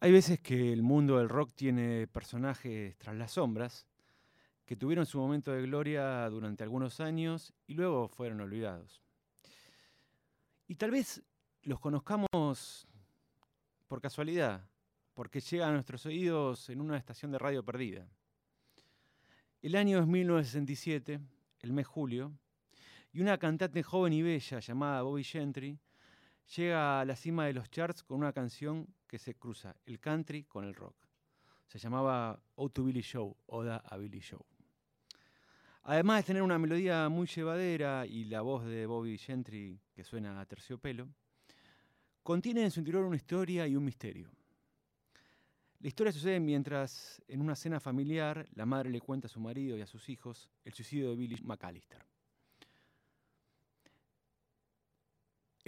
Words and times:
Hay 0.00 0.12
veces 0.12 0.38
que 0.38 0.72
el 0.72 0.82
mundo 0.82 1.18
del 1.18 1.28
rock 1.28 1.52
tiene 1.56 2.06
personajes 2.06 2.96
tras 2.98 3.16
las 3.16 3.32
sombras 3.32 3.84
que 4.64 4.76
tuvieron 4.76 5.06
su 5.06 5.18
momento 5.18 5.50
de 5.50 5.62
gloria 5.62 6.28
durante 6.28 6.62
algunos 6.62 7.00
años 7.00 7.52
y 7.66 7.74
luego 7.74 8.06
fueron 8.06 8.40
olvidados. 8.40 9.02
Y 10.68 10.76
tal 10.76 10.92
vez 10.92 11.20
los 11.62 11.80
conozcamos 11.80 12.86
por 13.88 14.00
casualidad, 14.00 14.68
porque 15.14 15.40
llega 15.40 15.66
a 15.66 15.72
nuestros 15.72 16.06
oídos 16.06 16.70
en 16.70 16.80
una 16.80 16.96
estación 16.96 17.32
de 17.32 17.38
radio 17.38 17.64
perdida. 17.64 18.08
El 19.62 19.74
año 19.74 19.98
es 19.98 20.06
1967, 20.06 21.18
el 21.58 21.72
mes 21.72 21.88
julio, 21.88 22.32
y 23.12 23.20
una 23.20 23.36
cantante 23.36 23.82
joven 23.82 24.12
y 24.12 24.22
bella 24.22 24.60
llamada 24.60 25.02
Bobby 25.02 25.24
Gentry 25.24 25.76
llega 26.56 27.00
a 27.00 27.04
la 27.04 27.16
cima 27.16 27.46
de 27.46 27.52
los 27.52 27.70
charts 27.70 28.02
con 28.02 28.18
una 28.18 28.32
canción 28.32 28.86
que 29.06 29.18
se 29.18 29.34
cruza 29.34 29.76
el 29.86 30.00
country 30.00 30.44
con 30.44 30.64
el 30.64 30.74
rock. 30.74 30.96
Se 31.66 31.78
llamaba 31.78 32.42
O 32.54 32.70
to 32.70 32.84
Billy 32.84 33.02
Show, 33.02 33.36
Oda 33.46 33.76
a 33.78 33.96
Billy 33.96 34.20
Show. 34.20 34.44
Además 35.84 36.18
de 36.18 36.26
tener 36.26 36.42
una 36.42 36.58
melodía 36.58 37.08
muy 37.08 37.26
llevadera 37.26 38.06
y 38.06 38.24
la 38.24 38.42
voz 38.42 38.64
de 38.64 38.86
Bobby 38.86 39.16
Gentry 39.18 39.80
que 39.94 40.04
suena 40.04 40.40
a 40.40 40.46
terciopelo, 40.46 41.08
contiene 42.22 42.64
en 42.64 42.70
su 42.70 42.80
interior 42.80 43.04
una 43.04 43.16
historia 43.16 43.66
y 43.66 43.76
un 43.76 43.84
misterio. 43.84 44.30
La 45.80 45.88
historia 45.88 46.12
sucede 46.12 46.40
mientras, 46.40 47.22
en 47.28 47.40
una 47.40 47.54
cena 47.54 47.78
familiar, 47.78 48.48
la 48.54 48.66
madre 48.66 48.90
le 48.90 49.00
cuenta 49.00 49.28
a 49.28 49.30
su 49.30 49.40
marido 49.40 49.78
y 49.78 49.80
a 49.80 49.86
sus 49.86 50.08
hijos 50.08 50.50
el 50.64 50.72
suicidio 50.72 51.10
de 51.10 51.16
Billy 51.16 51.40
McAllister. 51.42 52.07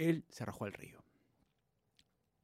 Él 0.01 0.25
se 0.29 0.41
arrojó 0.41 0.65
al 0.65 0.73
río. 0.73 1.03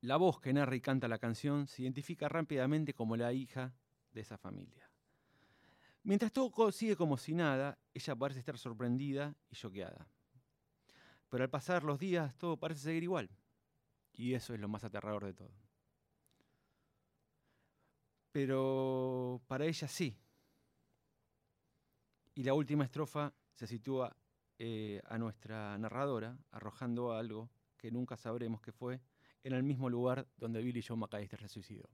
La 0.02 0.18
voz 0.18 0.40
que 0.40 0.54
narra 0.54 0.76
y 0.76 0.82
canta 0.82 1.08
la 1.08 1.18
canción 1.18 1.66
se 1.66 1.82
identifica 1.82 2.30
rápidamente 2.30 2.94
como 2.94 3.18
la 3.18 3.34
hija 3.34 3.74
de 4.12 4.22
esa 4.22 4.38
familia. 4.38 4.88
Mientras 6.04 6.32
todo 6.32 6.72
sigue 6.72 6.96
como 6.96 7.18
si 7.18 7.34
nada, 7.34 7.80
ella 7.96 8.16
parece 8.16 8.42
estar 8.42 8.60
sorprendida 8.60 9.36
y 9.50 9.56
choqueada. 9.56 10.08
Pero 11.30 11.44
al 11.44 11.50
pasar 11.50 11.84
los 11.84 11.98
días 11.98 12.38
todo 12.38 12.58
parece 12.58 12.82
seguir 12.82 13.02
igual. 13.02 13.28
Y 14.14 14.36
eso 14.36 14.54
es 14.54 14.60
lo 14.60 14.68
más 14.68 14.84
aterrador 14.84 15.26
de 15.26 15.34
todo. 15.34 15.52
Pero 18.32 19.42
para 19.48 19.66
ella 19.66 19.88
sí. 19.88 20.16
Y 22.36 22.44
la 22.44 22.54
última 22.54 22.84
estrofa 22.84 23.34
se 23.56 23.66
sitúa 23.66 24.16
eh, 24.60 25.02
a 25.08 25.18
nuestra 25.18 25.78
narradora 25.78 26.38
arrojando 26.52 27.14
algo 27.14 27.50
que 27.78 27.92
nunca 27.92 28.18
sabremos 28.18 28.62
qué 28.62 28.72
fue 28.72 29.00
en 29.44 29.54
el 29.54 29.64
mismo 29.64 29.90
lugar 29.90 30.28
donde 30.38 30.62
Billy 30.62 30.82
Joe 30.82 30.98
McAllister 30.98 31.40
se 31.42 31.48
suicidó. 31.48 31.88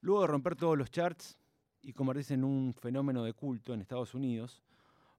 Luego 0.00 0.22
de 0.22 0.26
romper 0.28 0.56
todos 0.56 0.78
los 0.78 0.90
charts 0.90 1.38
y 1.82 1.92
convertirse 1.92 2.34
en 2.34 2.44
un 2.44 2.72
fenómeno 2.74 3.24
de 3.24 3.34
culto 3.34 3.74
en 3.74 3.80
Estados 3.80 4.14
Unidos, 4.14 4.62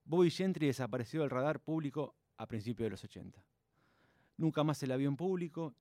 Bobby 0.04 0.30
Gentry 0.30 0.66
desapareció 0.66 1.20
del 1.20 1.30
radar 1.30 1.60
público 1.60 2.16
a 2.38 2.46
principios 2.46 2.86
de 2.86 2.90
los 2.90 3.04
80. 3.04 3.44
Nunca 4.36 4.64
más 4.64 4.78
se 4.78 4.86
la 4.86 4.96
vio 4.96 5.08
en 5.08 5.16
público 5.16 5.74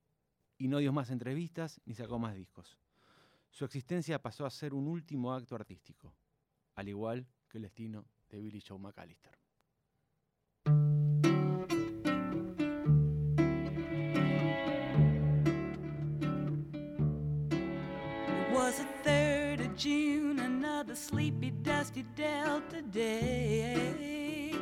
y 0.58 0.68
no 0.68 0.78
dio 0.78 0.94
más 0.94 1.10
entrevistas 1.10 1.82
ni 1.86 1.96
sacó 1.96 2.20
más 2.20 2.36
discos. 2.36 2.78
Su 3.50 3.66
existencia 3.66 4.22
pasó 4.22 4.46
a 4.46 4.52
ser 4.52 4.74
un 4.74 4.88
último 4.88 5.34
acto 5.34 5.56
artístico, 5.56 6.14
al 6.76 6.88
igual 6.88 7.26
que 7.48 7.58
el 7.58 7.64
destino 7.64 8.06
de 8.30 8.40
Billy 8.40 8.62
Joe 8.62 8.78
McAllister. 8.78 9.39
Sleepy, 21.00 21.50
dusty 21.50 22.04
Delta 22.16 22.82
day. 22.82 24.54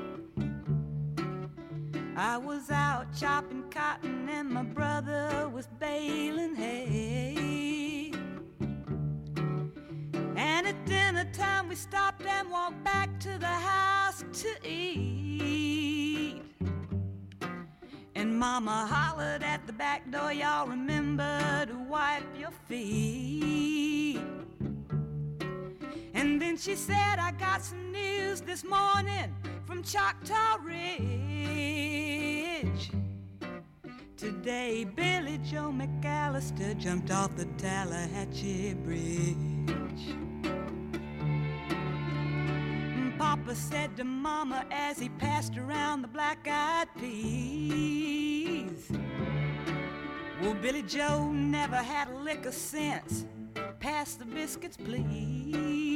I 2.15 2.37
was 2.37 2.69
out 2.69 3.07
chopping 3.15 3.63
cotton 3.69 4.29
and 4.29 4.49
my 4.49 4.63
brother 4.63 5.49
was 5.51 5.67
baling 5.79 6.55
hay. 6.55 8.11
And 10.35 10.67
at 10.67 10.85
dinner 10.85 11.25
time 11.33 11.69
we 11.69 11.75
stopped 11.75 12.25
and 12.25 12.49
walked 12.49 12.83
back 12.83 13.19
to 13.21 13.37
the 13.39 13.47
house 13.47 14.23
to 14.33 14.49
eat. 14.67 16.43
And 18.15 18.37
mama 18.37 18.87
hollered 18.89 19.43
at 19.43 19.65
the 19.65 19.73
back 19.73 20.09
door, 20.11 20.31
y'all 20.31 20.67
remember 20.67 21.65
to 21.67 21.77
wipe 21.89 22.23
your 22.39 22.51
feet. 22.67 24.36
And 26.37 26.41
then 26.43 26.55
she 26.55 26.75
said, 26.75 27.17
I 27.17 27.31
got 27.31 27.63
some 27.63 27.91
news 27.91 28.41
this 28.41 28.63
morning 28.63 29.33
from 29.65 29.81
Choctaw 29.81 30.57
Ridge. 30.61 31.01
Today, 34.15 34.83
Billy 34.83 35.39
Joe 35.39 35.73
McAllister 35.75 36.77
jumped 36.77 37.09
off 37.09 37.35
the 37.35 37.45
Tallahatchie 37.57 38.75
Bridge. 38.75 39.35
Papa 43.17 43.55
said 43.55 43.97
to 43.97 44.03
Mama 44.03 44.63
as 44.69 44.99
he 44.99 45.09
passed 45.09 45.57
around 45.57 46.03
the 46.03 46.07
black 46.07 46.47
eyed 46.47 46.89
peas. 46.99 48.91
Well, 50.39 50.53
Billy 50.53 50.83
Joe 50.83 51.31
never 51.31 51.77
had 51.77 52.09
a 52.09 52.15
lick 52.15 52.45
of 52.45 52.53
sense. 52.53 53.25
Pass 53.79 54.13
the 54.13 54.25
biscuits, 54.25 54.77
please. 54.77 55.86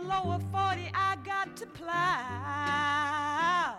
The 0.00 0.08
lower 0.08 0.38
40 0.52 0.90
I 0.94 1.16
got 1.24 1.56
to 1.56 1.66
plow. 1.66 3.76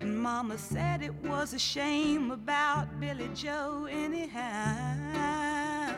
And 0.00 0.18
Mama 0.18 0.58
said 0.58 1.00
it 1.02 1.14
was 1.24 1.54
a 1.54 1.58
shame 1.58 2.30
about 2.30 3.00
Billy 3.00 3.30
Joe, 3.34 3.88
anyhow. 3.90 5.94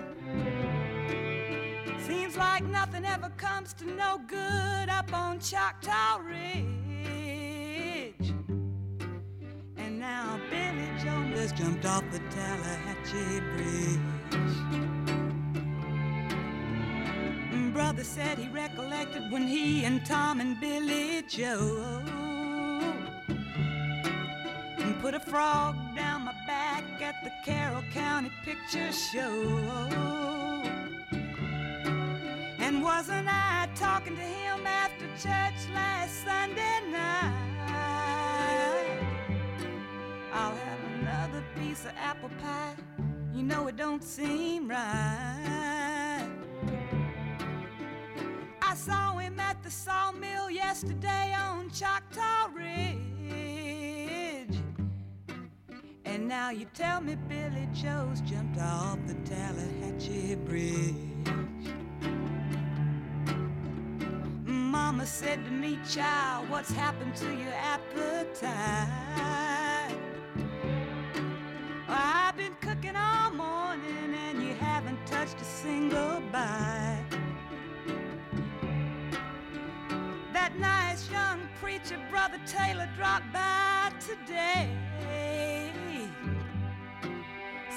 Seems 2.07 2.37
like 2.37 2.63
nothing 2.65 3.05
ever 3.05 3.31
comes 3.37 3.75
to 3.75 3.85
no 3.87 4.21
good 4.27 4.89
up 4.89 5.13
on 5.13 5.41
Choctaw 5.41 6.19
Ridge. 6.19 6.65
And 9.77 9.99
now 9.99 10.41
Billy 10.51 10.89
Joe 11.03 11.23
has 11.37 11.53
jumped 11.53 11.85
off 11.87 12.05
the 12.13 12.21
Tallahatchie 12.31 13.41
Bridge. 13.57 14.14
Brother 17.95 18.09
said 18.09 18.39
he 18.39 18.49
recollected 18.49 19.31
when 19.31 19.47
he 19.47 19.85
and 19.85 20.05
Tom 20.05 20.41
and 20.41 20.59
Billy 20.59 21.23
Joe 21.29 22.03
put 25.01 25.15
a 25.15 25.21
frog 25.21 25.77
down 25.95 26.25
my 26.25 26.33
back 26.45 26.83
at 27.01 27.15
the 27.23 27.31
Carroll 27.45 27.85
County 27.93 28.33
Picture 28.45 28.91
Show. 28.91 29.61
And 32.59 32.83
wasn't 32.83 33.29
I 33.29 33.69
talking 33.77 34.17
to 34.17 34.23
him 34.23 34.67
after 34.67 35.05
church 35.23 35.73
last 35.73 36.25
Sunday 36.25 36.81
night? 36.91 37.33
I'll 40.33 40.57
have 40.57 40.79
another 40.99 41.45
piece 41.61 41.85
of 41.85 41.93
apple 41.97 42.31
pie. 42.43 42.75
You 43.33 43.45
know 43.45 43.69
it 43.69 43.77
don't 43.77 44.03
seem 44.03 44.67
right. 44.67 45.64
Saw 48.85 49.17
him 49.17 49.41
at 49.41 49.63
the 49.63 49.71
sawmill 49.71 50.51
yesterday 50.51 51.35
on 51.35 51.71
Choctaw 51.71 52.49
Ridge. 52.55 52.99
And 56.05 56.29
now 56.29 56.51
you 56.51 56.67
tell 56.75 57.01
me 57.01 57.17
Billy 57.27 57.67
Joe's 57.73 58.21
jumped 58.21 58.61
off 58.61 58.99
the 59.07 59.15
Tallahatchie 59.31 60.35
Bridge. 60.45 60.95
Mama 64.45 65.07
said 65.07 65.43
to 65.47 65.51
me, 65.51 65.79
child, 65.89 66.51
what's 66.51 66.71
happened 66.71 67.17
to 67.17 67.35
your 67.35 67.55
appetite? 67.55 68.53
I've 71.89 72.37
been 72.37 72.55
cooking 72.61 72.97
all 72.97 73.31
morning 73.31 74.15
and 74.29 74.43
you 74.43 74.53
haven't 74.53 74.99
touched 75.07 75.41
a 75.41 75.45
single 75.45 76.21
bite. 76.31 76.94
Preacher, 81.85 82.01
Brother 82.11 82.41
Taylor, 82.47 82.89
dropped 82.97 83.33
by 83.33 83.93
today. 84.01 84.71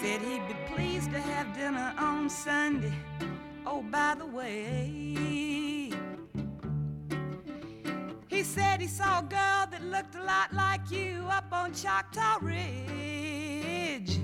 Said 0.02 0.22
he'd 0.22 0.48
be 0.48 0.54
pleased 0.74 1.12
to 1.12 1.20
have 1.20 1.56
dinner 1.56 1.94
on 1.98 2.30
Sunday. 2.30 2.94
Oh, 3.66 3.82
by 3.82 4.16
the 4.18 4.26
way, 4.26 5.92
he 8.28 8.44
said 8.44 8.80
he 8.80 8.88
saw 8.88 9.20
a 9.20 9.24
girl 9.24 9.68
that 9.72 9.84
looked 9.84 10.16
a 10.16 10.24
lot 10.24 10.54
like 10.54 10.92
you 10.92 11.26
up 11.30 11.52
on 11.52 11.74
Choctaw 11.74 12.38
Ridge. 12.42 14.20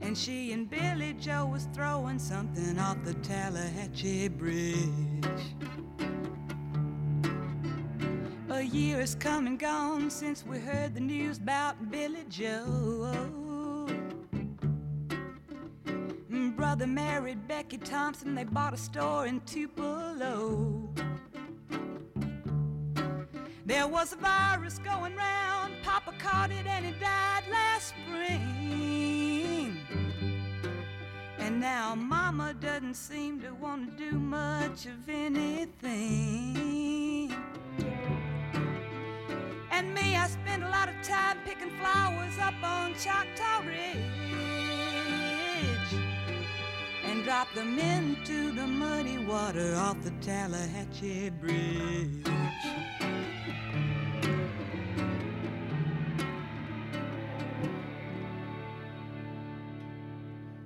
And 0.00 0.16
she 0.16 0.52
and 0.52 0.70
Billy 0.70 1.14
Joe 1.14 1.46
was 1.46 1.66
throwing 1.74 2.18
something 2.18 2.78
off 2.78 3.02
the 3.04 3.14
Tallahatchie 3.14 4.28
Bridge. 4.28 4.78
A 8.58 8.62
year 8.62 8.98
has 8.98 9.14
come 9.14 9.46
and 9.46 9.56
gone 9.56 10.10
since 10.10 10.44
we 10.44 10.58
heard 10.58 10.92
the 10.92 11.00
news 11.00 11.38
about 11.38 11.92
Billy 11.92 12.24
Joe. 12.28 13.86
Brother 16.56 16.88
married 16.88 17.46
Becky 17.46 17.78
Thompson, 17.78 18.34
they 18.34 18.42
bought 18.42 18.74
a 18.74 18.76
store 18.76 19.26
in 19.26 19.40
Tupelo. 19.42 20.88
There 23.64 23.86
was 23.86 24.12
a 24.12 24.16
virus 24.16 24.80
going 24.80 25.14
round, 25.14 25.74
Papa 25.84 26.14
caught 26.18 26.50
it 26.50 26.66
and 26.66 26.84
he 26.84 26.90
died 26.98 27.44
last 27.48 27.94
spring. 28.06 29.78
And 31.38 31.60
now 31.60 31.94
Mama 31.94 32.54
doesn't 32.54 32.94
seem 32.94 33.40
to 33.42 33.52
want 33.52 33.96
to 33.96 34.10
do 34.10 34.18
much 34.18 34.86
of 34.86 35.08
anything. 35.08 36.67
Picking 41.88 42.00
flowers 42.00 42.38
up 42.38 42.54
on 42.62 42.94
Choctaw 42.94 43.66
Ridge 43.66 43.94
and 47.04 47.24
drop 47.24 47.52
them 47.54 47.78
into 47.78 48.52
the 48.52 48.66
muddy 48.66 49.18
water 49.18 49.74
off 49.76 50.02
the 50.02 50.10
Tallahatchie 50.20 51.30
Bridge. 51.40 52.24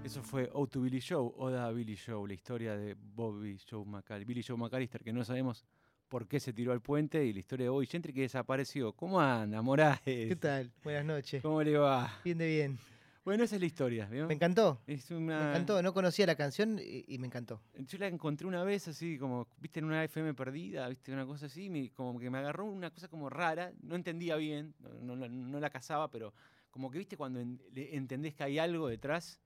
Eso 0.05 0.23
fue 0.23 0.51
O 0.53 0.67
to 0.67 0.81
Billy 0.81 1.01
Joe, 1.01 1.33
Oda 1.39 1.69
a 1.69 1.73
Billy 1.73 1.97
Joe, 1.97 2.27
la 2.27 2.35
historia 2.35 2.77
de 2.77 2.95
Bobby 2.95 3.59
Joe 3.67 3.85
McAllister, 3.87 4.27
Billy 4.27 4.43
Joe 4.43 4.59
McAllister, 4.59 5.03
que 5.03 5.13
no 5.13 5.25
sabemos 5.25 5.65
por 6.13 6.29
qué 6.29 6.41
se 6.41 6.53
tiró 6.53 6.73
al 6.73 6.83
puente, 6.83 7.25
y 7.25 7.33
la 7.33 7.39
historia 7.39 7.65
de 7.65 7.71
Bobby 7.71 7.87
Gentry 7.87 8.13
que 8.13 8.21
desapareció. 8.21 8.93
¿Cómo 8.93 9.19
anda, 9.19 9.63
Morales? 9.63 10.03
¿Qué 10.05 10.37
tal? 10.39 10.71
Buenas 10.85 11.07
noches. 11.07 11.41
¿Cómo 11.41 11.63
le 11.63 11.79
va? 11.79 12.13
Bien 12.23 12.37
de 12.37 12.47
bien. 12.47 12.79
Bueno, 13.25 13.45
esa 13.45 13.55
es 13.55 13.61
la 13.63 13.67
historia, 13.67 14.05
¿vio? 14.11 14.27
Me 14.27 14.35
encantó. 14.35 14.79
Es 14.87 15.11
Me 15.11 15.33
encantó. 15.33 15.81
No 15.81 15.95
conocía 15.95 16.27
la 16.27 16.35
canción 16.35 16.79
y, 16.79 17.07
y 17.09 17.17
me 17.17 17.29
encantó. 17.29 17.63
Yo 17.79 17.97
la 17.97 18.09
encontré 18.09 18.47
una 18.47 18.63
vez 18.63 18.89
así, 18.89 19.17
como, 19.17 19.49
viste, 19.59 19.79
en 19.79 19.87
una 19.87 20.05
FM 20.05 20.35
perdida, 20.35 20.87
viste, 20.91 21.15
una 21.15 21.25
cosa 21.25 21.47
así, 21.47 21.71
me- 21.71 21.89
como 21.93 22.19
que 22.21 22.29
me 22.29 22.37
agarró 22.37 22.67
una 22.67 22.91
cosa 22.91 23.09
como 23.09 23.31
rara, 23.31 23.73
no 23.81 23.95
entendía 23.97 24.37
bien, 24.37 24.75
no, 24.81 24.91
no 25.01 25.17
la- 25.17 25.29
no 25.29 25.61
la 25.61 25.71
casaba, 25.71 26.11
pero 26.11 26.35
como 26.71 26.91
que, 26.91 26.99
viste, 26.99 27.17
cuando 27.17 27.41
en- 27.41 27.59
le- 27.73 27.97
entendés 27.97 28.35
que 28.35 28.45
hay 28.45 28.59
algo 28.59 28.87
detrás, 28.87 29.41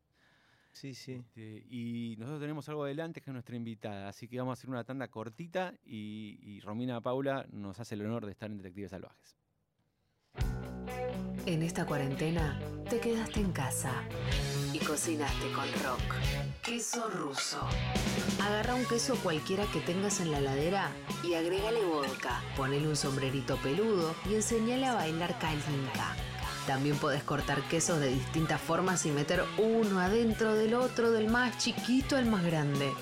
Sí, 0.77 0.93
sí. 0.93 1.13
este, 1.13 1.65
y 1.71 2.17
nosotros 2.19 2.39
tenemos 2.39 2.69
algo 2.69 2.85
adelante 2.85 3.23
que 3.23 3.31
es 3.31 3.33
nuestra 3.33 3.57
invitada, 3.57 4.11
así 4.11 4.29
que 4.29 4.39
vamos 4.39 4.53
a 4.53 4.61
hacer 4.61 4.69
una 4.69 4.85
tanda 4.85 5.09
cortita 5.09 5.73
y, 5.87 6.39
y 6.43 6.61
Romina 6.61 7.01
Paula 7.01 7.47
nos 7.51 7.81
hace 7.81 7.95
el 7.95 8.05
honor 8.05 8.27
de 8.27 8.33
estar 8.33 8.51
en 8.51 8.59
Detectives 8.59 8.91
Salvajes. 8.91 9.39
En 11.47 11.63
esta 11.63 11.87
cuarentena 11.87 12.61
te 12.91 13.01
quedaste 13.01 13.41
en 13.41 13.53
casa 13.53 14.03
y 14.75 14.79
cocinaste 14.81 15.51
con 15.53 15.65
rock. 15.83 16.15
Queso 16.63 17.09
ruso. 17.09 17.67
Agarra 18.43 18.75
un 18.75 18.85
queso 18.85 19.17
cualquiera 19.23 19.65
que 19.73 19.81
tengas 19.81 20.21
en 20.21 20.31
la 20.31 20.43
ladera 20.43 20.91
y 21.25 21.33
agrégale 21.33 21.83
vodka. 21.87 22.43
Ponele 22.55 22.87
un 22.87 22.97
sombrerito 22.97 23.57
peludo 23.63 24.15
y 24.29 24.35
enseñale 24.35 24.85
a 24.85 24.95
bailar 24.95 25.39
calinca. 25.39 26.15
También 26.67 26.97
podés 26.97 27.23
cortar 27.23 27.63
quesos 27.69 28.01
de 28.01 28.09
distintas 28.09 28.61
formas 28.61 29.07
y 29.07 29.11
meter 29.11 29.45
uno 29.57 30.01
adentro 30.01 30.55
del 30.55 30.75
otro, 30.75 31.13
del 31.13 31.29
más 31.29 31.59
chiquito 31.59 32.17
al 32.17 32.27
más 32.27 32.45
grande. 32.45 32.93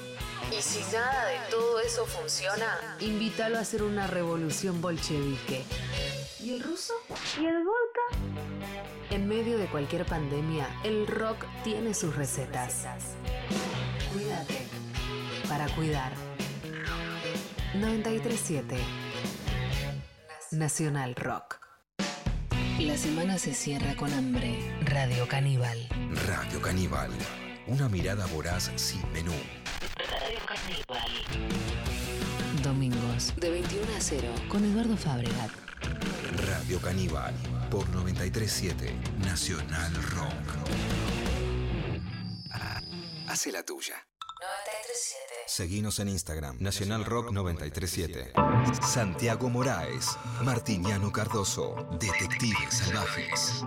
Y 0.56 0.60
si 0.60 0.80
nada 0.92 1.26
de 1.26 1.38
todo 1.50 1.80
eso 1.80 2.04
funciona, 2.04 2.96
invítalo 3.00 3.56
a 3.56 3.60
hacer 3.60 3.82
una 3.82 4.06
revolución 4.06 4.82
bolchevique. 4.82 5.64
¿Y 6.40 6.52
el 6.52 6.62
ruso? 6.62 6.92
¿Y 7.40 7.46
el 7.46 7.64
vodka? 7.64 8.34
En 9.10 9.26
medio 9.26 9.56
de 9.56 9.66
cualquier 9.66 10.04
pandemia, 10.04 10.68
el 10.84 11.06
rock 11.06 11.46
tiene 11.62 11.94
sus 11.94 12.14
recetas. 12.14 12.84
Cuídate 14.12 14.66
para 15.48 15.66
cuidar. 15.74 16.12
937 17.74 18.76
Nacional 20.52 21.14
Rock. 21.16 21.63
La 22.80 22.96
semana 22.96 23.38
se 23.38 23.54
cierra 23.54 23.94
con 23.96 24.12
hambre. 24.12 24.58
Radio 24.82 25.26
Caníbal. 25.28 25.78
Radio 26.26 26.60
Caníbal. 26.60 27.10
Una 27.66 27.88
mirada 27.88 28.26
voraz 28.26 28.70
sin 28.76 29.00
menú. 29.12 29.32
Radio 29.96 30.38
Caníbal. 30.46 31.10
Domingos 32.62 33.34
de 33.36 33.50
21 33.50 33.84
a 33.96 34.00
0 34.00 34.28
con 34.48 34.64
Eduardo 34.64 34.96
Fabregat. 34.96 35.50
Radio 36.46 36.80
Caníbal. 36.80 37.34
Por 37.70 37.88
937 37.90 38.92
Nacional 39.24 39.92
Rock. 40.10 40.68
Ah, 42.52 42.80
Hace 43.28 43.50
la 43.52 43.62
tuya. 43.62 43.94
937. 44.40 45.34
Seguinos 45.46 45.98
en 46.00 46.08
Instagram, 46.08 46.56
Nacional 46.60 47.04
Rock 47.04 47.30
937. 47.32 48.32
Santiago 48.82 49.48
Moraes, 49.48 50.18
Martiniano 50.42 51.10
Cardoso, 51.12 51.74
Detectives 52.00 52.74
Salvajes. 52.74 53.64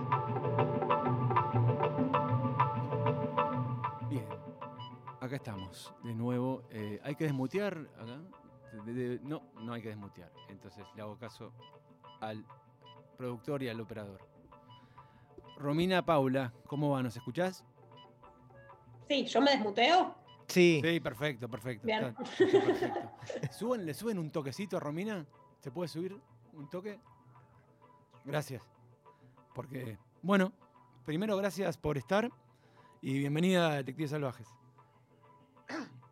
Bien, 4.08 4.26
acá 5.20 5.36
estamos, 5.36 5.92
de 6.04 6.14
nuevo. 6.14 6.62
eh, 6.70 7.00
¿Hay 7.02 7.14
que 7.16 7.24
desmutear 7.24 7.78
acá? 7.98 8.20
De- 8.84 8.92
de- 8.92 9.20
no, 9.22 9.42
no 9.60 9.72
hay 9.72 9.82
que 9.82 9.88
desmutear. 9.88 10.30
Entonces 10.48 10.84
le 10.94 11.02
hago 11.02 11.16
caso 11.18 11.52
al 12.20 12.44
productor 13.16 13.62
y 13.62 13.68
al 13.68 13.80
operador. 13.80 14.20
Romina 15.56 16.04
Paula, 16.04 16.52
¿cómo 16.66 16.90
va? 16.90 17.02
¿Nos 17.02 17.16
escuchás? 17.16 17.64
Sí, 19.08 19.24
yo 19.26 19.40
me 19.40 19.52
desmuteo. 19.52 20.14
Sí. 20.48 20.80
Sí, 20.82 21.00
perfecto, 21.00 21.48
perfecto. 21.48 21.86
Bien. 21.86 22.04
está- 22.06 22.22
está 22.22 22.60
perfecto. 22.66 23.52
¿Suben, 23.52 23.84
¿Le 23.86 23.94
suben 23.94 24.18
un 24.18 24.30
toquecito 24.30 24.76
a 24.76 24.80
Romina? 24.80 25.24
¿Se 25.60 25.70
puede 25.70 25.88
subir 25.88 26.18
un 26.54 26.68
toque? 26.70 26.98
Gracias. 28.24 28.62
Porque, 29.54 29.98
bueno, 30.22 30.52
primero 31.04 31.36
gracias 31.36 31.76
por 31.76 31.98
estar 31.98 32.30
y 33.02 33.18
bienvenida 33.18 33.68
a 33.72 33.76
Detectives 33.76 34.10
Salvajes. 34.10 34.48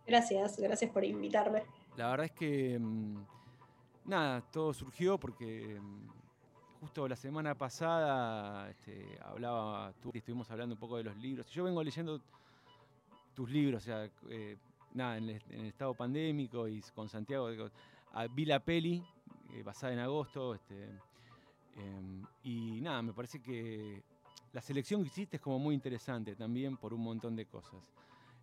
Gracias, 0.07 0.59
gracias 0.59 0.91
por 0.91 1.05
invitarme. 1.05 1.65
La 1.97 2.11
verdad 2.11 2.27
es 2.27 2.33
que 2.33 2.79
mm, 2.79 3.17
nada, 4.05 4.41
todo 4.53 4.73
surgió 4.73 5.19
porque 5.19 5.79
mm, 5.81 6.09
justo 6.81 7.09
la 7.09 7.17
semana 7.17 7.55
pasada 7.57 8.71
este, 8.71 9.19
hablaba, 9.25 9.93
tú 10.01 10.11
y 10.15 10.19
estuvimos 10.19 10.51
hablando 10.51 10.75
un 10.75 10.79
poco 10.79 10.97
de 10.99 11.05
los 11.05 11.17
libros. 11.17 11.47
Yo 11.51 11.65
vengo 11.65 11.83
leyendo 11.83 12.21
tus 13.37 13.51
libros, 13.51 13.83
o 13.83 13.85
sea, 13.85 14.11
eh, 14.31 14.57
nada, 14.95 15.19
en 15.19 15.29
el, 15.29 15.43
en 15.51 15.61
el 15.61 15.67
estado 15.67 15.95
pandémico 15.95 16.67
y 16.67 16.81
con 16.95 17.09
Santiago, 17.09 17.51
digo, 17.51 17.69
ah, 18.15 18.27
vi 18.27 18.47
la 18.47 18.59
peli 18.65 19.05
eh, 19.53 19.63
basada 19.63 19.93
en 19.93 19.99
agosto, 19.99 20.55
este, 20.55 20.89
em, 21.77 22.25
y 22.43 22.81
nada, 22.81 23.03
me 23.03 23.13
parece 23.13 23.41
que 23.41 24.03
la 24.55 24.63
selección 24.63 25.03
que 25.03 25.09
hiciste 25.09 25.37
es 25.37 25.43
como 25.43 25.59
muy 25.59 25.75
interesante 25.75 26.35
también 26.35 26.79
por 26.79 26.95
un 26.95 27.03
montón 27.03 27.37
de 27.37 27.45
cosas. 27.45 27.79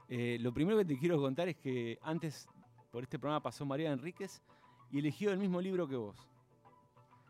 Eh, 0.07 0.37
lo 0.39 0.53
primero 0.53 0.77
que 0.77 0.85
te 0.85 0.97
quiero 0.97 1.19
contar 1.19 1.49
es 1.49 1.57
que 1.57 1.97
antes 2.03 2.47
por 2.91 3.01
este 3.01 3.17
programa 3.17 3.41
pasó 3.41 3.65
María 3.65 3.91
Enríquez 3.91 4.43
y 4.91 4.99
eligió 4.99 5.31
el 5.31 5.39
mismo 5.39 5.59
libro 5.59 5.87
que 5.87 5.95
vos. 5.95 6.17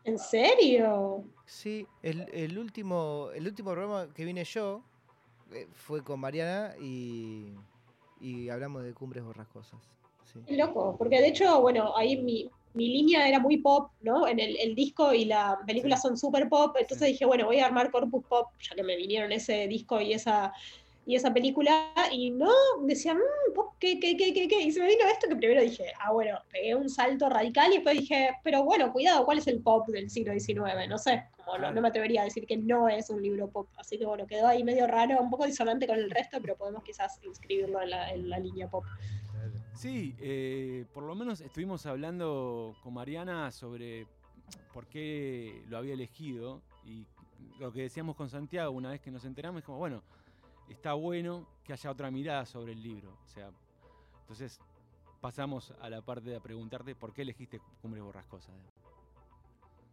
¿En 0.04 0.18
serio? 0.18 1.24
Sí, 1.46 1.86
el, 2.02 2.28
el 2.30 2.58
último, 2.58 3.30
el 3.34 3.46
último 3.46 3.70
programa 3.70 4.12
que 4.12 4.26
vine 4.26 4.44
yo 4.44 4.84
fue 5.72 6.02
con 6.02 6.20
Mariana 6.20 6.74
y, 6.80 7.52
y 8.20 8.48
hablamos 8.48 8.82
de 8.84 8.92
cumbres 8.94 9.24
borrascosas. 9.24 9.80
Sí. 10.32 10.40
Qué 10.46 10.56
loco, 10.56 10.96
porque 10.98 11.20
de 11.20 11.28
hecho, 11.28 11.60
bueno, 11.60 11.96
ahí 11.96 12.16
mi, 12.20 12.50
mi 12.72 12.88
línea 12.88 13.28
era 13.28 13.38
muy 13.38 13.58
pop, 13.58 13.90
¿no? 14.00 14.26
En 14.26 14.40
el, 14.40 14.56
el 14.58 14.74
disco 14.74 15.12
y 15.14 15.26
la 15.26 15.58
película 15.66 15.96
Sí. 15.96 16.02
son 16.02 16.16
súper 16.16 16.48
pop, 16.48 16.76
entonces 16.78 17.06
Sí. 17.06 17.12
dije, 17.12 17.24
bueno, 17.24 17.46
voy 17.46 17.58
a 17.60 17.66
armar 17.66 17.90
Corpus 17.90 18.24
Pop, 18.28 18.48
ya 18.58 18.74
que 18.74 18.82
me 18.82 18.96
vinieron 18.96 19.30
ese 19.32 19.68
disco 19.68 20.00
y 20.00 20.12
esa, 20.12 20.52
y 21.06 21.14
esa 21.14 21.32
película, 21.32 21.92
y 22.10 22.30
no, 22.30 22.50
decía, 22.82 23.14
mmm, 23.14 23.54
pop, 23.54 23.63
¿qué, 23.78 23.98
qué, 24.00 24.16
qué, 24.16 24.32
qué, 24.32 24.48
qué? 24.48 24.62
Y 24.62 24.72
se 24.72 24.80
me 24.80 24.86
vino 24.86 25.04
esto 25.06 25.28
que 25.28 25.36
primero 25.36 25.60
dije, 25.60 25.92
ah, 26.00 26.12
bueno, 26.12 26.38
pegué 26.50 26.74
un 26.74 26.88
salto 26.88 27.28
radical 27.28 27.70
y 27.72 27.76
después 27.76 27.98
dije, 27.98 28.30
pero 28.42 28.64
bueno, 28.64 28.92
cuidado, 28.92 29.24
¿cuál 29.24 29.38
es 29.38 29.46
el 29.46 29.60
pop 29.60 29.86
del 29.88 30.10
siglo 30.10 30.32
XIX? 30.32 30.88
No 30.88 30.98
sé, 30.98 31.24
como 31.36 31.58
no, 31.58 31.80
me 31.80 31.88
atrevería 31.88 32.22
a 32.22 32.24
decir 32.24 32.46
que 32.46 32.56
no 32.56 32.88
es 32.88 33.10
un 33.10 33.22
libro 33.22 33.48
pop, 33.48 33.68
así 33.76 33.98
que 33.98 34.06
bueno, 34.06 34.26
quedó 34.26 34.46
ahí 34.46 34.64
medio 34.64 34.86
raro, 34.86 35.20
un 35.20 35.30
poco 35.30 35.46
disonante 35.46 35.86
con 35.86 35.96
el 35.96 36.10
resto, 36.10 36.38
pero 36.40 36.56
podemos 36.56 36.82
quizás 36.82 37.18
inscribirlo 37.22 37.82
en 37.82 37.90
la, 37.90 38.10
en 38.10 38.28
la 38.28 38.38
línea 38.38 38.68
pop. 38.68 38.84
Sí, 39.74 40.14
eh, 40.20 40.86
por 40.94 41.02
lo 41.02 41.14
menos 41.14 41.40
estuvimos 41.40 41.84
hablando 41.86 42.74
con 42.82 42.94
Mariana 42.94 43.50
sobre 43.50 44.06
por 44.72 44.86
qué 44.86 45.62
lo 45.68 45.78
había 45.78 45.94
elegido 45.94 46.62
y 46.84 47.06
lo 47.58 47.72
que 47.72 47.82
decíamos 47.82 48.16
con 48.16 48.28
Santiago 48.28 48.70
una 48.70 48.90
vez 48.90 49.00
que 49.00 49.10
nos 49.10 49.24
enteramos 49.24 49.60
es 49.60 49.64
como, 49.64 49.78
bueno, 49.78 50.02
está 50.68 50.94
bueno 50.94 51.46
que 51.64 51.72
haya 51.72 51.90
otra 51.90 52.10
mirada 52.10 52.46
sobre 52.46 52.72
el 52.72 52.82
libro. 52.82 53.16
O 53.24 53.28
sea, 53.28 53.50
entonces 54.24 54.58
pasamos 55.20 55.72
a 55.80 55.90
la 55.90 56.02
parte 56.02 56.30
de 56.30 56.40
preguntarte 56.40 56.94
por 56.94 57.12
qué 57.12 57.22
elegiste 57.22 57.60
Cumbres 57.82 58.02
Borrascosas. 58.02 58.54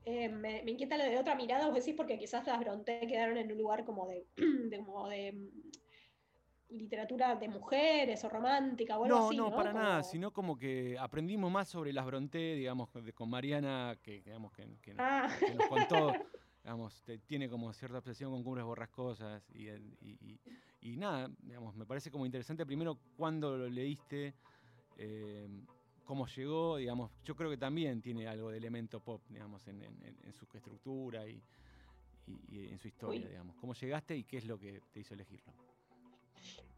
Eh, 0.06 0.30
me, 0.30 0.64
me, 0.64 0.72
inquieta 0.72 0.98
lo 0.98 1.04
de 1.04 1.20
otra 1.20 1.36
mirada, 1.36 1.68
vos 1.68 1.76
decís, 1.76 1.94
porque 1.96 2.18
quizás 2.18 2.48
las 2.48 2.60
Bronte 2.60 3.06
quedaron 3.08 3.38
en 3.38 3.52
un 3.52 3.58
lugar 3.58 3.86
como 3.86 4.08
de, 4.08 4.26
de, 4.36 4.84
como 4.84 5.08
de 5.10 5.34
mm, 5.34 6.76
literatura 6.78 7.36
de 7.36 7.50
mujeres 7.50 8.24
o 8.24 8.30
romántica 8.30 8.98
o 8.98 9.04
algo 9.04 9.20
no, 9.20 9.28
así. 9.28 9.38
No, 9.38 9.50
no, 9.50 9.56
para 9.56 9.72
como... 9.72 9.84
nada, 9.84 10.04
sino 10.04 10.32
como 10.32 10.58
que 10.58 10.98
aprendimos 10.98 11.52
más 11.52 11.68
sobre 11.68 11.94
las 11.94 12.06
Bronte, 12.06 12.56
digamos, 12.56 12.90
con 13.14 13.30
Mariana, 13.30 13.98
que, 14.02 14.22
digamos, 14.22 14.54
que, 14.54 14.66
que, 14.82 14.96
ah. 14.98 15.30
que 15.40 15.54
nos 15.54 15.68
contó, 15.68 16.14
digamos, 16.64 17.04
te, 17.04 17.20
tiene 17.20 17.48
como 17.48 17.72
cierta 17.74 18.00
obsesión 18.00 18.32
con 18.32 18.44
cumbres 18.44 18.66
borrascosas 18.66 19.50
y, 19.52 19.70
y, 19.70 20.18
y, 20.20 20.40
y, 20.82 20.98
nada, 20.98 21.30
digamos, 21.42 21.76
me 21.76 21.86
parece 21.86 22.12
como 22.12 22.26
interesante 22.26 22.66
primero 22.66 22.98
cuando 23.18 23.58
lo 23.58 23.70
leíste. 23.70 24.34
Eh, 24.98 25.48
cómo 26.04 26.28
llegó, 26.28 26.78
digamos, 26.78 27.12
yo 27.24 27.36
creo 27.36 27.50
que 27.50 27.58
también 27.58 28.02
tiene 28.02 28.28
algo 28.28 28.52
de 28.52 28.58
elemento 28.58 29.00
pop, 29.00 29.22
digamos, 29.30 29.66
en, 29.68 29.82
en, 29.82 30.18
en 30.24 30.34
su 30.34 30.46
estructura 30.54 31.26
y, 31.28 31.42
y, 32.28 32.56
y, 32.58 32.70
en 32.70 32.80
su 32.80 32.88
historia, 32.88 33.22
Uy. 33.22 33.28
digamos. 33.28 33.56
¿Cómo 33.58 33.74
llegaste 33.74 34.16
y 34.18 34.24
qué 34.26 34.38
es 34.38 34.46
lo 34.46 34.60
que 34.60 34.82
te 34.92 35.00
hizo 35.00 35.14
elegirlo? 35.14 35.54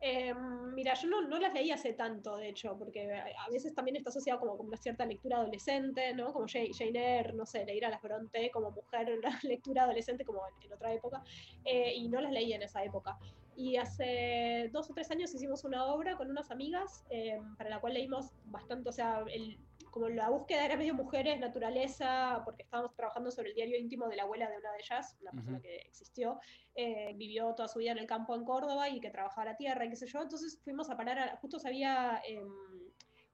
Eh, 0.05 0.33
mira, 0.73 0.93
yo 0.95 1.07
no, 1.07 1.21
no, 1.21 1.39
las 1.39 1.53
leí 1.53 1.71
hace 1.71 1.93
tanto, 1.93 2.35
de 2.35 2.49
hecho, 2.49 2.77
porque 2.77 3.09
a 3.09 3.49
veces 3.49 3.73
también 3.73 3.95
está 3.95 4.09
asociado 4.09 4.37
como 4.37 4.57
con 4.57 4.67
una 4.67 4.75
cierta 4.75 5.05
lectura 5.05 5.37
adolescente, 5.37 6.13
¿no? 6.13 6.33
Como 6.33 6.45
Jane, 6.45 6.71
Jane 6.77 7.19
Eyre, 7.19 7.31
no 7.33 7.45
sé, 7.45 7.65
leer 7.65 7.85
a 7.85 7.89
las 7.89 8.01
Bronte 8.01 8.51
como 8.51 8.71
mujer, 8.71 9.17
una 9.17 9.39
lectura 9.43 9.83
adolescente 9.83 10.25
como 10.25 10.41
en, 10.45 10.65
en 10.65 10.73
otra 10.73 10.93
época, 10.93 11.23
eh, 11.63 11.93
y 11.95 12.09
no 12.09 12.19
las 12.19 12.33
leí 12.33 12.51
en 12.51 12.63
esa 12.63 12.83
época. 12.83 13.17
Y 13.55 13.77
hace 13.77 14.69
dos 14.71 14.89
o 14.89 14.93
tres 14.93 15.11
años 15.11 15.33
hicimos 15.33 15.63
una 15.63 15.85
obra 15.85 16.15
con 16.17 16.29
unas 16.29 16.51
amigas 16.51 17.05
eh, 17.09 17.39
para 17.57 17.69
la 17.69 17.79
cual 17.79 17.93
leímos 17.93 18.31
bastante, 18.45 18.89
o 18.89 18.91
sea, 18.91 19.23
el, 19.31 19.59
como 19.93 20.09
la 20.09 20.29
búsqueda 20.29 20.65
era 20.65 20.75
medio 20.75 20.95
mujeres, 20.95 21.39
naturaleza, 21.39 22.41
porque 22.45 22.63
estábamos 22.63 22.95
trabajando 22.95 23.29
sobre 23.29 23.49
el 23.49 23.55
diario 23.55 23.77
íntimo 23.77 24.07
de 24.07 24.15
la 24.15 24.23
abuela 24.23 24.49
de 24.49 24.57
una 24.57 24.71
de 24.71 24.79
ellas, 24.79 25.15
una 25.21 25.31
persona 25.31 25.57
uh 25.57 25.59
-huh. 25.59 25.63
que 25.63 25.75
existió, 25.77 26.39
eh, 26.73 27.13
vivió 27.15 27.53
toda 27.53 27.67
su 27.67 27.77
vida 27.77 27.91
en 27.91 27.99
el 27.99 28.07
campo 28.07 28.33
en 28.35 28.43
Córdoba 28.43 28.89
y 28.89 28.99
que 28.99 29.11
trabajaba 29.11 29.45
la 29.45 29.55
tierra 29.55 29.85
y 29.85 29.89
qué 29.89 29.95
sé 29.95 30.07
yo. 30.07 30.21
Entonces 30.21 30.59
fuimos 30.63 30.89
a 30.89 30.97
parar, 30.97 31.19
a, 31.19 31.37
justo 31.37 31.59
se 31.59 31.67
había 31.67 32.21
eh, 32.27 32.41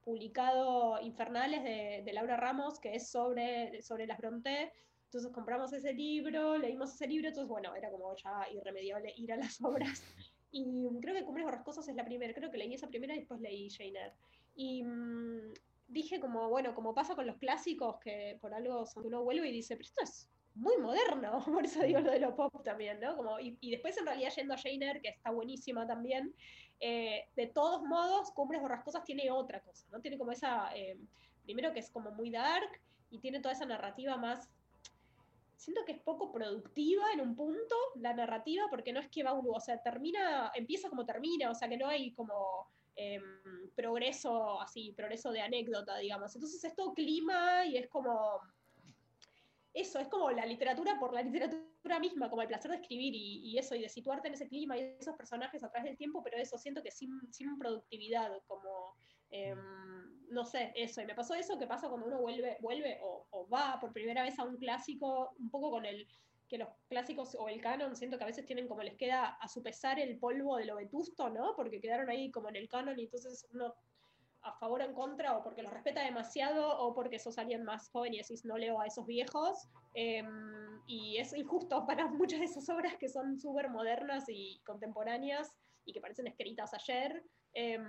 publicado 0.03 0.99
Infernales 1.01 1.63
de, 1.63 2.01
de, 2.03 2.13
Laura 2.13 2.35
Ramos, 2.35 2.79
que 2.79 2.93
es 2.95 3.09
sobre, 3.09 3.81
sobre 3.81 4.05
las 4.05 4.17
Bronte. 4.17 4.73
Entonces 5.10 5.32
compramos 5.32 5.74
ese 5.74 5.92
libro, 5.92 6.56
leímos 6.56 6.94
ese 6.94 7.08
libro, 7.08 7.30
entonces 7.30 7.50
bueno, 7.50 7.74
era 7.74 7.89
como 7.89 8.16
ya 8.16 8.48
irremediable 8.54 9.12
ir 9.18 9.34
a 9.34 9.38
las 9.38 9.60
obras. 9.63 10.04
Y 10.51 10.88
creo 11.01 11.16
que 11.16 11.25
Cumbres 11.25 11.46
Borrascosas 11.46 11.88
es 11.88 11.96
la 11.96 12.06
primera, 12.06 12.32
creo 12.32 12.51
que 12.51 12.60
leí 12.60 12.75
esa 12.75 12.88
primera 12.88 13.16
y 13.16 13.20
después 13.20 13.42
leí 13.42 13.70
Jane. 13.72 14.13
Y 14.56 14.84
mmm, 14.84 15.51
dije 15.88 16.20
como, 16.20 16.48
bueno, 16.50 16.75
como 16.75 16.94
pasa 16.94 17.16
con 17.16 17.25
los 17.25 17.38
clásicos, 17.38 17.98
que 18.00 18.38
por 18.39 18.54
algo 18.54 18.84
uno 18.98 19.24
vuelve 19.24 19.50
y 19.50 19.51
dice, 19.51 19.75
pero 19.75 19.88
esto 19.88 20.04
es 20.04 20.30
muy 20.54 20.78
moderno, 20.78 21.39
por 21.46 21.66
eso 21.66 21.82
digo 21.82 22.01
lo 22.01 22.12
de 22.12 22.20
lo 22.20 22.36
pop 22.36 22.63
también, 22.63 23.00
¿no? 23.00 23.18
Como, 23.18 23.39
y, 23.39 23.58
y 23.62 23.72
después 23.72 23.98
en 23.98 24.06
realidad 24.06 24.32
yendo 24.36 24.54
a 24.54 24.58
Jane 24.58 24.86
Eyre, 24.86 25.01
que 25.01 25.10
está 25.10 25.32
buenísima 25.32 25.88
también, 25.88 26.36
eh, 26.80 27.30
de 27.36 27.48
todos 27.48 27.82
modos, 27.82 28.30
Cumbres 28.32 28.62
Borrascosas 28.62 29.04
tiene 29.04 29.32
otra 29.32 29.60
cosa, 29.62 29.88
¿no? 29.92 30.01
Tiene 30.01 30.20
como 30.20 30.32
esa, 30.32 30.70
eh, 30.75 31.00
primero 31.46 31.74
que 31.74 31.80
es 31.80 31.89
como 31.89 32.12
muy 32.12 32.30
dark, 32.30 32.80
y 33.10 33.18
tiene 33.18 33.39
toda 33.39 33.54
esa 33.54 33.66
narrativa 33.66 34.18
más 34.18 34.50
siento 35.60 35.84
que 35.84 35.92
es 35.92 36.00
poco 36.00 36.32
productiva 36.32 37.12
en 37.13 37.20
un 37.20 37.36
punto 37.36 37.75
la 37.96 38.13
narrativa, 38.13 38.68
porque 38.70 38.94
no 38.94 39.01
es 39.01 39.10
que 39.10 39.24
va 39.24 39.34
un, 39.34 39.46
o 39.54 39.60
sea, 39.60 39.82
termina, 39.84 40.51
empieza 40.56 40.89
como 40.89 41.06
termina, 41.06 41.51
o 41.51 41.54
sea, 41.54 41.68
que 41.68 41.75
no 41.75 41.88
hay 41.88 42.13
como 42.13 42.70
eh, 42.96 43.20
progreso 43.75 44.62
así, 44.62 44.94
progreso 44.94 45.32
de 45.32 45.42
anécdota, 45.42 45.98
digamos. 45.98 46.34
Entonces 46.34 46.63
es 46.63 46.74
todo 46.75 46.94
clima 46.94 47.66
y 47.66 47.75
es 47.75 47.89
como, 47.89 48.39
eso, 49.74 50.00
es 50.00 50.08
como 50.08 50.32
la 50.32 50.46
literatura 50.46 50.98
por 50.98 51.13
la 51.13 51.24
literatura 51.24 52.00
misma, 52.00 52.30
como 52.30 52.42
el 52.42 52.48
placer 52.48 52.72
de 52.72 52.78
escribir 52.78 53.13
y, 53.13 53.50
y 53.50 53.58
eso, 53.58 53.75
y 53.75 53.82
de 53.82 53.89
situarte 53.89 54.30
en 54.30 54.36
ese 54.36 54.48
clima 54.48 54.78
y 54.78 54.96
esos 54.98 55.18
personajes 55.18 55.62
a 55.62 55.70
través 55.70 55.89
del 55.89 55.98
tiempo, 55.98 56.24
pero 56.24 56.38
eso 56.38 56.58
siento 56.58 56.82
que 56.82 56.92
sin, 56.92 57.12
sin 57.34 57.58
productividad, 57.58 58.32
como... 58.48 58.96
Eh, 59.31 59.55
no 60.29 60.45
sé, 60.45 60.71
eso, 60.75 61.01
y 61.01 61.05
me 61.05 61.15
pasó 61.15 61.33
eso 61.33 61.57
que 61.57 61.67
pasa 61.67 61.89
cuando 61.89 62.07
uno 62.07 62.19
vuelve, 62.19 62.57
vuelve 62.62 63.00
o, 63.01 63.25
o, 63.31 63.50
va 63.50 63.79
por 63.79 63.91
primera 63.91 64.21
vez 64.21 64.38
a 64.38 64.43
un 64.43 64.57
clásico, 64.57 65.33
un 65.39 65.50
poco 65.50 65.71
con 65.71 65.86
el 65.86 66.07
que 66.48 66.57
los 66.57 66.69
clásicos 66.88 67.36
o 67.36 67.48
el 67.48 67.62
canon 67.62 67.95
siento 67.95 68.17
que 68.17 68.24
a 68.24 68.27
veces 68.27 68.45
tienen 68.45 68.67
como 68.67 68.81
les 68.81 68.95
queda 68.95 69.27
a 69.27 69.48
su 69.48 69.62
pesar 69.62 70.00
el 70.00 70.17
polvo 70.17 70.57
de 70.57 70.65
lo 70.65 70.75
vetusto, 70.75 71.29
¿no? 71.29 71.53
Porque 71.55 71.79
quedaron 71.79 72.09
ahí 72.09 72.31
como 72.31 72.50
en 72.50 72.55
el 72.55 72.67
canon 72.67 73.00
y 73.00 73.03
entonces 73.03 73.48
uno 73.53 73.75
a 74.41 74.53
favor 74.53 74.81
o 74.81 74.86
en 74.86 74.93
contra, 74.93 75.38
o 75.38 75.43
porque 75.43 75.62
los 75.62 75.71
respeta 75.71 76.01
demasiado, 76.01 76.79
o 76.79 76.95
porque 76.95 77.19
sos 77.19 77.38
alguien 77.38 77.63
más 77.63 77.89
joven 77.89 78.13
y 78.13 78.19
decís 78.19 78.45
no 78.45 78.57
leo 78.57 78.79
a 78.79 78.88
esos 78.88 79.05
viejos. 79.05 79.67
Eh, 79.93 80.24
y 80.88 81.17
es 81.17 81.33
injusto 81.33 81.86
para 81.88 82.07
muchas 82.07 82.39
de 82.39 82.45
esas 82.45 82.67
obras 82.69 82.95
que 82.98 83.09
son 83.09 83.38
súper 83.38 83.69
modernas 83.69 84.25
y 84.27 84.59
contemporáneas 84.65 85.51
y 85.86 85.93
que 85.93 86.01
parecen 86.01 86.27
escritas 86.27 86.74
ayer. 86.74 87.24
Eh, 87.53 87.79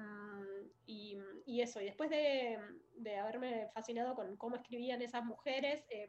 y, 0.87 1.17
y, 1.47 1.61
eso, 1.61 1.81
y 1.81 1.85
después 1.85 2.11
de, 2.11 2.59
de, 2.97 3.17
haberme 3.17 3.69
fascinado 3.75 4.15
con 4.15 4.37
cómo 4.37 4.57
escribían 4.57 5.03
esas 5.03 5.25
mujeres, 5.25 5.85
eh, 5.91 6.07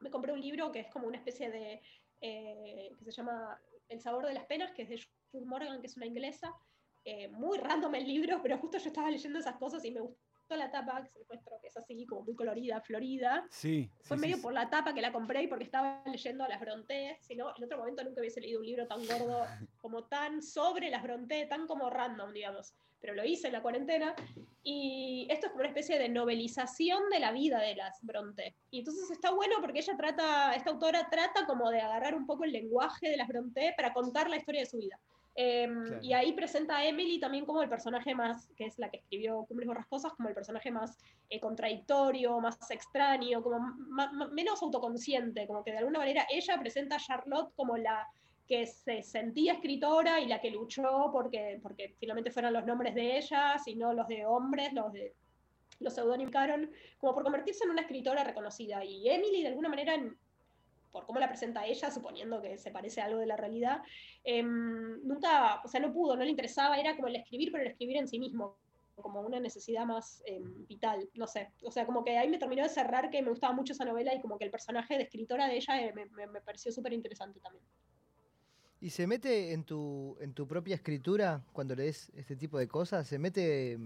me 0.00 0.10
compré 0.10 0.32
un 0.32 0.40
libro 0.40 0.72
que 0.72 0.80
es 0.80 0.88
como 0.88 1.06
una 1.06 1.18
especie 1.18 1.50
de, 1.50 1.82
eh, 2.20 2.90
que 2.98 3.04
se 3.04 3.12
llama 3.12 3.60
El 3.88 4.00
sabor 4.00 4.26
de 4.26 4.34
las 4.34 4.46
penas, 4.46 4.72
que 4.72 4.82
es 4.82 4.88
de 4.88 5.00
Jules 5.30 5.46
Morgan, 5.46 5.80
que 5.80 5.86
es 5.86 5.96
una 5.96 6.06
inglesa, 6.06 6.54
eh, 7.04 7.28
muy 7.28 7.58
random 7.58 7.94
el 7.94 8.06
libro, 8.06 8.40
pero 8.42 8.58
justo 8.58 8.78
yo 8.78 8.88
estaba 8.88 9.10
leyendo 9.10 9.38
esas 9.38 9.56
cosas 9.56 9.84
y 9.84 9.90
me 9.90 10.00
gustó 10.00 10.25
la 10.54 10.70
tapa, 10.70 11.02
que 11.02 11.08
se 11.08 11.24
muestro 11.24 11.58
que 11.60 11.68
es 11.68 11.76
así, 11.76 12.06
como 12.06 12.22
muy 12.22 12.34
colorida, 12.36 12.80
florida. 12.80 13.46
Sí. 13.50 13.90
Fue 14.02 14.16
sí, 14.16 14.20
medio 14.20 14.36
sí, 14.36 14.42
por 14.42 14.52
la 14.52 14.70
tapa 14.70 14.94
que 14.94 15.00
la 15.00 15.12
compré 15.12 15.42
y 15.42 15.48
porque 15.48 15.64
estaba 15.64 16.02
leyendo 16.06 16.44
a 16.44 16.48
las 16.48 16.60
Bronte, 16.60 17.18
si 17.20 17.34
no, 17.34 17.52
en 17.56 17.64
otro 17.64 17.78
momento 17.78 18.04
nunca 18.04 18.20
hubiese 18.20 18.40
leído 18.40 18.60
un 18.60 18.66
libro 18.66 18.86
tan 18.86 19.04
gordo, 19.04 19.44
como 19.80 20.04
tan 20.04 20.42
sobre 20.42 20.90
las 20.90 21.02
Bronte, 21.02 21.46
tan 21.46 21.66
como 21.66 21.90
random, 21.90 22.32
digamos. 22.32 22.74
Pero 23.00 23.14
lo 23.14 23.24
hice 23.24 23.48
en 23.48 23.52
la 23.52 23.62
cuarentena 23.62 24.14
y 24.62 25.28
esto 25.30 25.46
es 25.46 25.52
como 25.52 25.60
una 25.60 25.68
especie 25.68 25.98
de 25.98 26.08
novelización 26.08 27.08
de 27.10 27.20
la 27.20 27.30
vida 27.30 27.60
de 27.60 27.76
las 27.76 27.98
Bronte. 28.02 28.56
Y 28.70 28.80
entonces 28.80 29.10
está 29.10 29.30
bueno 29.30 29.56
porque 29.60 29.80
ella 29.80 29.96
trata, 29.96 30.54
esta 30.54 30.70
autora 30.70 31.08
trata 31.10 31.46
como 31.46 31.70
de 31.70 31.80
agarrar 31.80 32.14
un 32.14 32.26
poco 32.26 32.44
el 32.44 32.52
lenguaje 32.52 33.08
de 33.08 33.16
las 33.16 33.28
Bronte 33.28 33.74
para 33.76 33.92
contar 33.92 34.28
la 34.28 34.36
historia 34.36 34.62
de 34.62 34.66
su 34.66 34.78
vida. 34.78 34.98
Eh, 35.38 35.68
claro. 35.68 35.98
Y 36.02 36.12
ahí 36.14 36.32
presenta 36.32 36.78
a 36.78 36.86
Emily 36.86 37.20
también 37.20 37.44
como 37.44 37.62
el 37.62 37.68
personaje 37.68 38.14
más, 38.14 38.48
que 38.56 38.64
es 38.64 38.78
la 38.78 38.90
que 38.90 38.98
escribió 38.98 39.44
Cumbres 39.44 39.68
Borrascosas, 39.68 40.14
como 40.14 40.30
el 40.30 40.34
personaje 40.34 40.70
más 40.70 40.98
eh, 41.28 41.38
contradictorio, 41.38 42.40
más 42.40 42.58
extraño, 42.70 43.42
como 43.42 43.58
menos 44.32 44.62
autoconsciente, 44.62 45.46
como 45.46 45.62
que 45.62 45.72
de 45.72 45.78
alguna 45.78 45.98
manera 45.98 46.26
ella 46.30 46.58
presenta 46.58 46.96
a 46.96 47.00
Charlotte 47.00 47.52
como 47.54 47.76
la 47.76 48.08
que 48.48 48.66
se 48.66 49.02
sentía 49.02 49.54
escritora 49.54 50.20
y 50.20 50.26
la 50.26 50.40
que 50.40 50.50
luchó 50.50 51.10
porque, 51.12 51.58
porque 51.62 51.94
finalmente 51.98 52.30
fueran 52.30 52.52
los 52.52 52.64
nombres 52.64 52.94
de 52.94 53.18
ellas 53.18 53.66
y 53.66 53.74
no 53.74 53.92
los 53.92 54.08
de 54.08 54.24
hombres, 54.24 54.72
los 54.72 54.92
de 54.92 55.14
los 55.80 55.94
pseudónimos, 55.94 56.32
como 56.98 57.14
por 57.14 57.22
convertirse 57.22 57.64
en 57.64 57.70
una 57.70 57.82
escritora 57.82 58.24
reconocida. 58.24 58.84
Y 58.84 59.08
Emily, 59.08 59.42
de 59.42 59.48
alguna 59.48 59.68
manera, 59.68 59.94
en, 59.94 60.16
por 60.96 61.04
cómo 61.04 61.20
la 61.20 61.28
presenta 61.28 61.66
ella, 61.66 61.90
suponiendo 61.90 62.40
que 62.40 62.56
se 62.56 62.70
parece 62.70 63.02
a 63.02 63.04
algo 63.04 63.18
de 63.18 63.26
la 63.26 63.36
realidad, 63.36 63.82
eh, 64.24 64.42
nunca, 64.42 65.60
o 65.62 65.68
sea, 65.68 65.78
no 65.78 65.92
pudo, 65.92 66.16
no 66.16 66.24
le 66.24 66.30
interesaba, 66.30 66.78
era 66.78 66.96
como 66.96 67.08
el 67.08 67.16
escribir, 67.16 67.52
pero 67.52 67.64
el 67.64 67.70
escribir 67.70 67.98
en 67.98 68.08
sí 68.08 68.18
mismo, 68.18 68.56
como 68.94 69.20
una 69.20 69.38
necesidad 69.38 69.84
más 69.84 70.22
eh, 70.24 70.40
vital, 70.66 71.06
no 71.12 71.26
sé, 71.26 71.52
o 71.62 71.70
sea, 71.70 71.84
como 71.84 72.02
que 72.02 72.16
ahí 72.16 72.30
me 72.30 72.38
terminó 72.38 72.62
de 72.62 72.70
cerrar 72.70 73.10
que 73.10 73.20
me 73.20 73.28
gustaba 73.28 73.52
mucho 73.52 73.74
esa 73.74 73.84
novela 73.84 74.14
y 74.14 74.22
como 74.22 74.38
que 74.38 74.46
el 74.46 74.50
personaje 74.50 74.96
de 74.96 75.02
escritora 75.02 75.48
de 75.48 75.56
ella 75.56 75.84
eh, 75.84 75.92
me, 75.92 76.40
pareció 76.40 76.72
súper 76.72 76.94
interesante 76.94 77.40
también. 77.40 77.62
¿Y 78.80 78.88
se 78.88 79.06
mete 79.06 79.52
en 79.52 79.64
tu, 79.64 80.16
en 80.18 80.32
tu 80.32 80.46
propia 80.46 80.76
escritura 80.76 81.44
cuando 81.52 81.74
lees 81.74 82.10
este 82.16 82.36
tipo 82.36 82.56
de 82.56 82.68
cosas? 82.68 83.06
¿Se 83.06 83.18
mete 83.18 83.78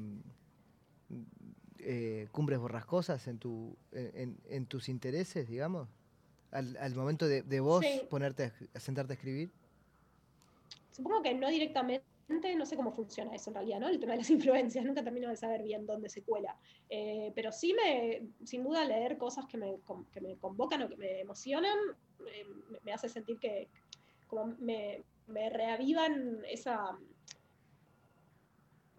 eh, 1.81 2.29
cumbres 2.31 2.61
borrascosas 2.61 3.27
en, 3.27 3.39
tu, 3.41 3.77
en, 3.91 4.67
tus 4.67 4.89
intereses, 4.89 5.49
digamos? 5.49 5.89
Al, 6.53 6.77
al 6.77 6.95
momento 6.95 7.29
de, 7.29 7.43
de 7.43 7.61
vos 7.61 7.85
sí. 7.85 8.03
ponerte 8.11 8.53
a, 8.75 8.81
sentarte 8.81 9.13
a 9.13 9.17
escribir? 9.17 9.51
Supongo 10.91 11.23
que 11.23 11.35
no 11.35 11.49
directamente, 11.49 12.05
no 12.57 12.67
sé 12.67 12.77
cómo 12.77 12.93
funciona 12.93 13.35
eso 13.35 13.51
en 13.51 13.55
realidad, 13.55 13.81
¿no? 13.81 13.89
El 13.89 14.01
tema 14.01 14.13
de 14.13 14.19
las 14.19 14.31
influencias, 14.31 14.85
nunca 14.85 15.05
termino 15.05 15.29
de 15.29 15.37
saber 15.37 15.63
bien 15.63 15.87
dónde 15.87 16.09
se 16.09 16.23
cuela. 16.23 16.57
Eh, 16.89 17.33
pero 17.35 17.53
sí 17.53 17.75
me, 17.75 18.23
sin 18.45 18.65
duda, 18.65 18.85
leer 18.85 19.17
cosas 19.17 19.47
que 19.47 19.57
me, 19.57 19.77
que 20.13 20.21
me 20.21 20.37
convocan 20.37 20.83
o 20.83 20.89
que 20.89 20.97
me 20.97 21.21
emocionan, 21.21 21.79
eh, 22.27 22.47
me 22.83 22.93
hace 22.93 23.09
sentir 23.09 23.39
que 23.39 23.69
como 24.27 24.55
me, 24.59 25.03
me 25.27 25.51
reavivan 25.51 26.43
esa 26.49 26.97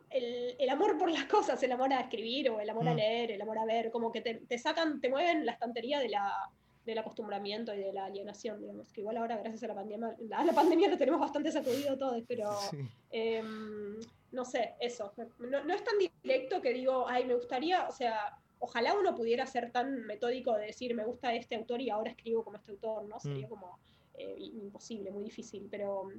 el, 0.09 0.55
el, 0.59 0.69
amor 0.69 0.97
por 0.97 1.09
las 1.09 1.25
cosas, 1.25 1.61
el 1.63 1.71
amor 1.71 1.93
a 1.93 2.01
escribir 2.01 2.49
o 2.49 2.59
el 2.59 2.69
amor 2.69 2.83
mm. 2.83 2.87
a 2.89 2.93
leer, 2.93 3.31
el 3.31 3.41
amor 3.41 3.57
a 3.57 3.65
ver, 3.65 3.91
como 3.91 4.11
que 4.11 4.21
te, 4.21 4.35
te, 4.35 4.57
sacan, 4.57 4.99
te 4.99 5.09
mueven 5.09 5.45
la 5.45 5.53
estantería 5.53 5.99
de 5.99 6.09
la, 6.09 6.51
del 6.91 6.99
acostumbramiento 6.99 7.73
y 7.73 7.79
de 7.79 7.93
la 7.93 8.05
alienación, 8.05 8.59
digamos, 8.61 8.91
que 8.91 9.01
igual 9.01 9.17
ahora 9.17 9.37
gracias 9.37 9.63
a 9.63 9.67
la 9.67 9.75
pandemia, 9.75 10.15
a 10.35 10.43
la 10.45 10.53
pandemia 10.53 10.89
lo 10.89 10.97
tenemos 10.97 11.19
bastante 11.19 11.51
sacudido 11.51 11.97
todos, 11.97 12.21
pero 12.27 12.49
Sí. 12.71 12.77
em, 13.11 13.99
no 14.31 14.45
sé, 14.45 14.75
eso. 14.79 15.11
No, 15.39 15.63
no 15.63 15.73
es 15.73 15.83
tan 15.83 15.95
directo 15.97 16.61
que 16.61 16.73
digo, 16.73 17.05
ay, 17.07 17.25
me 17.25 17.35
gustaría, 17.35 17.87
o 17.87 17.91
sea, 17.91 18.37
ojalá 18.59 18.93
uno 18.93 19.15
pudiera 19.15 19.45
ser 19.45 19.71
tan 19.71 20.05
metódico 20.05 20.53
de 20.55 20.67
decir, 20.67 20.93
me 20.95 21.03
gusta 21.03 21.33
este 21.33 21.55
autor 21.55 21.81
y 21.81 21.89
ahora 21.89 22.11
escribo 22.11 22.43
como 22.43 22.57
este 22.57 22.71
autor, 22.71 23.03
¿no? 23.07 23.19
Sería 23.19 23.47
Mm. 23.47 23.49
como 23.49 23.79
eh, 24.15 24.35
imposible, 24.37 25.09
muy 25.11 25.23
difícil, 25.23 25.67
pero 25.71 26.09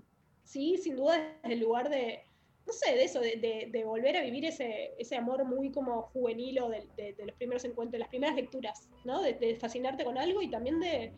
sí, 0.42 0.76
sin 0.78 0.96
duda 0.96 1.16
desde 1.42 1.54
el 1.54 1.60
lugar 1.60 1.88
de, 1.88 2.24
no 2.66 2.72
sé, 2.72 2.94
de 2.94 3.04
eso, 3.04 3.20
de, 3.20 3.82
volver 3.84 4.16
a 4.16 4.22
vivir 4.22 4.44
ese, 4.44 4.92
ese 4.98 5.16
amor 5.16 5.44
muy 5.44 5.70
como 5.70 6.02
juvenil 6.12 6.60
o 6.60 6.68
de, 6.68 6.88
de- 6.96 7.14
los 7.26 7.36
primeros 7.36 7.64
encuentros, 7.64 7.98
las 7.98 8.08
primeras 8.08 8.36
lecturas, 8.36 8.88
¿no? 9.04 9.20
De, 9.20 9.34
de 9.34 9.56
fascinarte 9.56 10.04
con 10.04 10.16
algo 10.16 10.40
y 10.42 10.50
también 10.50 10.78
de, 10.80 11.12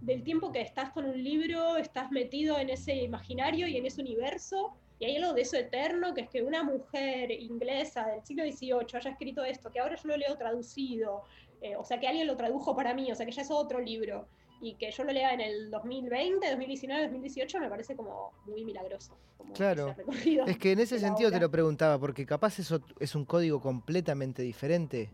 del 0.00 0.22
tiempo 0.22 0.52
que 0.52 0.60
estás 0.60 0.90
con 0.90 1.04
un 1.06 1.22
libro, 1.22 1.76
estás 1.76 2.10
metido 2.10 2.58
en 2.58 2.70
ese 2.70 2.94
imaginario 2.94 3.66
y 3.66 3.76
en 3.76 3.86
ese 3.86 4.00
universo, 4.00 4.74
y 4.98 5.04
hay 5.04 5.16
algo 5.16 5.32
de 5.32 5.42
eso 5.42 5.56
eterno, 5.56 6.14
que 6.14 6.22
es 6.22 6.28
que 6.30 6.42
una 6.42 6.62
mujer 6.64 7.30
inglesa 7.30 8.06
del 8.06 8.24
siglo 8.24 8.44
XVIII 8.44 8.96
haya 8.98 9.10
escrito 9.10 9.44
esto, 9.44 9.70
que 9.70 9.80
ahora 9.80 9.96
yo 9.96 10.08
lo 10.08 10.16
leo 10.16 10.36
traducido, 10.36 11.22
eh, 11.60 11.76
o 11.76 11.84
sea, 11.84 12.00
que 12.00 12.08
alguien 12.08 12.26
lo 12.26 12.36
tradujo 12.36 12.74
para 12.74 12.94
mí, 12.94 13.10
o 13.10 13.14
sea, 13.14 13.26
que 13.26 13.32
ya 13.32 13.42
es 13.42 13.50
otro 13.50 13.80
libro, 13.80 14.28
y 14.60 14.74
que 14.74 14.90
yo 14.90 15.04
lo 15.04 15.12
lea 15.12 15.32
en 15.34 15.40
el 15.40 15.70
2020, 15.70 16.48
2019, 16.50 17.02
2018, 17.04 17.60
me 17.60 17.68
parece 17.68 17.94
como 17.96 18.32
muy 18.46 18.64
milagroso. 18.64 19.16
como 19.36 19.52
Claro. 19.54 19.94
Es 20.46 20.58
que 20.58 20.72
en 20.72 20.80
ese 20.80 20.98
sentido 20.98 21.30
te 21.30 21.38
lo 21.40 21.50
preguntaba, 21.50 21.98
porque 21.98 22.26
capaz 22.26 22.58
eso 22.58 22.80
es 22.98 23.14
un 23.14 23.24
código 23.24 23.60
completamente 23.60 24.42
diferente. 24.42 25.10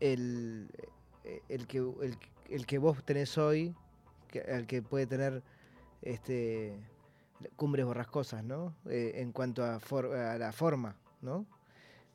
El, 0.00 0.70
eh, 1.24 1.42
el, 1.48 1.66
que, 1.66 1.78
el, 1.78 2.16
el 2.48 2.66
que 2.66 2.78
vos 2.78 3.04
tenés 3.04 3.36
hoy, 3.36 3.74
que, 4.28 4.38
el 4.40 4.66
que 4.66 4.80
puede 4.82 5.06
tener 5.06 5.42
este, 6.00 6.74
cumbres 7.56 7.84
borrascosas, 7.84 8.42
¿no? 8.42 8.74
Eh, 8.88 9.12
en 9.16 9.32
cuanto 9.32 9.62
a, 9.62 9.78
for- 9.80 10.14
a 10.14 10.38
la 10.38 10.52
forma, 10.52 10.96
¿no? 11.20 11.44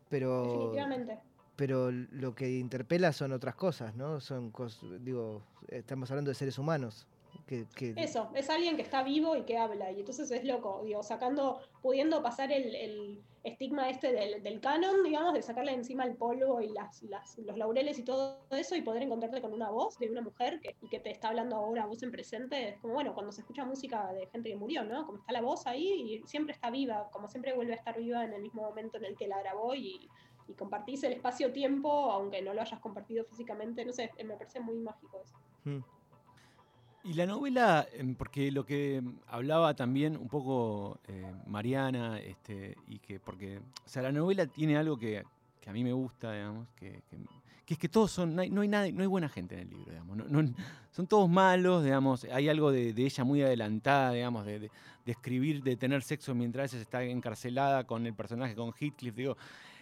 Pero, 0.10 0.44
Definitivamente. 0.44 1.20
Pero 1.56 1.92
lo 1.92 2.36
que 2.36 2.52
interpela 2.58 3.14
son 3.14 3.32
otras 3.32 3.56
cosas, 3.56 3.96
¿no? 3.96 4.20
Son 4.20 4.52
cos- 4.52 4.82
digo, 5.02 5.42
estamos 5.70 6.10
hablando 6.12 6.30
de 6.30 6.36
seres 6.36 6.58
humanos. 6.58 7.08
Que, 7.48 7.66
Eso, 7.98 8.32
es 8.34 8.50
alguien 8.50 8.76
que 8.76 8.82
está 8.82 9.04
vivo 9.04 9.36
y 9.36 9.44
que 9.44 9.58
habla, 9.58 9.92
y 9.92 10.00
entonces 10.00 10.32
es 10.32 10.46
loco, 10.46 10.82
digo, 10.84 11.04
sacando, 11.04 11.60
pudiendo 11.82 12.24
pasar 12.24 12.52
el, 12.52 12.74
el 12.74 13.22
estigma 13.44 13.88
este 13.90 14.12
del, 14.14 14.42
del 14.42 14.60
canon, 14.62 15.04
digamos, 15.04 15.34
de 15.34 15.42
sacarle 15.44 15.74
encima 15.74 16.06
el 16.06 16.16
polvo 16.16 16.60
y 16.62 16.70
las, 16.70 17.04
las- 17.04 17.38
los 17.38 17.56
laureles 17.58 18.00
y 18.00 18.04
todo 18.04 18.40
eso, 18.52 18.76
y 18.76 18.82
poder 18.82 19.04
encontrarte 19.04 19.42
con 19.42 19.54
una 19.54 19.70
voz 19.70 20.00
de 20.00 20.10
una 20.10 20.22
mujer 20.22 20.60
que, 20.62 20.76
y 20.82 20.88
que 20.88 21.00
te 21.00 21.12
está 21.12 21.28
hablando 21.28 21.58
ahora 21.58 21.84
a 21.84 21.86
vos 21.88 22.02
en 22.02 22.12
presente, 22.12 22.70
es 22.70 22.80
como, 22.80 22.94
bueno, 22.96 23.14
cuando 23.14 23.32
se 23.32 23.42
escucha 23.42 23.64
música 23.66 24.12
de 24.14 24.26
gente 24.28 24.50
que 24.50 24.56
murió, 24.56 24.84
¿no? 24.84 25.06
Como 25.06 25.20
está 25.20 25.34
la 25.34 25.42
voz 25.42 25.68
ahí 25.68 25.92
y 26.24 26.28
siempre 26.28 26.54
está 26.56 26.72
viva, 26.72 27.10
como 27.12 27.28
siempre 27.28 27.54
vuelve 27.54 27.74
a 27.74 27.76
estar 27.76 27.96
viva 28.00 28.24
en 28.24 28.34
el 28.34 28.42
mismo 28.42 28.64
momento 28.64 28.98
en 28.98 29.06
el 29.06 29.16
que 29.16 29.28
la 29.28 29.40
grabó 29.42 29.76
y, 29.76 30.10
y 30.48 30.54
compartís 30.54 31.04
el 31.04 31.14
espacio-tiempo, 31.14 32.12
aunque 32.12 32.42
no 32.42 32.54
lo 32.54 32.62
hayas 32.62 32.80
compartido 32.80 33.26
físicamente, 33.26 33.84
no 33.86 33.92
sé, 33.94 34.12
me 34.26 34.36
parece 34.36 34.60
muy 34.60 34.78
mágico 34.78 35.20
eso. 35.24 35.36
Mm. 35.64 35.84
Y 37.04 37.14
la 37.14 37.28
novela, 37.28 37.88
em, 37.94 38.16
porque 38.16 38.52
lo 38.52 38.66
que 38.66 39.02
hablaba 39.28 39.76
también 39.76 40.18
un 40.18 40.28
poco 40.28 41.00
eh, 41.08 41.32
Mariana, 41.46 42.20
este, 42.20 42.76
y 42.88 42.98
que, 43.00 43.20
porque, 43.20 43.60
o 43.60 43.90
sea, 43.90 44.02
la 44.02 44.12
novela 44.12 44.48
tiene 44.48 44.76
algo 44.76 44.98
que, 44.98 45.24
que 45.62 45.70
a 45.70 45.74
mí 45.74 45.84
me 45.84 45.94
gusta, 45.94 46.34
digamos, 46.34 46.68
que, 46.76 47.02
que- 47.10 47.18
es 47.68 47.80
que 47.80 47.90
todos 47.90 48.12
son, 48.12 48.36
no 48.36 48.44
hay, 48.44 48.50
no 48.52 48.62
hay 48.62 48.68
nada, 48.68 48.90
no 48.92 49.02
hay 49.02 49.08
buena 49.08 49.28
gente 49.30 49.56
en 49.56 49.62
el 49.62 49.70
libro, 49.72 49.92
digamos, 49.92 50.18
no- 50.18 50.54
son 50.92 51.08
todos 51.08 51.28
malos, 51.30 51.84
digamos, 51.84 52.24
hay 52.26 52.48
algo 52.50 52.72
de, 52.72 52.90
ella 52.96 53.24
muy 53.24 53.42
adelantada, 53.44 54.12
digamos, 54.12 54.46
de, 54.46 54.60
de- 54.60 54.72
de 55.06 55.12
escribir, 55.12 55.62
de 55.64 55.76
tener 55.76 56.02
sexo 56.04 56.34
mientras 56.34 56.74
ella 56.74 56.82
está 56.82 57.04
encarcelada 57.04 57.84
con 57.86 58.06
el 58.08 58.14
personaje, 58.16 58.56
con 58.56 58.72
Heathcliff, 58.80 59.16
digo, 59.16 59.38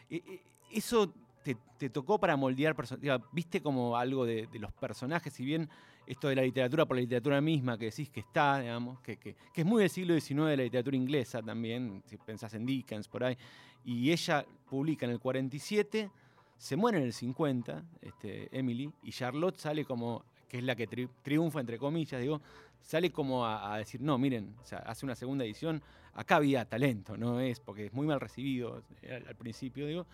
e- 0.09 0.15
e- 0.27 0.41
eso 0.73 1.13
te, 1.43 1.57
te 1.77 1.89
tocó 1.89 2.19
para 2.19 2.35
moldear, 2.37 2.75
perso- 2.75 2.97
diga, 2.97 3.19
viste 3.31 3.61
como 3.61 3.97
algo 3.97 4.25
de, 4.25 4.47
de 4.47 4.59
los 4.59 4.71
personajes, 4.73 5.33
si 5.33 5.43
bien 5.43 5.69
esto 6.07 6.27
de 6.29 6.35
la 6.35 6.41
literatura 6.41 6.85
por 6.85 6.95
la 6.97 7.01
literatura 7.01 7.39
misma 7.41 7.77
que 7.77 7.85
decís 7.85 8.09
que 8.09 8.21
está, 8.21 8.59
digamos, 8.59 8.99
que, 9.01 9.17
que- 9.17 9.35
que 9.53 9.61
es 9.61 9.65
muy 9.67 9.81
del 9.81 9.89
siglo 9.89 10.13
XIX 10.19 10.51
de 10.51 10.57
la 10.57 10.63
literatura 10.63 10.95
inglesa 10.97 11.41
también, 11.41 12.01
si 12.05 12.17
pensás 12.17 12.53
en 12.53 12.65
Dickens 12.65 13.07
por 13.07 13.23
ahí, 13.23 13.37
y 13.85 14.11
ella 14.11 14.45
publica 14.69 15.05
en 15.05 15.11
el 15.11 15.19
47, 15.19 16.09
se 16.57 16.75
muere 16.77 16.99
en 16.99 17.03
el 17.05 17.13
50, 17.13 17.83
este, 18.01 18.47
Emily, 18.57 18.89
y 19.03 19.11
Charlotte 19.11 19.57
sale 19.57 19.83
como, 19.83 20.23
que 20.47 20.59
es 20.59 20.63
la 20.63 20.75
que 20.77 20.87
tri- 20.89 21.09
triunfa, 21.21 21.59
entre 21.59 21.77
comillas, 21.77 22.21
digo, 22.21 22.41
sale 22.81 23.11
como 23.11 23.45
a, 23.45 23.73
a 23.73 23.77
decir, 23.79 23.99
no, 24.01 24.17
miren, 24.17 24.55
o 24.61 24.65
sea, 24.65 24.79
hace 24.79 25.05
una 25.05 25.15
segunda 25.15 25.43
edición, 25.43 25.81
acá 26.13 26.37
había 26.37 26.63
talento, 26.65 27.17
no 27.17 27.39
es, 27.41 27.59
porque 27.59 27.87
es 27.87 27.93
muy 27.93 28.07
mal 28.07 28.19
recibido 28.21 28.81
eh, 29.01 29.15
al, 29.15 29.27
al 29.27 29.35
principio, 29.35 29.87
digo, 29.87 30.05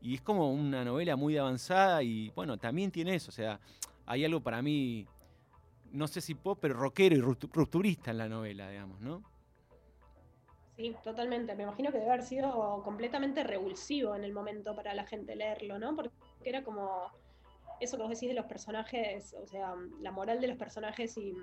y 0.00 0.14
es 0.14 0.20
como 0.20 0.52
una 0.52 0.84
novela 0.84 1.16
muy 1.16 1.36
avanzada 1.36 2.02
y 2.02 2.30
bueno, 2.30 2.56
también 2.56 2.90
tiene 2.90 3.14
eso, 3.14 3.30
o 3.30 3.32
sea, 3.32 3.60
hay 4.06 4.24
algo 4.24 4.40
para 4.40 4.62
mí, 4.62 5.06
no 5.92 6.06
sé 6.06 6.20
si 6.20 6.34
pop, 6.34 6.58
pero 6.60 6.74
rockero 6.74 7.16
y 7.16 7.20
ruptu- 7.20 7.50
rupturista 7.52 8.10
en 8.10 8.18
la 8.18 8.28
novela, 8.28 8.70
digamos, 8.70 9.00
¿no? 9.00 9.22
Sí, 10.76 10.94
totalmente. 11.02 11.56
Me 11.56 11.64
imagino 11.64 11.90
que 11.90 11.98
debe 11.98 12.12
haber 12.12 12.22
sido 12.24 12.82
completamente 12.84 13.42
revulsivo 13.42 14.14
en 14.14 14.22
el 14.22 14.32
momento 14.32 14.76
para 14.76 14.94
la 14.94 15.04
gente 15.04 15.34
leerlo, 15.34 15.76
¿no? 15.78 15.96
Porque 15.96 16.10
era 16.44 16.62
como 16.62 17.10
eso 17.80 17.96
que 17.96 18.02
vos 18.04 18.10
decís 18.10 18.28
de 18.28 18.34
los 18.36 18.46
personajes, 18.46 19.34
o 19.42 19.46
sea, 19.46 19.74
la 20.00 20.12
moral 20.12 20.40
de 20.40 20.46
los 20.46 20.56
personajes 20.56 21.16
y 21.18 21.34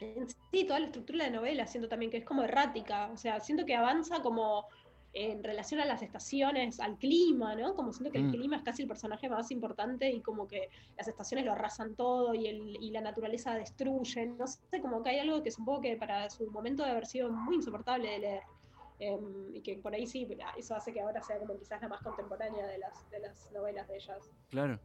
en 0.00 0.28
sí 0.50 0.64
toda 0.64 0.80
la 0.80 0.86
estructura 0.86 1.24
de 1.24 1.30
la 1.30 1.36
novela, 1.36 1.66
siento 1.66 1.88
también 1.88 2.10
que 2.10 2.18
es 2.18 2.24
como 2.24 2.42
errática, 2.42 3.10
o 3.12 3.16
sea, 3.16 3.40
siento 3.40 3.64
que 3.64 3.74
avanza 3.74 4.20
como 4.22 4.66
en 5.12 5.42
relación 5.42 5.80
a 5.80 5.84
las 5.86 6.02
estaciones, 6.02 6.78
al 6.78 6.96
clima, 6.96 7.56
¿no? 7.56 7.74
Como 7.74 7.92
siento 7.92 8.12
que 8.12 8.20
Mm. 8.20 8.24
el 8.26 8.30
clima 8.30 8.56
es 8.56 8.62
casi 8.62 8.82
el 8.82 8.88
personaje 8.88 9.28
más 9.28 9.50
importante 9.50 10.08
y 10.08 10.20
como 10.20 10.46
que 10.46 10.70
las 10.96 11.08
estaciones 11.08 11.44
lo 11.46 11.52
arrasan 11.52 11.96
todo 11.96 12.32
y, 12.34 12.46
el, 12.46 12.76
y 12.80 12.90
la 12.92 13.00
naturaleza 13.00 13.54
destruye, 13.54 14.26
no 14.26 14.46
sé, 14.46 14.80
como 14.80 15.02
que 15.02 15.10
hay 15.10 15.18
algo 15.18 15.42
que 15.42 15.50
supongo 15.50 15.80
que 15.80 15.96
para 15.96 16.30
su 16.30 16.48
momento 16.50 16.82
debe 16.84 16.92
haber 16.92 17.06
sido 17.06 17.30
muy 17.30 17.56
insoportable 17.56 18.08
de 18.08 18.18
leer. 18.20 18.42
Em, 19.00 19.56
y 19.56 19.62
que 19.62 19.78
por 19.78 19.94
ahí 19.94 20.06
sí, 20.06 20.28
eso 20.58 20.74
hace 20.76 20.92
que 20.92 21.00
ahora 21.00 21.22
sea 21.22 21.38
como 21.38 21.58
quizás 21.58 21.80
la 21.80 21.88
más 21.88 22.02
contemporánea 22.02 22.66
de 22.66 22.78
las, 22.78 23.10
de 23.10 23.18
las 23.20 23.50
novelas 23.50 23.88
de 23.88 23.96
ellas. 23.96 24.30
Claro. 24.50 24.78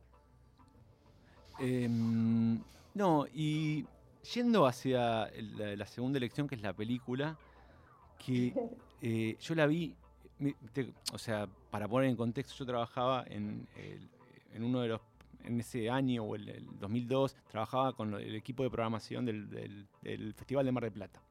Em, 1.59 2.61
no, 2.93 3.27
y 3.33 3.85
yendo 4.33 4.65
hacia 4.65 5.29
la, 5.57 5.75
la 5.75 5.85
segunda 5.85 6.17
elección, 6.17 6.47
que 6.47 6.55
es 6.55 6.61
la 6.61 6.73
película, 6.73 7.37
que 8.17 8.53
eh, 9.01 9.37
yo 9.39 9.55
la 9.55 9.67
vi, 9.67 9.95
te- 10.73 10.93
o 11.13 11.17
sea, 11.17 11.47
para 11.71 11.87
poner 11.87 12.09
en 12.09 12.15
contexto, 12.15 12.55
yo 12.55 12.65
trabajaba 12.65 13.23
en, 13.27 13.67
el- 13.75 14.09
en 14.53 14.63
uno 14.63 14.81
de 14.81 14.89
los, 14.89 15.01
en 15.43 15.59
ese 15.59 15.89
año 15.89 16.23
o 16.23 16.35
el, 16.35 16.49
el 16.49 16.79
2002, 16.79 17.35
trabajaba 17.49 17.93
con 17.93 18.13
el 18.15 18.35
equipo 18.35 18.63
de 18.63 18.69
programación 18.69 19.25
del, 19.25 19.49
del- 19.49 19.87
del 20.01 20.33
Festival 20.33 20.65
de 20.65 20.71
Mar 20.71 20.83
del 20.83 20.93
Plata. 20.93 21.21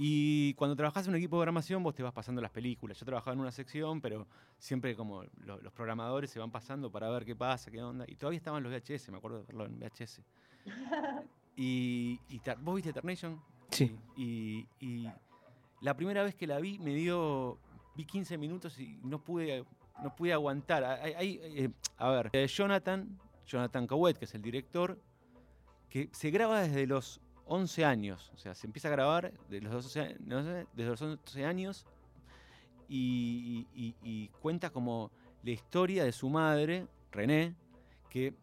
Y 0.00 0.54
cuando 0.54 0.76
trabajas 0.76 1.06
en 1.06 1.10
un 1.10 1.16
equipo 1.16 1.36
de 1.36 1.40
programación, 1.40 1.82
vos 1.82 1.92
te 1.94 2.04
vas 2.04 2.12
pasando 2.12 2.40
las 2.40 2.52
películas. 2.52 2.96
Yo 3.00 3.04
trabajaba 3.04 3.34
en 3.34 3.40
una 3.40 3.50
sección, 3.50 4.00
pero 4.00 4.28
siempre 4.56 4.94
como 4.94 5.24
lo- 5.44 5.60
los 5.60 5.72
programadores 5.72 6.30
se 6.30 6.38
van 6.38 6.52
pasando 6.52 6.90
para 6.90 7.08
ver 7.10 7.24
qué 7.24 7.34
pasa, 7.34 7.68
qué 7.70 7.82
onda. 7.82 8.04
Y 8.06 8.14
todavía 8.14 8.36
estaban 8.38 8.62
los 8.62 8.70
VHS, 8.72 9.10
me 9.10 9.18
acuerdo 9.18 9.38
de 9.38 9.44
verlo 9.44 9.66
en 9.66 9.78
VHS. 9.78 10.20
Y, 11.60 12.20
y 12.28 12.40
¿Vos 12.60 12.76
viste 12.76 12.90
Eternation? 12.90 13.42
Sí. 13.70 13.92
Y, 14.16 14.64
y 14.78 15.08
la 15.80 15.94
primera 15.96 16.22
vez 16.22 16.34
que 16.34 16.46
la 16.46 16.58
vi 16.60 16.78
me 16.78 16.94
dio, 16.94 17.58
vi 17.94 18.04
15 18.04 18.36
minutos 18.38 18.78
y 18.78 18.98
no 19.02 19.22
pude, 19.22 19.64
no 20.02 20.14
pude 20.16 20.32
aguantar. 20.32 20.84
Hay, 20.84 21.40
eh, 21.42 21.70
a 21.96 22.10
ver, 22.10 22.30
eh, 22.32 22.46
Jonathan, 22.46 23.18
Jonathan 23.46 23.86
Cowett, 23.86 24.18
que 24.18 24.24
es 24.24 24.34
el 24.34 24.42
director, 24.42 24.98
que 25.88 26.08
se 26.12 26.30
graba 26.30 26.60
desde 26.62 26.86
los 26.86 27.20
11 27.46 27.84
años. 27.84 28.30
O 28.34 28.38
sea, 28.38 28.54
se 28.54 28.66
empieza 28.66 28.88
a 28.88 28.90
grabar 28.90 29.32
de 29.48 29.60
los 29.60 29.72
12 29.72 30.00
a- 30.00 30.14
no 30.20 30.42
sé, 30.42 30.66
desde 30.74 30.90
los 30.90 31.00
11 31.02 31.44
años 31.44 31.86
y 32.88 34.28
cuenta 34.40 34.70
como 34.70 35.10
la 35.42 35.50
historia 35.50 36.04
de 36.04 36.12
su 36.12 36.28
madre, 36.28 36.86
René, 37.12 37.54
que 38.10 38.34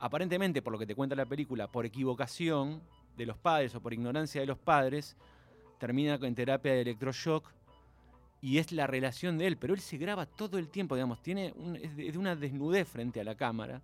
aparentemente, 0.00 0.62
por 0.62 0.72
lo 0.72 0.78
que 0.78 0.86
te 0.86 0.94
cuenta 0.94 1.14
la 1.16 1.26
película, 1.26 1.70
por 1.70 1.86
equivocación 1.86 2.82
de 3.16 3.26
los 3.26 3.36
padres 3.38 3.74
o 3.74 3.80
por 3.80 3.92
ignorancia 3.92 4.40
de 4.40 4.46
los 4.46 4.58
padres, 4.58 5.16
termina 5.78 6.14
en 6.20 6.34
terapia 6.34 6.72
de 6.72 6.82
electroshock 6.82 7.50
y 8.40 8.58
es 8.58 8.72
la 8.72 8.86
relación 8.86 9.38
de 9.38 9.46
él, 9.46 9.56
pero 9.56 9.74
él 9.74 9.80
se 9.80 9.96
graba 9.96 10.26
todo 10.26 10.58
el 10.58 10.68
tiempo, 10.68 10.94
digamos, 10.94 11.22
tiene 11.22 11.52
un- 11.56 11.76
es, 11.76 11.96
de, 11.96 12.16
una 12.18 12.36
desnudez 12.36 12.86
frente 12.88 13.20
a 13.20 13.24
la 13.24 13.34
cámara 13.34 13.80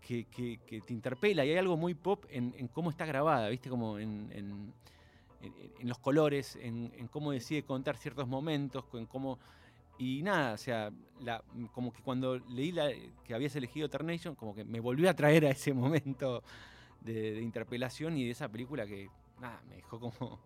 que, 0.00 0.24
que- 0.24 0.58
te 0.80 0.92
interpela 0.94 1.44
y 1.44 1.50
hay 1.50 1.58
algo 1.58 1.76
muy 1.76 1.94
pop 1.94 2.24
en, 2.30 2.52
cómo 2.68 2.90
está 2.90 3.04
grabada, 3.04 3.48
¿viste? 3.50 3.68
Como 3.68 3.98
en, 3.98 4.30
en- 4.32 4.72
los 5.88 5.98
colores, 5.98 6.56
en, 6.56 6.90
cómo 7.08 7.30
decide 7.32 7.62
contar 7.62 7.96
ciertos 7.96 8.26
momentos, 8.26 8.84
en 8.94 9.06
cómo 9.06 9.38
Y 9.98 10.22
nada, 10.22 10.54
o 10.54 10.56
sea, 10.58 10.92
como 11.72 11.92
que 11.92 12.02
cuando 12.02 12.38
leí 12.38 12.72
la, 12.72 12.90
que 13.24 13.34
habías 13.34 13.54
elegido 13.56 13.86
Eternation, 13.86 14.34
como 14.36 14.54
que 14.54 14.64
me 14.64 14.80
volvió 14.80 15.10
a 15.10 15.14
traer 15.14 15.44
a 15.46 15.50
ese 15.50 15.72
momento 15.74 16.42
de, 17.00 17.32
de 17.34 17.42
interpelación 17.42 18.16
y 18.16 18.24
de 18.24 18.30
esa 18.30 18.48
película 18.48 18.86
que, 18.86 19.10
nada, 19.40 19.60
me 19.68 19.76
dejó 19.76 19.98
como... 20.00 20.38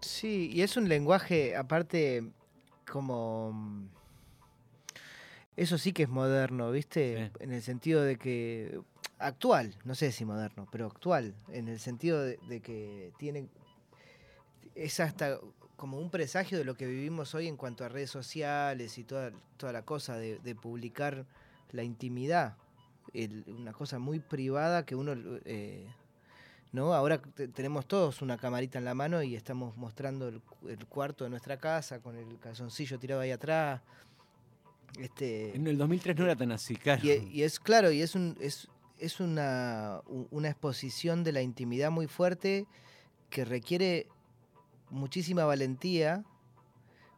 Sí, 0.00 0.50
y 0.52 0.62
es 0.62 0.76
un 0.76 0.88
lenguaje, 0.88 1.56
aparte, 1.56 2.24
como... 2.90 3.88
Eso 5.56 5.76
sí 5.76 5.92
que 5.92 6.04
es 6.04 6.08
moderno, 6.08 6.70
¿viste? 6.70 7.30
Sí. 7.36 7.42
En 7.44 7.52
el 7.52 7.62
sentido 7.62 8.02
de 8.02 8.16
que... 8.16 8.80
Actual, 9.18 9.74
no 9.84 9.94
sé 9.94 10.12
si 10.12 10.24
moderno, 10.24 10.66
pero 10.72 10.86
actual, 10.86 11.34
en 11.52 11.68
el 11.68 11.78
sentido 11.78 12.22
de, 12.22 12.38
de 12.48 12.60
que 12.60 13.12
tiene... 13.18 13.48
Es 14.74 15.00
hasta 15.00 15.38
como 15.76 15.98
un 15.98 16.10
presagio 16.10 16.56
de 16.56 16.64
lo 16.64 16.74
que 16.74 16.86
vivimos 16.86 17.34
hoy 17.34 17.46
en 17.48 17.56
cuanto 17.56 17.84
a 17.84 17.88
redes 17.88 18.10
sociales 18.10 18.96
y 18.96 19.04
toda, 19.04 19.32
toda 19.58 19.72
la 19.72 19.82
cosa 19.82 20.16
de, 20.16 20.38
de 20.38 20.54
publicar 20.54 21.26
la 21.72 21.82
intimidad. 21.82 22.56
el- 23.12 23.44
una 23.48 23.72
cosa 23.72 23.98
muy 23.98 24.20
privada 24.20 24.86
que 24.86 24.94
uno... 24.94 25.12
eh, 25.44 25.86
¿no? 26.72 26.94
Ahora 26.94 27.20
te- 27.20 27.48
tenemos 27.48 27.86
todos 27.86 28.22
una 28.22 28.36
camarita 28.36 28.78
en 28.78 28.84
la 28.84 28.94
mano 28.94 29.22
y 29.22 29.34
estamos 29.34 29.76
mostrando 29.76 30.28
el, 30.28 30.40
cu- 30.40 30.68
el 30.68 30.86
cuarto 30.86 31.24
de 31.24 31.30
nuestra 31.30 31.56
casa 31.58 32.00
con 32.00 32.16
el 32.16 32.38
calzoncillo 32.38 32.98
tirado 32.98 33.20
ahí 33.20 33.30
atrás. 33.32 33.80
Este, 34.98 35.54
En 35.56 35.66
el 35.66 35.78
2003 35.78 36.16
no 36.16 36.24
era 36.24 36.36
tan 36.36 36.52
así, 36.52 36.76
claro. 36.76 37.00
y, 37.04 37.10
e- 37.10 37.28
y 37.30 37.42
es 37.42 37.60
claro, 37.60 37.90
y 37.92 38.02
es, 38.02 38.14
un, 38.14 38.36
es, 38.40 38.68
es 38.98 39.20
una, 39.20 40.00
una 40.30 40.48
exposición 40.48 41.22
de 41.24 41.32
la 41.32 41.42
intimidad 41.42 41.90
muy 41.90 42.06
fuerte 42.08 42.66
que 43.30 43.44
requiere 43.44 44.08
muchísima 44.90 45.44
valentía, 45.44 46.24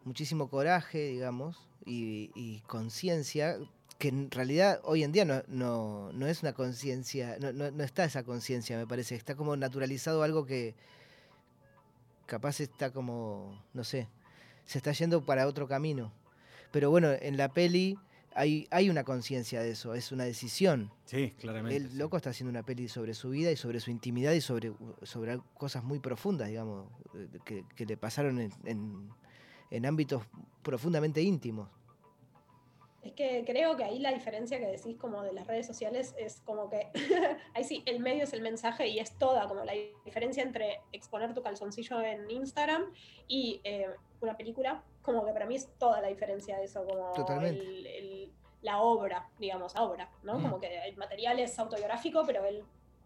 muchísimo 0.05 0.49
coraje, 0.49 1.09
digamos, 1.09 1.69
y, 1.87 2.31
y 2.35 2.61
conciencia, 2.67 3.57
que 4.03 4.09
en 4.09 4.33
realidad 4.33 4.81
hoy 4.83 5.05
en 5.05 5.13
día 5.13 5.25
no, 5.25 5.45
no, 5.47 6.11
no 6.13 6.27
es 6.27 6.43
una 6.43 6.53
conciencia, 6.55 7.37
no, 7.41 7.53
no, 7.53 7.71
no 7.71 7.85
está 7.85 8.03
esa 8.05 8.25
conciencia, 8.25 8.77
me 8.77 8.85
parece, 8.85 9.15
está 9.15 9.37
como 9.37 9.57
naturalizado 9.57 10.25
algo 10.25 10.45
que 10.45 10.75
capaz 12.27 12.59
está 12.59 12.91
como, 12.91 13.63
no 13.75 13.85
sé, 13.85 14.09
se 14.65 14.79
está 14.79 14.91
yendo 14.91 15.25
para 15.25 15.47
otro 15.47 15.69
camino. 15.69 16.13
Pero 16.73 16.91
bueno, 16.91 17.13
en 17.13 17.37
la 17.37 17.53
peli 17.53 17.97
hay, 18.35 18.67
hay 18.73 18.91
una 18.91 19.05
conciencia 19.05 19.61
de 19.61 19.71
eso, 19.71 19.95
es 19.95 20.11
una 20.11 20.25
decisión. 20.25 20.91
Sí, 21.05 21.33
claramente. 21.39 21.77
El 21.77 21.91
sí. 21.93 21.97
loco 21.97 22.17
está 22.17 22.31
haciendo 22.31 22.51
una 22.51 22.65
peli 22.65 22.89
sobre 22.89 23.15
su 23.15 23.31
vida 23.31 23.53
y 23.53 23.57
sobre 23.57 23.79
su 23.79 23.93
intimidad 23.93 24.33
y 24.33 24.41
sobre, 24.41 24.73
sobre 25.05 25.39
cosas 25.55 25.85
muy 25.85 26.01
profundas, 26.01 26.49
digamos, 26.49 26.89
que, 27.45 27.65
que 27.77 27.87
le 27.87 27.97
pasaron 27.97 28.41
en, 28.41 28.53
en- 28.65 29.11
en 29.71 29.87
ámbitos 29.87 30.25
profundamente 30.63 31.23
íntimos. 31.23 31.69
Es 33.03 33.13
que 33.15 33.43
creo 33.45 33.77
que 33.77 33.83
ahí 33.83 33.99
la 33.99 34.13
diferencia 34.13 34.59
que 34.61 34.67
decís 34.67 34.97
como 34.97 35.23
de 35.23 35.33
las 35.33 35.47
redes 35.49 35.67
sociales 35.67 36.15
es 36.19 36.41
como 36.43 36.71
que 36.71 36.89
ahí 37.55 37.65
sí, 37.65 37.83
el 37.87 37.99
medio 37.99 38.25
es 38.25 38.33
el 38.33 38.43
mensaje 38.43 38.87
y 38.87 39.01
es 39.01 39.19
toda 39.19 39.49
como 39.49 39.65
la 39.65 39.73
diferencia 40.05 40.43
entre 40.43 40.81
exponer 40.93 41.35
tu 41.35 41.43
calzoncillo 41.43 42.01
en 42.01 42.31
Instagram 42.31 42.93
y 43.27 43.61
eh, 43.65 43.89
una 44.21 44.37
película, 44.37 44.85
como 45.03 45.25
que 45.27 45.33
para 45.33 45.47
mí 45.47 45.57
es 45.57 45.69
toda 45.79 46.01
la 46.01 46.07
diferencia 46.09 46.57
de 46.59 46.65
eso, 46.65 46.85
como 46.85 47.13
Totalmente. 47.13 47.61
el- 47.65 47.87
el- 47.87 48.33
la 48.63 48.81
obra, 48.81 49.29
digamos, 49.41 49.75
la 49.75 49.83
obra, 49.83 50.09
¿no? 50.23 50.39
Mm. 50.39 50.43
Como 50.43 50.61
que 50.61 50.85
el 50.87 50.97
material 50.97 51.41
es 51.41 51.59
autobiográfico, 51.59 52.23
pero 52.25 52.45
él 52.45 52.63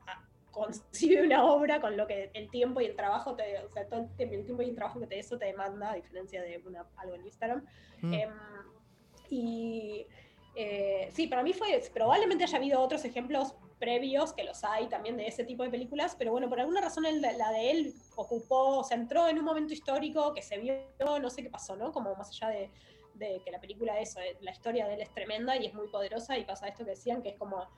ah, 0.07 0.23
concibe 0.51 1.23
una 1.25 1.47
obra 1.47 1.81
con 1.81 1.97
lo 1.97 2.07
que 2.07 2.31
el 2.35 2.51
tiempo 2.51 2.83
y 2.83 2.85
el 2.85 2.95
trabajo 2.95 3.35
te, 3.35 3.61
o 3.65 3.71
sea, 3.71 3.87
todo 3.89 4.01
el 4.01 4.11
tiempo, 4.17 4.35
el 4.35 4.45
tiempo 4.45 4.63
y 4.63 4.67
el 4.69 4.75
trabajo 4.75 5.01
que 5.01 5.07
te, 5.07 5.19
eso 5.19 5.39
te 5.39 5.47
demanda, 5.47 5.93
a 5.93 5.95
diferencia 5.95 6.43
de 6.43 6.59
una, 6.67 6.85
algo 6.99 7.15
en 7.15 7.25
Instagram. 7.25 7.65
Mm. 8.03 8.13
Em, 8.13 8.31
y 9.31 10.07
eh, 10.55 11.11
sí, 11.13 11.27
para 11.27 11.43
mí 11.43 11.53
fue, 11.53 11.83
probablemente 11.93 12.45
haya 12.45 12.57
habido 12.57 12.81
otros 12.81 13.05
ejemplos 13.05 13.55
previos, 13.79 14.33
que 14.33 14.43
los 14.43 14.65
hay 14.65 14.87
también 14.87 15.17
de 15.19 15.27
ese 15.27 15.45
tipo 15.45 15.63
de 15.63 15.71
películas, 15.71 16.17
pero 16.19 16.33
bueno, 16.33 16.49
por 16.49 16.61
alguna 16.61 16.81
razón 16.81 17.05
el 17.05 17.21
la 17.21 17.51
de 17.53 17.71
él 17.71 17.95
ocupó, 18.17 18.83
se 18.83 18.95
entró 18.95 19.29
en 19.29 19.39
un 19.39 19.45
momento 19.45 19.75
histórico 19.75 20.33
que 20.33 20.41
se 20.41 20.57
vio, 20.59 20.75
no 21.21 21.29
sé 21.29 21.43
qué 21.43 21.51
pasó, 21.51 21.77
¿no? 21.77 21.93
Como 21.93 22.15
más 22.15 22.31
allá 22.31 22.49
de, 22.49 22.71
de 23.15 23.43
que 23.45 23.51
la 23.51 23.61
película, 23.61 23.99
eso, 24.01 24.21
eh, 24.21 24.37
la 24.41 24.53
historia 24.53 24.87
de 24.87 24.95
él 24.95 25.03
es 25.03 25.13
tremenda 25.13 25.57
y 25.57 25.67
es 25.67 25.75
muy 25.75 25.89
poderosa 25.89 26.39
y 26.39 26.45
pasa 26.45 26.69
esto 26.69 26.85
que 26.85 26.91
decían, 26.93 27.23
que 27.23 27.31
es 27.31 27.37
como 27.37 27.69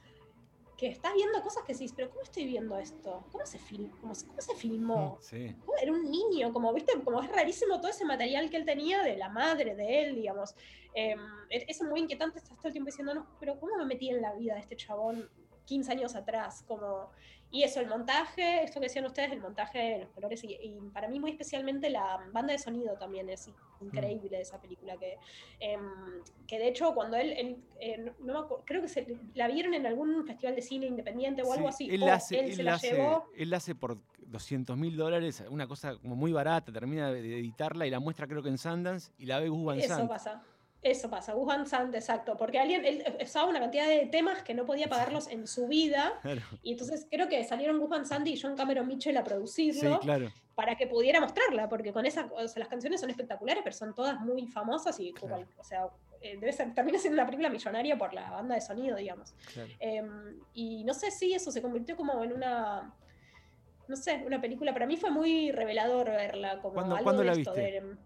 que 0.78 0.86
estás 0.86 1.12
viendo 1.12 1.42
cosas 1.42 1.64
que 1.64 1.72
decís, 1.72 1.92
pero 1.94 2.08
¿cómo 2.08 2.22
estoy 2.22 2.46
viendo 2.46 2.78
esto? 2.78 3.26
¿Cómo 3.32 3.44
se, 3.44 3.58
fil 3.58 3.90
cómo, 4.00 4.14
se- 4.14 4.28
cómo 4.28 4.40
se 4.40 4.54
filmó? 4.54 5.18
Sí. 5.20 5.54
¿Cómo 5.64 5.76
Era 5.76 5.90
un 5.92 6.08
niño, 6.08 6.52
como 6.52 6.72
viste, 6.72 6.92
como 7.02 7.20
es 7.20 7.28
rarísimo 7.28 7.80
todo 7.80 7.90
ese 7.90 8.04
material 8.04 8.48
que 8.48 8.56
él 8.58 8.64
tenía 8.64 9.02
de 9.02 9.16
la 9.16 9.28
madre 9.28 9.74
de 9.74 10.02
él, 10.02 10.14
digamos. 10.14 10.54
Eh, 10.94 11.16
es 11.50 11.82
muy 11.82 12.00
inquietante, 12.00 12.38
estás 12.38 12.56
todo 12.58 12.68
el 12.68 12.72
tiempo 12.72 12.86
diciendo, 12.90 13.12
no, 13.12 13.28
pero 13.40 13.58
¿cómo 13.58 13.76
me 13.76 13.86
metí 13.86 14.08
en 14.08 14.22
la 14.22 14.32
vida 14.34 14.54
de 14.54 14.60
este 14.60 14.76
chabón 14.76 15.28
15 15.68 15.92
años 15.92 16.16
atrás? 16.16 16.64
Como, 16.66 17.10
y 17.50 17.62
eso, 17.62 17.80
el 17.80 17.88
montaje, 17.88 18.62
esto 18.64 18.80
que 18.80 18.86
decían 18.86 19.04
ustedes, 19.04 19.32
el 19.32 19.40
montaje, 19.40 19.98
los 19.98 20.08
colores, 20.10 20.42
y, 20.44 20.54
y 20.60 20.78
para 20.92 21.08
mí 21.08 21.20
muy 21.20 21.30
especialmente 21.32 21.90
la 21.90 22.18
banda 22.32 22.52
de 22.52 22.58
sonido 22.58 22.96
también 22.96 23.28
es 23.28 23.50
increíble 23.80 24.36
de 24.38 24.42
esa 24.42 24.60
película, 24.60 24.96
que, 24.96 25.18
em, 25.60 25.80
que 26.46 26.58
de 26.58 26.68
hecho 26.68 26.94
cuando 26.94 27.16
él, 27.16 27.32
él, 27.32 27.62
eh, 27.80 27.98
no 28.18 28.32
me 28.32 28.38
acuerdo, 28.40 28.64
creo 28.66 28.80
que 28.82 28.88
se, 28.88 29.06
la 29.34 29.46
vieron 29.48 29.74
en 29.74 29.86
algún 29.86 30.26
festival 30.26 30.56
de 30.56 30.62
cine 30.62 30.86
independiente 30.86 31.42
o 31.42 31.52
algo 31.52 31.68
Sí, 31.68 31.84
así, 31.86 31.94
Él, 31.94 32.02
o 32.02 32.12
hace, 32.12 32.38
él 32.40 32.46
él 32.46 32.56
se 32.56 32.62
la 32.62 32.74
hace- 32.74 32.96
llevó. 32.96 33.24
él 33.36 33.54
hace 33.54 33.74
por 33.74 33.98
200 34.26 34.76
mil 34.76 34.96
dólares, 34.96 35.44
una 35.50 35.66
cosa 35.68 35.96
como 35.98 36.16
muy 36.16 36.32
barata, 36.32 36.72
termina 36.72 37.10
de 37.12 37.22
de 37.22 37.38
editarla 37.38 37.86
y 37.86 37.90
la 37.90 38.00
muestra 38.00 38.26
creo 38.26 38.42
que 38.42 38.48
en 38.48 38.58
Sundance 38.58 39.12
y 39.18 39.26
la 39.26 39.38
ve 39.38 39.48
Gus 39.48 39.64
Van 39.64 39.78
Eso 39.78 39.88
Sant. 39.94 40.08
pasa. 40.08 40.42
Eso 40.80 41.10
pasa, 41.10 41.32
Gus 41.32 41.46
Van 41.46 41.66
Sant, 41.66 41.92
exacto, 41.94 42.36
porque 42.36 42.58
alguien 42.60 42.84
él 42.84 43.02
usaba 43.20 43.48
una 43.50 43.58
cantidad 43.58 43.88
de 43.88 44.06
temas 44.06 44.42
que 44.44 44.54
no 44.54 44.64
podía 44.64 44.88
pagarlos 44.88 45.26
en 45.28 45.48
su 45.48 45.66
vida, 45.66 46.18
Claro. 46.22 46.40
y 46.62 46.72
entonces 46.72 47.06
creo 47.10 47.28
que 47.28 47.42
salieron 47.42 47.80
Gus 47.80 47.88
Van 47.88 48.06
Sant 48.06 48.26
y 48.28 48.40
John 48.40 48.54
Cameron 48.56 48.86
Mitchell 48.86 49.16
a 49.16 49.20
Sí, 49.22 49.26
producirlo 49.28 49.98
claro. 49.98 50.32
para 50.54 50.76
que 50.76 50.86
pudiera 50.86 51.20
mostrarla, 51.20 51.68
porque 51.68 51.92
con 51.92 52.06
esa, 52.06 52.26
o 52.32 52.46
sea, 52.46 52.60
las 52.60 52.68
canciones 52.68 53.00
son 53.00 53.10
espectaculares, 53.10 53.62
pero 53.64 53.74
son 53.74 53.92
todas 53.92 54.20
muy 54.20 54.46
famosas 54.46 55.00
y, 55.00 55.12
Claro. 55.12 55.44
o 55.58 55.64
sea, 55.64 55.88
eh, 56.20 56.36
debe 56.38 56.52
ser, 56.52 56.72
termina 56.74 56.96
siendo 56.98 57.16
una 57.16 57.26
película 57.26 57.48
millonaria 57.50 57.98
por 57.98 58.14
la 58.14 58.30
banda 58.30 58.54
de 58.54 58.60
sonido, 58.60 58.96
digamos. 58.96 59.34
claro. 59.52 59.70
Em, 59.80 60.38
y 60.54 60.84
no 60.84 60.94
sé 60.94 61.10
si 61.10 61.32
eso 61.34 61.50
se 61.50 61.60
convirtió 61.60 61.96
como 61.96 62.22
en 62.22 62.32
una, 62.32 62.94
no 63.88 63.96
sé, 63.96 64.22
una 64.24 64.40
película. 64.40 64.72
Para 64.72 64.86
mí 64.86 64.96
fue 64.96 65.10
muy 65.10 65.50
revelador 65.50 66.06
verla. 66.10 66.60
Como 66.60 66.74
¿Cuándo- 66.74 66.94
algo 66.94 67.04
cuándo 67.04 67.22
de 67.22 67.26
la 67.26 67.32
esto, 67.32 67.52
viste? 67.52 67.60
de, 67.70 67.76
em, 67.78 67.98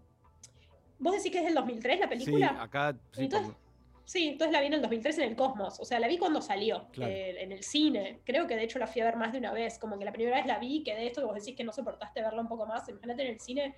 ¿Vos 0.99 1.15
decís 1.15 1.31
que 1.31 1.39
es 1.39 1.45
del 1.45 1.53
2003 1.55 1.99
la 1.99 2.05
Sí, 2.05 2.09
película? 2.09 2.61
acá 2.61 2.95
sí, 3.11 3.23
Entonces, 3.23 3.51
por- 3.53 3.63
Sí, 4.05 4.27
entonces 4.27 4.51
la 4.51 4.59
vi 4.59 4.67
en 4.67 4.73
el 4.73 4.81
2003 4.81 5.17
en 5.19 5.29
el 5.29 5.35
Cosmos. 5.37 5.79
O 5.79 5.85
sea, 5.85 5.97
la 5.97 6.09
vi 6.09 6.17
cuando 6.17 6.41
salió, 6.41 6.89
Claro. 6.91 7.09
eh, 7.09 7.41
en 7.41 7.53
el 7.53 7.63
cine. 7.63 8.19
Creo 8.25 8.47
que 8.47 8.55
de 8.57 8.63
hecho 8.65 8.77
la 8.77 8.85
fui 8.85 9.01
a 9.01 9.05
ver 9.05 9.15
más 9.15 9.31
de 9.31 9.37
una 9.39 9.53
vez. 9.53 9.79
Como 9.79 9.97
que 9.97 10.03
la 10.03 10.11
primera 10.11 10.35
vez 10.35 10.45
la 10.45 10.59
vi, 10.59 10.83
que 10.83 10.93
de 10.93 11.07
esto 11.07 11.25
vos 11.25 11.33
decís 11.35 11.55
que 11.55 11.63
no 11.63 11.71
soportaste 11.71 12.21
verla 12.21 12.41
un 12.41 12.49
poco 12.49 12.65
más. 12.65 12.87
Imagínate 12.89 13.21
en 13.23 13.31
el 13.31 13.39
cine, 13.39 13.75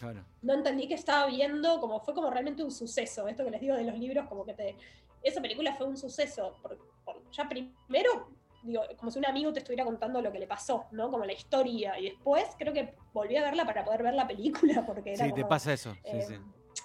claro. 0.00 0.24
no 0.42 0.54
entendí 0.54 0.88
que 0.88 0.94
estaba 0.94 1.26
viendo, 1.28 1.80
como 1.80 2.00
fue 2.00 2.14
como 2.14 2.30
realmente 2.30 2.64
un 2.64 2.72
suceso. 2.72 3.28
Esto 3.28 3.44
que 3.44 3.52
les 3.52 3.60
digo 3.60 3.76
de 3.76 3.84
los 3.84 3.96
libros, 3.96 4.26
como 4.28 4.44
que 4.44 4.54
te. 4.54 4.76
Esa 5.22 5.40
película 5.40 5.72
fue 5.74 5.86
un 5.86 5.96
suceso. 5.96 6.56
por- 6.60 6.76
por- 7.04 7.30
ya 7.30 7.48
primero, 7.48 8.28
digo, 8.64 8.82
como 8.96 9.10
si 9.10 9.18
un 9.18 9.26
amigo 9.26 9.52
te 9.52 9.60
estuviera 9.60 9.84
contando 9.84 10.20
lo 10.20 10.32
que 10.32 10.38
le 10.38 10.46
pasó, 10.46 10.86
¿no? 10.90 11.10
Como 11.10 11.24
la 11.24 11.32
historia. 11.32 11.98
Y 11.98 12.06
después 12.10 12.44
creo 12.58 12.72
que 12.72 12.94
volví 13.12 13.36
a 13.36 13.42
verla 13.42 13.64
para 13.64 13.84
poder 13.84 14.02
ver 14.02 14.14
la 14.14 14.26
película, 14.26 14.84
porque 14.86 15.14
era 15.14 15.24
Sí, 15.26 15.32
te 15.32 15.40
como, 15.42 15.48
pasa 15.48 15.72
eso. 15.72 15.92
Sí, 15.94 16.00
eh, 16.16 16.22
sí. 16.22 16.34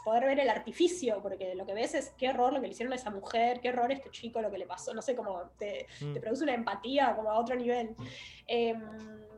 poder 0.04 0.26
ver 0.26 0.40
el 0.40 0.50
artificio, 0.50 1.22
porque 1.22 1.56
lo 1.56 1.66
que 1.66 1.74
ves 1.74 1.96
es 1.96 2.12
qué 2.18 2.30
horror 2.30 2.54
lo 2.54 2.62
que 2.62 2.68
le 2.68 2.74
hicieron 2.74 2.94
a 2.94 2.96
esa 2.98 3.10
mujer, 3.10 3.60
qué 3.62 3.70
horror 3.70 3.90
a 3.92 3.94
este 3.94 4.10
chico 4.12 4.42
lo 4.42 4.52
que 4.52 4.58
le 4.58 4.66
pasó, 4.68 4.94
no 4.94 5.02
sé, 5.02 5.16
cómo 5.16 5.42
te, 5.58 5.88
Mm. 6.02 6.14
te 6.14 6.20
produce 6.20 6.44
una 6.44 6.54
empatía 6.54 7.16
como 7.16 7.32
a 7.32 7.40
otro 7.40 7.56
nivel. 7.56 7.96
Em, 8.46 8.82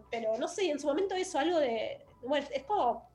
pero 0.10 0.38
no 0.38 0.47
sé, 0.47 0.69
en 0.69 0.80
su 0.80 0.88
momento 0.88 1.15
eso, 1.15 1.39
algo 1.39 1.58
de, 1.60 2.04
bueno, 2.21 2.45
es 2.51 2.63
como, 2.63 3.11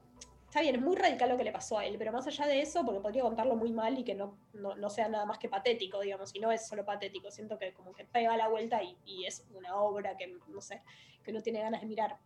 está 0.57 0.63
bien, 0.63 0.77
es 0.77 0.81
muy 0.81 0.97
radical 0.97 1.29
lo 1.29 1.37
que 1.37 1.45
le 1.45 1.53
pasó 1.53 1.77
a 1.77 1.85
él, 1.85 1.97
pero 1.99 2.13
más 2.13 2.27
allá 2.27 2.47
de 2.47 2.63
eso, 2.63 2.83
porque 2.83 3.03
podría 3.03 3.21
contarlo 3.21 3.57
muy 3.57 3.73
mal 3.75 3.99
y 3.99 4.05
que 4.05 4.15
no, 4.15 4.39
no, 4.55 4.75
no 4.75 4.89
sea 4.89 5.07
nada 5.07 5.27
más 5.27 5.39
que 5.39 5.51
patético, 5.51 6.01
digamos, 6.01 6.35
y 6.35 6.41
no 6.41 6.51
es 6.51 6.67
solo 6.67 6.83
patético, 6.83 7.31
siento 7.31 7.59
que 7.59 7.75
como 7.75 7.93
que 7.93 8.07
pega 8.07 8.35
la 8.39 8.49
vuelta 8.49 8.83
y, 8.83 8.97
y 9.05 9.27
es 9.27 9.45
una 9.53 9.77
obra 9.77 10.17
que, 10.17 10.35
no 10.49 10.63
sé, 10.63 10.81
que 11.23 11.31
no 11.31 11.43
tiene 11.43 11.61
ganas 11.61 11.83
de 11.83 11.87
mirar. 11.87 12.17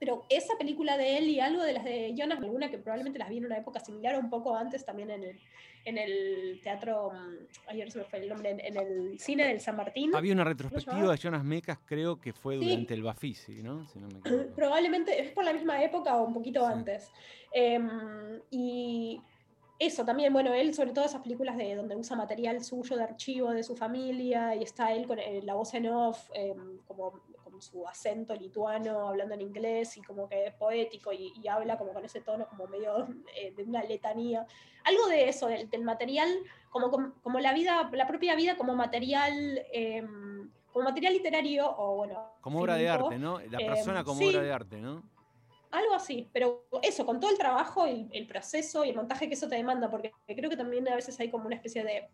Pero 0.00 0.24
esa 0.30 0.54
película 0.58 0.96
de 0.96 1.18
él 1.18 1.28
y 1.28 1.40
algo 1.40 1.62
de 1.62 1.74
las 1.74 1.84
de 1.84 2.14
Jonas, 2.16 2.38
alguna 2.40 2.70
que 2.70 2.78
probablemente 2.78 3.18
las 3.18 3.28
vi 3.28 3.36
en 3.36 3.44
una 3.44 3.58
época 3.58 3.80
similar 3.80 4.14
o 4.16 4.18
un 4.18 4.30
poco 4.30 4.56
antes 4.56 4.82
también 4.84 5.10
en 5.10 5.22
el, 5.22 5.38
en 5.84 5.98
el 5.98 6.58
teatro, 6.62 7.10
mm, 7.12 7.68
ayer 7.68 7.90
se 7.90 7.98
me 7.98 8.04
fue 8.04 8.20
el 8.20 8.28
nombre, 8.30 8.50
en, 8.50 8.60
en 8.60 8.76
el 8.78 9.18
cine 9.20 9.46
del 9.46 9.60
San 9.60 9.76
Martín. 9.76 10.14
Había 10.16 10.32
una 10.32 10.44
retrospectiva 10.44 11.12
de 11.12 11.18
Jonas 11.18 11.44
Mecas, 11.44 11.78
creo 11.84 12.18
que 12.18 12.32
fue 12.32 12.56
Sí. 12.58 12.64
durante 12.64 12.94
el 12.94 13.02
Bafisi, 13.02 13.62
¿no? 13.62 13.86
Si 13.88 13.98
no 14.00 14.08
me 14.08 14.20
equivoco. 14.20 14.44
Probablemente 14.56 15.20
es 15.20 15.32
por 15.32 15.44
la 15.44 15.52
misma 15.52 15.84
época 15.84 16.16
o 16.16 16.26
un 16.26 16.32
poquito 16.32 16.66
Sí. 16.66 16.72
antes. 16.72 17.12
Em, 17.52 18.40
y 18.50 19.20
eso 19.78 20.04
también, 20.06 20.32
bueno, 20.32 20.54
él 20.54 20.72
sobre 20.74 20.92
todo 20.92 21.04
esas 21.04 21.20
películas 21.22 21.58
de 21.58 21.74
donde 21.74 21.94
usa 21.96 22.16
material 22.16 22.62
suyo 22.64 22.96
de 22.96 23.02
archivo 23.02 23.50
de 23.50 23.62
su 23.62 23.76
familia 23.76 24.54
y 24.54 24.62
está 24.62 24.92
él 24.94 25.06
con 25.06 25.18
eh, 25.18 25.40
la 25.42 25.54
voz 25.54 25.74
en 25.74 25.88
off, 25.88 26.30
em, 26.34 26.78
como 26.86 27.20
con 27.60 27.62
su 27.62 27.86
acento 27.86 28.34
lituano, 28.34 29.08
hablando 29.08 29.34
en 29.34 29.42
inglés 29.42 29.96
y 29.96 30.02
como 30.02 30.28
que 30.28 30.46
es 30.46 30.54
poético 30.54 31.12
y, 31.12 31.32
y 31.42 31.48
habla 31.48 31.76
como 31.76 31.92
con 31.92 32.04
ese 32.04 32.20
tono 32.20 32.48
como 32.48 32.66
medio 32.66 33.08
eh, 33.36 33.52
de 33.54 33.62
una 33.64 33.82
letanía. 33.84 34.46
Algo 34.84 35.06
de 35.08 35.28
eso, 35.28 35.46
del, 35.46 35.68
del 35.68 35.84
material, 35.84 36.28
como, 36.70 36.90
como, 36.90 37.12
como 37.22 37.38
la 37.38 37.52
vida, 37.52 37.90
la 37.92 38.06
propia 38.06 38.34
vida 38.34 38.56
como 38.56 38.74
material, 38.74 39.62
eh, 39.72 40.02
como 40.72 40.84
material 40.84 41.12
literario 41.12 41.70
o 41.76 41.96
bueno. 41.96 42.32
Como 42.40 42.60
obra 42.60 42.74
de 42.76 42.86
fílmico, 42.86 43.06
arte, 43.06 43.18
¿no? 43.18 43.40
La 43.40 43.58
eh, 43.60 43.66
persona 43.66 44.04
como 44.04 44.20
sí. 44.20 44.28
obra 44.28 44.42
de 44.42 44.52
arte, 44.52 44.76
¿no? 44.78 45.02
Algo 45.70 45.94
así, 45.94 46.28
pero 46.32 46.64
eso, 46.82 47.06
con 47.06 47.20
todo 47.20 47.30
el 47.30 47.38
trabajo, 47.38 47.86
el, 47.86 48.08
el 48.12 48.26
proceso 48.26 48.84
y 48.84 48.88
el 48.88 48.96
montaje 48.96 49.28
que 49.28 49.34
eso 49.34 49.48
te 49.48 49.54
demanda, 49.54 49.88
porque 49.88 50.12
creo 50.26 50.50
que 50.50 50.56
también 50.56 50.88
a 50.88 50.96
veces 50.96 51.20
hay 51.20 51.30
como 51.30 51.46
una 51.46 51.54
especie 51.54 51.84
de, 51.84 52.08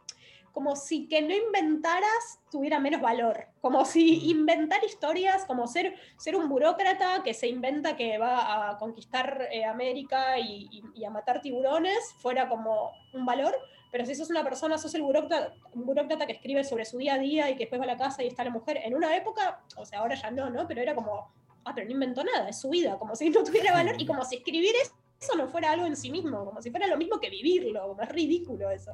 como 0.57 0.75
si 0.75 1.07
que 1.07 1.21
no 1.21 1.35
inventaras 1.35 2.41
tuviera 2.51 2.81
menos 2.81 3.03
valor, 3.03 3.45
como 3.61 3.85
si 3.85 4.31
inventar 4.31 4.83
historias, 4.83 5.45
como 5.45 5.67
ser, 5.67 5.95
ser 6.17 6.35
un 6.35 6.49
burócrata 6.49 7.23
que 7.23 7.35
se 7.35 7.47
inventa 7.47 7.95
que 7.95 8.17
va 8.17 8.71
a 8.71 8.79
conquistar 8.79 9.49
eh, 9.53 9.67
América 9.67 10.39
y, 10.39 10.67
y- 10.73 10.83
y 10.95 11.05
a 11.05 11.11
matar 11.11 11.43
tiburones, 11.43 11.99
fuera 12.23 12.49
como 12.49 12.91
un 13.13 13.27
valor, 13.27 13.55
pero 13.93 14.07
si 14.07 14.15
sos 14.15 14.31
una 14.31 14.43
persona, 14.43 14.79
sos 14.79 14.95
el 14.95 15.03
burócrata, 15.03 15.53
burócrata 15.75 16.25
que 16.27 16.33
escribe 16.33 16.65
sobre 16.65 16.87
su 16.87 16.97
día 16.97 17.15
a 17.15 17.19
día 17.19 17.51
y 17.51 17.53
que 17.57 17.65
después 17.65 17.79
va 17.79 17.85
a 17.85 17.89
la 17.89 17.99
casa 17.99 18.23
y 18.23 18.29
está 18.29 18.43
la 18.43 18.49
mujer, 18.51 18.81
en 18.83 18.95
una 18.95 19.15
época, 19.15 19.61
o 19.77 19.85
sea, 19.85 19.99
ahora 19.99 20.15
ya 20.15 20.31
no, 20.31 20.49
¿no? 20.49 20.67
Pero 20.67 20.81
era 20.81 20.95
como, 20.95 21.35
ah, 21.67 21.73
pero 21.75 21.87
no 21.87 21.93
inventó 21.93 22.25
nada, 22.25 22.49
es 22.49 22.59
su 22.59 22.71
vida, 22.71 22.99
como 22.99 23.15
si 23.15 23.29
no 23.29 23.45
tuviera 23.45 23.73
valor 23.75 23.97
y 23.99 24.07
como 24.07 24.25
si 24.25 24.37
escribir 24.37 24.75
eso 24.83 24.95
no 25.37 25.49
fuera 25.49 25.73
algo 25.73 25.87
en 25.87 25.97
sí 25.97 26.11
mismo, 26.11 26.45
como 26.45 26.61
si 26.63 26.71
fuera 26.71 26.87
lo 26.87 26.97
mismo 26.97 27.19
que 27.19 27.31
vivirlo, 27.31 27.89
como 27.89 28.03
es 28.03 28.09
ridículo 28.09 28.71
eso. 28.71 28.93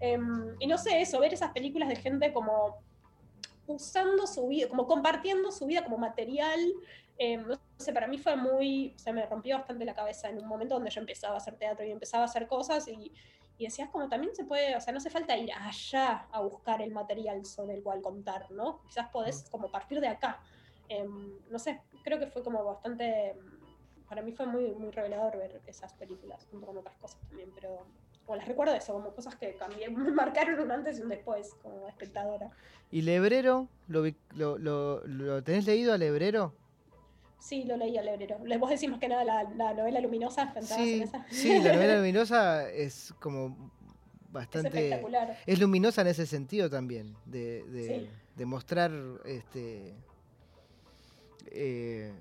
Em, 0.00 0.54
y 0.58 0.66
no 0.66 0.78
sé, 0.78 1.00
eso, 1.00 1.20
ver 1.20 1.32
esas 1.32 1.52
películas 1.52 1.88
de 1.88 1.96
gente 1.96 2.32
como 2.32 2.78
usando 3.66 4.26
su 4.26 4.46
vida, 4.48 4.68
como 4.68 4.86
compartiendo 4.86 5.50
su 5.50 5.66
vida 5.66 5.82
como 5.82 5.98
material, 5.98 6.60
em, 7.18 7.46
no 7.46 7.58
sé, 7.78 7.92
para 7.92 8.06
mí 8.06 8.18
fue 8.18 8.36
muy, 8.36 8.94
o 8.94 8.98
sea, 8.98 9.12
me 9.12 9.26
rompió 9.26 9.56
bastante 9.56 9.84
la 9.84 9.94
cabeza 9.94 10.28
en 10.28 10.38
un 10.38 10.46
momento 10.46 10.74
donde 10.74 10.90
yo 10.90 11.00
empezaba 11.00 11.34
a 11.34 11.38
hacer 11.38 11.56
teatro 11.56 11.84
y 11.84 11.90
empezaba 11.90 12.24
a 12.24 12.26
hacer 12.26 12.46
cosas 12.46 12.86
y, 12.88 13.12
y 13.58 13.64
decías 13.64 13.88
como 13.90 14.08
también 14.08 14.34
se 14.34 14.44
puede, 14.44 14.76
o 14.76 14.80
sea, 14.80 14.92
no 14.92 14.98
hace 14.98 15.10
falta 15.10 15.36
ir 15.36 15.50
allá 15.52 16.28
a 16.30 16.40
buscar 16.40 16.82
el 16.82 16.92
material 16.92 17.44
sobre 17.44 17.74
el 17.74 17.82
cual 17.82 18.02
contar, 18.02 18.50
¿no? 18.50 18.82
Quizás 18.86 19.08
podés 19.08 19.48
como 19.50 19.70
partir 19.70 20.00
de 20.00 20.08
acá. 20.08 20.40
Em, 20.88 21.38
no 21.50 21.58
sé, 21.58 21.80
creo 22.04 22.18
que 22.18 22.26
fue 22.26 22.42
como 22.42 22.64
bastante, 22.64 23.34
para 24.08 24.22
mí 24.22 24.32
fue 24.32 24.46
muy, 24.46 24.72
muy 24.74 24.90
revelador 24.90 25.36
ver 25.36 25.60
esas 25.66 25.92
películas, 25.94 26.46
junto 26.50 26.66
con 26.66 26.78
otras 26.78 26.96
cosas 26.96 27.20
también, 27.28 27.50
pero 27.54 27.86
como 28.24 28.36
las 28.36 28.48
recuerdo 28.48 28.74
eso, 28.74 28.92
como 28.92 29.14
cosas 29.14 29.36
que 29.36 29.54
cambié, 29.56 29.88
me 29.90 30.10
marcaron 30.12 30.60
un 30.60 30.70
antes 30.70 30.98
y 30.98 31.02
un 31.02 31.08
después 31.08 31.54
como 31.62 31.88
espectadora. 31.88 32.50
¿Y 32.90 33.02
Lebrero? 33.02 33.68
¿Lo, 33.88 34.04
lo, 34.34 34.58
lo- 34.58 35.06
lo 35.06 35.42
tenés 35.42 35.66
leído 35.66 35.92
a 35.92 35.98
Lebrero? 35.98 36.54
Sí, 37.38 37.64
lo 37.64 37.76
leí 37.76 37.96
al 37.96 38.08
hebrero. 38.08 38.38
Les 38.44 38.58
vos 38.58 38.70
decís 38.70 38.88
más 38.88 38.98
que 38.98 39.08
nada 39.08 39.22
la, 39.24 39.44
la 39.44 39.74
novela 39.74 40.00
luminosa, 40.00 40.52
pensabas 40.52 40.82
en 40.88 40.94
Sí, 40.96 41.02
esa. 41.02 41.26
sí, 41.30 41.60
la 41.60 41.72
novela 41.72 41.96
luminosa 41.98 42.68
es 42.70 43.14
como 43.20 43.70
es 44.26 44.32
bastante... 44.32 44.78
espectacular. 44.78 45.36
Es 45.46 45.60
luminosa 45.60 46.00
en 46.00 46.06
ese 46.08 46.26
sentido 46.26 46.68
también, 46.70 47.14
de, 47.26 47.62
de, 47.64 47.86
Sí. 47.86 48.10
de 48.34 48.46
mostrar 48.46 48.90
este 49.24 49.94
eh, 51.50 52.12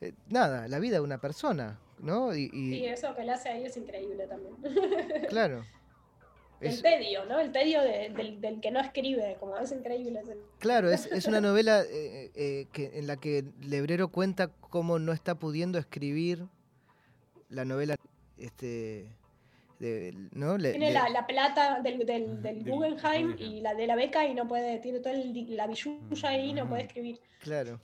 eh, 0.00 0.12
nada, 0.28 0.68
la 0.68 0.78
vida 0.78 0.96
de 0.96 1.00
una 1.02 1.18
persona, 1.20 1.78
¿no? 2.00 2.34
Y, 2.34 2.84
eso 2.86 3.14
que 3.14 3.24
le 3.24 3.32
hace 3.32 3.48
ahí 3.48 3.64
es 3.64 3.76
increíble 3.76 4.26
también. 4.26 4.54
claro. 5.28 5.64
El 6.58 6.68
Es, 6.70 6.80
tedio, 6.82 7.26
¿no? 7.26 7.38
El 7.38 7.52
tedio 7.52 7.82
de- 7.82 8.08
del, 8.16 8.40
del 8.40 8.60
que 8.62 8.70
no 8.70 8.80
escribe, 8.80 9.36
como 9.38 9.58
es 9.58 9.70
increíble. 9.72 10.20
es 10.20 10.28
el- 10.30 10.40
claro, 10.58 10.90
es, 10.90 11.04
es 11.06 11.26
una 11.26 11.40
novela 11.42 11.82
eh, 11.82 12.30
eh, 12.34 12.66
que, 12.72 12.98
en 12.98 13.06
la 13.06 13.16
que 13.18 13.44
Lebrero 13.60 14.08
cuenta 14.08 14.48
cómo 14.48 14.98
no 14.98 15.12
está 15.12 15.34
pudiendo 15.34 15.78
escribir 15.78 16.46
la 17.50 17.64
novela 17.66 17.96
este 18.38 19.12
de- 19.80 20.14
¿no? 20.32 20.56
Le- 20.56 20.70
Tiene 20.70 20.88
le- 20.88 20.94
la, 20.94 21.08
la 21.10 21.26
plata 21.26 21.80
del, 21.82 22.06
del, 22.06 22.64
Guggenheim 22.64 23.36
y 23.38 23.60
la 23.60 23.74
de 23.74 23.86
la 23.86 23.94
beca 23.94 24.24
y 24.26 24.32
no 24.34 24.48
puede, 24.48 24.78
tiene 24.78 25.00
toda 25.00 25.14
el- 25.14 25.56
la 25.56 25.66
billulla 25.66 26.28
ahí 26.30 26.50
y 26.50 26.52
no 26.54 26.66
puede 26.68 26.84
escribir. 26.84 27.20
Claro. 27.40 27.78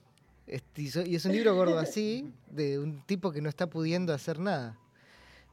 Este, 0.47 0.81
y 0.81 1.15
es 1.15 1.25
un 1.25 1.31
libro 1.31 1.55
gordo 1.55 1.79
así, 1.79 2.33
de 2.49 2.77
un 2.79 3.01
tipo 3.05 3.31
que 3.31 3.41
no 3.41 3.49
está 3.49 3.67
pudiendo 3.69 4.13
hacer 4.13 4.39
nada. 4.39 4.77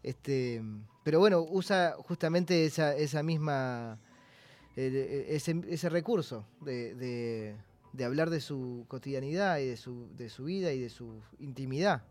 Este, 0.02 0.62
pero 1.04 1.18
bueno, 1.20 1.40
usa 1.48 1.94
justamente 1.98 2.64
esa, 2.64 2.96
esa 2.96 3.22
misma, 3.22 3.98
eh, 4.76 5.26
ese, 5.28 5.60
ese 5.68 5.88
recurso 5.88 6.44
de, 6.60 6.94
de- 6.94 7.56
de 7.92 8.04
hablar 8.04 8.30
de 8.30 8.40
su 8.40 8.84
cotidianidad 8.86 9.58
y 9.58 9.66
de 9.66 9.76
su, 9.76 10.08
de 10.16 10.28
su 10.28 10.44
vida 10.44 10.72
y 10.72 10.78
de 10.80 10.88
su 10.90 11.20
intimidad. 11.40 12.04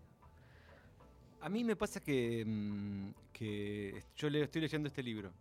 A 1.41 1.47
mí 1.47 1.63
me 1.63 1.77
pasa 1.77 2.01
que, 2.01 2.43
mm, 2.45 3.09
que 3.31 4.03
yo 4.17 4.29
le 4.29 4.41
estoy 4.43 4.59
leyendo 4.61 4.89
este 4.89 5.01
libro. 5.01 5.31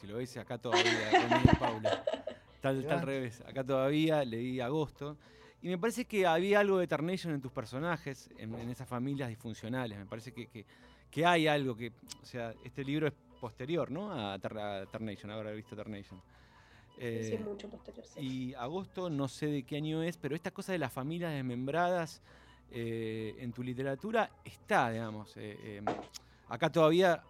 Si 0.00 0.06
lo 0.06 0.16
veis 0.16 0.34
acá 0.38 0.56
todavía, 0.56 1.52
Paula. 1.58 2.02
Tal, 2.62 2.86
tal 2.86 3.02
revés. 3.02 3.42
Acá 3.42 3.62
todavía, 3.62 4.24
leí 4.24 4.58
agosto. 4.58 5.18
Y 5.64 5.68
me 5.68 5.78
parece 5.78 6.04
que 6.04 6.26
había 6.26 6.60
algo 6.60 6.76
de 6.76 6.86
Tarnation 6.86 7.32
en 7.32 7.40
tus 7.40 7.50
personajes, 7.50 8.28
en, 8.36 8.54
en 8.54 8.68
esas 8.68 8.86
familias 8.86 9.30
disfuncionales. 9.30 9.96
Me 9.98 10.04
parece 10.04 10.30
que, 10.30 10.46
que- 10.48 10.66
que 11.10 11.24
hay 11.24 11.46
algo 11.46 11.74
que. 11.74 11.90
O 12.22 12.26
sea, 12.26 12.52
este 12.62 12.84
libro 12.84 13.06
es 13.06 13.14
posterior, 13.40 13.90
¿no? 13.90 14.12
A, 14.12 14.34
a 14.34 14.38
Tarnation, 14.38 15.30
ahora 15.30 15.52
he 15.52 15.56
visto 15.56 15.74
Tarnation. 15.74 16.20
Sí, 16.20 17.00
Eh, 17.00 17.40
mucho 17.42 17.70
posterior. 17.70 18.04
sí. 18.04 18.20
y 18.20 18.54
agosto, 18.54 19.08
no 19.08 19.26
sé 19.26 19.46
de 19.46 19.62
qué 19.62 19.76
año 19.76 20.02
es, 20.02 20.18
pero 20.18 20.36
esta 20.36 20.50
cosa 20.50 20.72
de 20.72 20.78
las 20.78 20.92
familias 20.92 21.32
desmembradas 21.32 22.20
eh, 22.70 23.34
en 23.38 23.52
tu 23.54 23.62
literatura 23.62 24.28
está, 24.44 24.90
digamos. 24.90 25.34
eh, 25.38 25.56
eh, 25.62 25.82
acá 26.50 26.70
todavía 26.70 27.22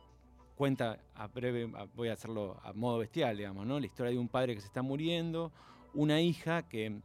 cuenta, 0.56 0.98
a 1.14 1.28
breve, 1.28 1.66
voy 1.94 2.08
a 2.08 2.14
hacerlo 2.14 2.58
a 2.64 2.72
modo 2.72 2.98
bestial, 2.98 3.36
digamos, 3.36 3.64
¿no? 3.64 3.78
La 3.78 3.86
historia 3.86 4.10
de 4.10 4.18
un 4.18 4.28
padre 4.28 4.56
que 4.56 4.60
se 4.60 4.66
está 4.66 4.82
muriendo, 4.82 5.52
una 5.94 6.20
hija 6.20 6.68
que, 6.68 7.00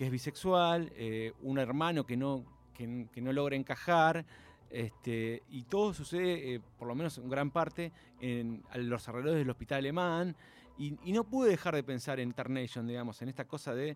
que 0.00 0.06
es 0.06 0.10
bisexual, 0.10 0.90
eh, 0.96 1.34
un 1.42 1.58
hermano 1.58 2.06
que 2.06 2.16
no, 2.16 2.42
que, 2.72 3.20
no 3.20 3.34
logra 3.34 3.54
encajar. 3.54 4.24
Este, 4.70 5.42
y 5.50 5.64
todo 5.64 5.92
sucede, 5.92 6.54
eh, 6.54 6.60
por 6.78 6.88
lo 6.88 6.94
menos 6.94 7.18
en 7.18 7.28
gran 7.28 7.50
parte, 7.50 7.92
en, 8.18 8.62
los 8.76 9.06
alrededores 9.06 9.40
del 9.40 9.50
hospital 9.50 9.80
alemán. 9.80 10.34
Y, 10.78 10.92
no 11.12 11.24
pude 11.24 11.50
dejar 11.50 11.74
de 11.74 11.82
pensar 11.82 12.18
en 12.18 12.32
Tarnation, 12.32 12.86
digamos, 12.86 13.20
en 13.20 13.28
esta 13.28 13.44
cosa 13.44 13.74
de 13.74 13.94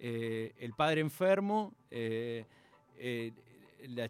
eh, 0.00 0.54
el 0.58 0.72
padre 0.72 1.02
enfermo, 1.02 1.74
la, 1.90 2.46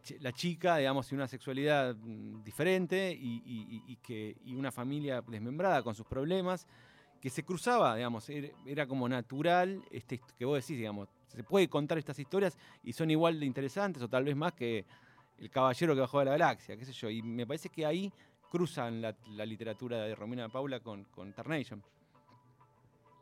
chi- 0.01 0.21
la 0.21 0.33
chica, 0.33 0.77
digamos, 0.77 1.11
y 1.11 1.17
una 1.17 1.27
sexualidad 1.27 1.97
mm, 1.97 2.45
diferente 2.45 3.19
y, 3.21 3.99
que, 4.01 4.37
una 4.47 4.71
familia 4.71 5.25
desmembrada 5.27 5.83
con 5.83 5.97
sus 5.97 6.07
problemas, 6.07 6.69
que 7.21 7.31
se 7.31 7.43
cruzaba, 7.43 7.97
digamos, 7.97 8.31
era, 8.31 8.47
era 8.65 8.87
como 8.87 9.09
natural, 9.09 9.83
este, 9.91 10.21
que 10.39 10.45
vos 10.45 10.55
decís, 10.55 10.79
digamos, 10.79 11.09
se 11.37 11.45
puede 11.45 11.69
contar 11.69 11.99
estas 11.99 12.19
historias 12.19 12.59
y 12.83 12.93
son 12.93 13.11
igual 13.11 13.41
de 13.41 13.47
interesantes 13.47 14.03
o 14.03 14.09
tal 14.09 14.25
vez 14.25 14.37
más 14.37 14.53
que 14.53 14.85
el 15.39 15.51
caballero 15.51 15.95
que 15.95 16.01
bajó 16.01 16.19
de 16.21 16.27
la 16.27 16.31
galaxia, 16.33 16.77
qué 16.77 16.85
sé 16.85 16.93
yo, 16.93 17.11
y 17.11 17.23
me 17.23 17.47
parece 17.47 17.69
que 17.69 17.85
ahí 17.85 18.13
cruzan 18.51 19.01
la, 19.01 19.15
la 19.31 19.47
literatura 19.47 20.03
de 20.03 20.15
Romina 20.15 20.49
Paula 20.49 20.81
con, 20.81 21.05
con 21.05 21.33
Tarnation. 21.33 21.83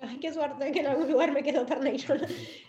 Ay, 0.02 0.18
qué 0.18 0.32
suerte 0.32 0.72
que 0.72 0.80
en 0.80 0.86
algún 0.86 1.10
lugar 1.10 1.30
me 1.30 1.42
quedó 1.42 1.66
Tarnation. 1.66 2.20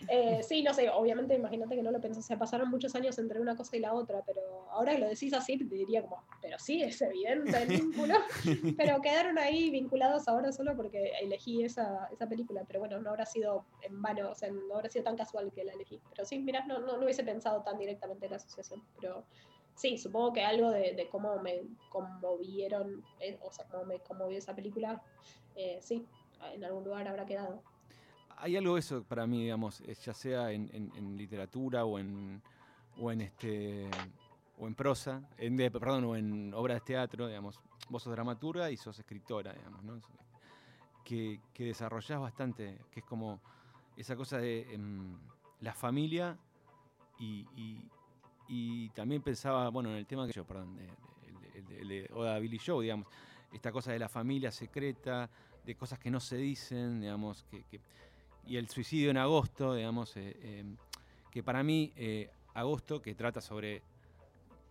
Eh, 0.08 0.42
sí, 0.42 0.62
no 0.62 0.74
sé, 0.74 0.90
obviamente 0.90 1.34
imagínate 1.34 1.76
que 1.76 1.82
no 1.82 1.90
lo 1.90 2.00
pensé, 2.00 2.20
o 2.20 2.22
sea, 2.22 2.38
pasaron 2.38 2.68
muchos 2.68 2.94
años 2.94 3.18
entre 3.18 3.40
una 3.40 3.56
cosa 3.56 3.76
y 3.76 3.80
la 3.80 3.94
otra, 3.94 4.22
pero 4.26 4.42
ahora 4.70 4.92
que 4.92 4.98
lo 4.98 5.08
decís 5.08 5.32
así, 5.32 5.56
te 5.56 5.64
diría 5.64 6.02
como, 6.02 6.22
pero 6.42 6.58
sí, 6.58 6.82
es 6.82 7.00
evidente 7.00 7.56
el 7.62 7.68
vínculo, 7.68 8.14
pero 8.76 9.00
quedaron 9.00 9.38
ahí 9.38 9.70
vinculados 9.70 10.28
ahora 10.28 10.52
solo 10.52 10.76
porque 10.76 11.12
elegí 11.22 11.64
esa, 11.64 12.08
esa 12.12 12.28
película, 12.28 12.64
pero 12.66 12.80
bueno, 12.80 13.00
no 13.00 13.10
habrá 13.10 13.24
sido 13.24 13.64
en 13.80 14.02
vano, 14.02 14.30
o 14.30 14.34
sea, 14.34 14.50
no 14.50 14.74
habrá 14.74 14.90
sido 14.90 15.04
tan 15.04 15.16
casual 15.16 15.50
que 15.54 15.64
la 15.64 15.72
elegí, 15.72 15.98
pero 16.10 16.26
sí, 16.26 16.38
mira, 16.38 16.66
no, 16.66 16.80
no, 16.80 16.98
no 16.98 17.04
hubiese 17.04 17.24
pensado 17.24 17.62
tan 17.62 17.78
directamente 17.78 18.26
en 18.26 18.32
la 18.32 18.36
asociación, 18.36 18.82
pero 19.00 19.24
sí, 19.74 19.96
supongo 19.96 20.34
que 20.34 20.42
algo 20.42 20.70
de, 20.70 20.92
de 20.92 21.08
cómo 21.08 21.38
me 21.38 21.62
conmovieron, 21.88 23.02
eh, 23.20 23.38
o 23.42 23.50
sea, 23.50 23.64
cómo 23.70 23.86
me 23.86 24.00
conmovió 24.00 24.36
esa 24.36 24.54
película, 24.54 25.02
eh, 25.54 25.78
sí, 25.80 26.06
en 26.52 26.64
algún 26.64 26.84
lugar 26.84 27.06
habrá 27.08 27.24
quedado. 27.26 27.62
Hay 28.36 28.56
algo 28.56 28.74
de 28.74 28.80
eso 28.80 29.04
para 29.04 29.26
mí, 29.26 29.42
digamos, 29.42 29.80
ya 30.04 30.14
sea 30.14 30.50
en, 30.50 30.68
en- 30.72 30.92
en 30.96 31.16
literatura 31.16 31.84
o 31.84 31.98
en, 31.98 32.42
o 32.98 33.10
en 33.12 33.20
este 33.20 33.88
o 34.58 34.66
en 34.66 34.74
prosa, 34.74 35.22
en, 35.38 35.56
de- 35.56 35.70
perdón, 35.70 36.04
o 36.04 36.16
en 36.16 36.52
obras 36.54 36.76
de 36.80 36.80
teatro, 36.86 37.26
digamos. 37.28 37.60
Vos 37.88 38.02
sos 38.02 38.12
dramaturga 38.12 38.70
y 38.70 38.76
sos 38.76 38.98
escritora, 38.98 39.52
digamos, 39.52 39.82
¿no? 39.84 40.00
Que, 41.04 41.40
que 41.52 41.64
desarrollás 41.64 42.20
bastante, 42.20 42.78
que 42.90 43.00
es 43.00 43.06
como 43.06 43.40
esa 43.96 44.14
cosa 44.16 44.38
de 44.38 44.72
em, 44.72 45.18
la 45.60 45.74
familia 45.74 46.38
y, 47.18 47.46
y- 47.56 47.88
y 48.48 48.88
también 48.90 49.22
pensaba, 49.22 49.68
bueno, 49.70 49.90
en 49.90 49.96
el 49.96 50.06
tema 50.06 50.26
que 50.26 50.32
yo, 50.32 50.44
perdón, 50.44 50.76
de, 50.76 50.82
de- 50.86 51.58
el 51.58 51.66
de- 51.66 51.80
el 51.80 51.88
de 51.88 52.10
Oda 52.14 52.38
Billy 52.38 52.58
Show, 52.58 52.80
digamos, 52.80 53.06
esta 53.52 53.72
cosa 53.72 53.92
de 53.92 53.98
la 53.98 54.08
familia 54.08 54.50
secreta, 54.50 55.28
de 55.64 55.74
cosas 55.74 55.98
que 55.98 56.10
no 56.10 56.20
se 56.20 56.36
dicen, 56.36 57.00
digamos, 57.00 57.44
que, 57.50 57.64
y 58.46 58.56
el 58.56 58.68
suicidio 58.68 59.10
en 59.10 59.16
agosto, 59.16 59.74
digamos, 59.74 60.16
eh, 60.16 60.36
eh, 60.42 60.64
que 61.30 61.42
para 61.42 61.62
mí, 61.62 61.92
eh, 61.96 62.30
Agosto, 62.54 63.00
que 63.00 63.14
trata 63.14 63.40
sobre, 63.40 63.82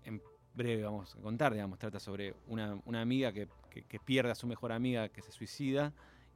en 0.06 0.21
breve 0.54 0.84
vamos 0.84 1.15
a 1.15 1.19
contar, 1.21 1.54
digamos, 1.54 1.80
trata 1.80 1.99
sobre 1.99 2.36
una, 2.47 2.80
una 2.86 3.01
amiga 3.01 3.32
que, 3.32 3.47
que- 3.69 3.99
pierde 3.99 4.32
a 4.32 4.36
su 4.36 4.45
mejor 4.45 4.71
amiga, 4.71 5.10
que 5.10 5.21
se 5.21 5.32
suicida, 5.32 5.93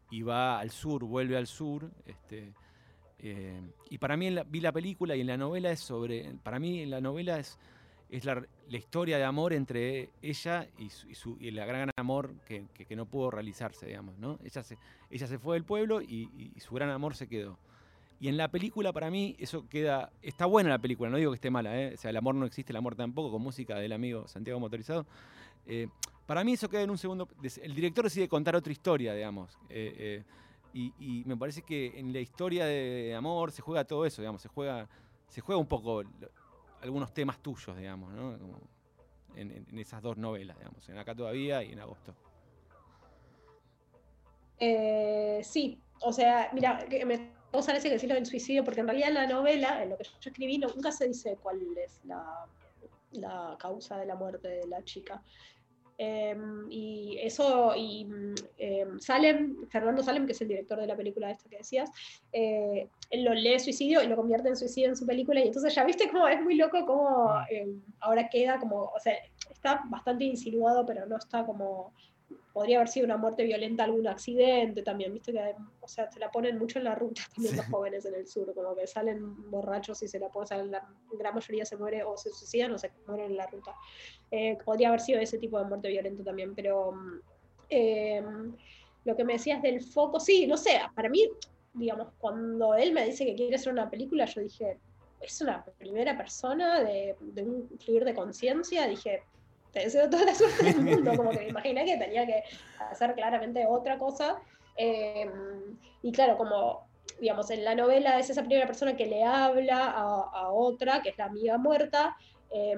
y 0.10 0.22
va 0.24 0.60
al 0.60 0.72
sur, 0.72 1.04
vuelve 1.04 1.38
al 1.38 1.46
sur. 1.48 1.92
Este, 2.06 2.54
eh, 3.20 3.62
y 3.90 3.98
para 4.00 4.18
mí 4.18 4.30
la- 4.32 4.44
vi 4.44 4.62
la 4.62 4.72
película 4.72 5.16
y 5.16 5.22
en 5.22 5.28
la 5.28 5.38
novela 5.38 5.72
es 5.72 5.82
sobre, 5.82 6.34
para 6.42 6.58
mí 6.60 6.82
en 6.82 6.90
la 6.90 7.02
novela 7.02 7.38
es, 7.38 7.60
es 8.10 8.26
la, 8.26 8.44
la 8.70 8.78
historia 8.78 9.18
de 9.18 9.24
amor 9.24 9.54
entre 9.54 10.10
ella 10.22 10.68
y, 10.78 10.90
su, 10.90 11.10
y, 11.10 11.16
su- 11.16 11.38
gran 11.66 11.90
amor 11.98 12.34
que, 12.46 12.66
que- 12.74 12.96
no 12.96 13.06
pudo 13.06 13.32
realizarse, 13.32 13.86
digamos, 13.88 14.18
¿no? 14.18 14.40
Ella 14.44 14.64
se, 14.64 14.78
ella 15.10 15.28
se 15.28 15.40
fue 15.40 15.56
del 15.56 15.64
pueblo 15.64 16.02
y, 16.02 16.30
su 16.60 16.74
gran 16.76 16.90
amor 16.90 17.16
se 17.16 17.28
quedó. 17.28 17.58
Y 18.20 18.30
en 18.30 18.38
la 18.38 18.48
película, 18.48 18.94
para 18.94 19.12
mí, 19.12 19.36
eso 19.40 19.68
queda. 19.68 20.10
Está 20.22 20.46
buena 20.46 20.70
la 20.70 20.80
película, 20.80 21.10
no 21.10 21.18
digo 21.18 21.32
que 21.32 21.36
esté 21.36 21.50
mala, 21.52 21.80
¿eh? 21.80 21.94
O 21.96 21.98
sea, 21.98 22.12
el 22.12 22.18
amor 22.18 22.34
no 22.36 22.46
existe, 22.46 22.72
el 22.72 22.78
amor 22.78 22.96
tampoco, 22.96 23.30
con 23.32 23.42
música 23.42 23.76
del 23.78 23.92
amigo 23.92 24.28
Santiago 24.28 24.60
Motorizado. 24.60 25.06
Eh, 25.66 25.88
para 26.26 26.44
mí, 26.44 26.54
eso 26.54 26.70
queda 26.70 26.82
en 26.84 26.90
un 26.90 26.98
segundo. 26.98 27.28
El 27.62 27.76
director 27.76 28.06
decide 28.06 28.30
contar 28.30 28.56
otra 28.56 28.72
historia, 28.72 29.14
digamos. 29.14 29.58
eh, 29.70 29.94
eh, 29.98 30.24
y, 30.74 30.94
y 31.00 31.24
me 31.26 31.38
parece 31.38 31.62
que 31.62 31.98
en 32.00 32.12
la 32.14 32.20
historia 32.20 32.66
de 32.66 33.14
amor 33.16 33.52
se 33.52 33.62
juega 33.62 33.84
todo 33.86 34.06
eso, 34.06 34.22
digamos. 34.22 34.42
Se 34.42 34.48
juega, 34.50 34.88
se 35.28 35.42
juega 35.42 35.60
un 35.60 35.68
poco 35.68 36.04
algunos 36.86 37.14
temas 37.14 37.40
tuyos, 37.40 37.76
digamos, 37.78 38.14
¿no? 38.14 38.34
En, 39.36 39.52
en- 39.52 39.66
en 39.70 39.80
esas 39.80 40.02
dos 40.02 40.18
novelas, 40.18 40.58
digamos. 40.58 40.88
En 40.90 40.98
Acá 40.98 41.14
todavía 41.14 41.62
y 41.64 41.74
en 41.74 41.80
Agosto. 41.80 42.14
Eh, 44.60 45.42
sí, 45.44 45.82
o 46.02 46.14
sea, 46.14 46.50
mira, 46.54 46.86
que 46.90 47.06
me 47.06 47.36
vos 47.52 47.66
parece 47.66 47.88
que 47.88 47.94
decirlo 47.96 48.16
del 48.16 48.26
suicidio, 48.26 48.64
porque 48.64 48.82
en 48.82 48.88
realidad 48.88 49.10
en 49.10 49.16
la 49.16 49.28
novela, 49.28 49.82
en 49.84 49.90
lo 49.90 49.98
que 49.98 50.04
yo 50.04 50.12
escribí, 50.30 50.58
nunca 50.58 50.92
se 50.92 51.08
dice 51.08 51.38
cuál 51.42 51.60
es 51.78 52.04
la, 52.06 52.24
la 53.12 53.58
causa 53.60 53.98
de 53.98 54.06
la 54.06 54.16
muerte 54.16 54.48
de 54.48 54.68
la 54.68 54.84
chica. 54.84 55.22
Em, 55.98 56.70
y 56.70 57.18
eso, 57.22 57.74
y 57.76 58.06
em, 58.58 59.00
Salem, 59.00 59.66
Fernando 59.70 60.04
Salem, 60.04 60.26
que 60.26 60.34
es 60.34 60.42
el 60.42 60.50
director 60.50 60.80
de 60.80 60.88
la 60.88 60.96
película 60.96 61.32
esta 61.32 61.50
que 61.50 61.58
decías, 61.58 61.90
eh, 62.34 62.90
él 63.10 63.24
lo 63.24 63.34
lee 63.34 63.60
suicidio 63.60 64.04
y 64.04 64.08
lo 64.08 64.18
convierte 64.18 64.50
en 64.50 64.58
suicidio 64.58 64.90
en 64.90 64.98
su 64.98 65.06
película, 65.06 65.40
y 65.40 65.48
entonces 65.48 65.74
ya 65.74 65.86
viste 65.86 66.10
cómo 66.10 66.28
es 66.28 66.42
muy 66.42 66.56
loco 66.56 66.86
cómo 66.86 67.30
em, 67.50 67.82
ahora 68.00 68.28
queda 68.30 68.60
como, 68.60 68.84
o 68.84 69.00
sea, 69.00 69.14
está 69.50 69.84
bastante 69.90 70.26
insinuado, 70.26 70.86
pero 70.86 71.06
no 71.06 71.18
está 71.18 71.46
como 71.46 71.94
podría 72.54 72.78
haber 72.78 72.88
sido 72.88 73.06
una 73.06 73.18
muerte 73.18 73.44
violenta, 73.44 73.84
algún 73.84 74.08
accidente 74.08 74.82
también, 74.82 75.14
viste 75.14 75.32
que, 75.34 75.56
o 75.82 75.88
sea, 75.88 76.10
se 76.10 76.20
la 76.20 76.32
ponen 76.32 76.58
mucho 76.58 76.80
en 76.80 76.86
la 76.86 76.96
ruta 76.96 77.22
también 77.36 77.58
los 77.58 77.66
jóvenes 77.66 78.06
en 78.06 78.16
el 78.16 78.28
sur, 78.28 78.54
como 78.54 78.76
que 78.76 78.88
salen 78.88 79.50
borrachos 79.52 80.02
y 80.04 80.08
se 80.08 80.20
la 80.20 80.30
ponen, 80.30 80.72
la 80.72 80.88
gran 81.20 81.36
mayoría 81.36 81.66
se 81.66 81.78
muere 81.78 82.04
o 82.04 82.16
se 82.18 82.32
suicidan 82.32 82.72
o 82.72 82.78
se 82.78 82.92
mueren 83.08 83.32
en 83.32 83.38
la 83.38 83.48
ruta. 83.48 83.76
Eh, 84.32 84.58
podría 84.64 84.88
haber 84.88 85.02
sido 85.02 85.20
ese 85.20 85.38
tipo 85.38 85.60
de 85.60 85.66
muerte 85.66 85.90
violenta 85.90 86.24
también, 86.24 86.56
pero 86.56 86.94
eh, 87.70 88.24
lo 89.04 89.16
que 89.16 89.24
me 89.24 89.34
decías 89.34 89.62
del 89.62 89.82
foco, 89.82 90.20
sí, 90.20 90.48
no 90.48 90.58
sé, 90.58 90.80
para 90.96 91.10
mí, 91.10 91.30
digamos, 91.74 92.08
cuando 92.18 92.74
él 92.76 92.94
me 92.94 93.06
dice 93.06 93.26
que 93.26 93.36
quiere 93.36 93.56
hacer 93.56 93.74
una 93.74 93.90
película, 93.90 94.26
yo 94.26 94.42
dije, 94.42 94.80
es 95.20 95.42
una 95.42 95.64
primera 95.78 96.18
persona 96.18 96.84
de, 96.84 97.16
de 97.20 97.44
un 97.44 97.70
fluir 97.80 98.06
de 98.06 98.14
conciencia, 98.14 98.88
dije, 98.88 99.24
te 99.76 99.82
deseo 99.82 100.10
toda 100.10 100.26
la 100.26 100.36
suerte 100.36 100.66
del 100.66 100.82
mundo, 100.90 101.16
como 101.18 101.34
que 101.34 101.42
me 101.42 101.50
imaginé 101.50 101.86
que 101.86 101.98
tenía 101.98 102.26
que 102.26 102.44
hacer 102.92 103.14
claramente 103.16 103.66
otra 103.70 104.00
cosa. 104.00 104.42
eh, 104.76 105.30
y 106.02 106.12
claro, 106.12 106.38
como, 106.38 106.90
digamos, 107.20 107.50
en 107.52 107.64
la 107.66 107.76
novela 107.76 108.20
es 108.20 108.30
esa 108.30 108.44
primera 108.44 108.68
persona 108.68 108.96
que 108.96 109.06
le 109.08 109.24
habla 109.24 109.88
a, 109.92 110.30
a 110.34 110.52
otra, 110.52 111.02
que 111.02 111.10
es 111.10 111.18
la 111.18 111.26
amiga 111.26 111.58
muerta, 111.58 112.16
eh, 112.50 112.76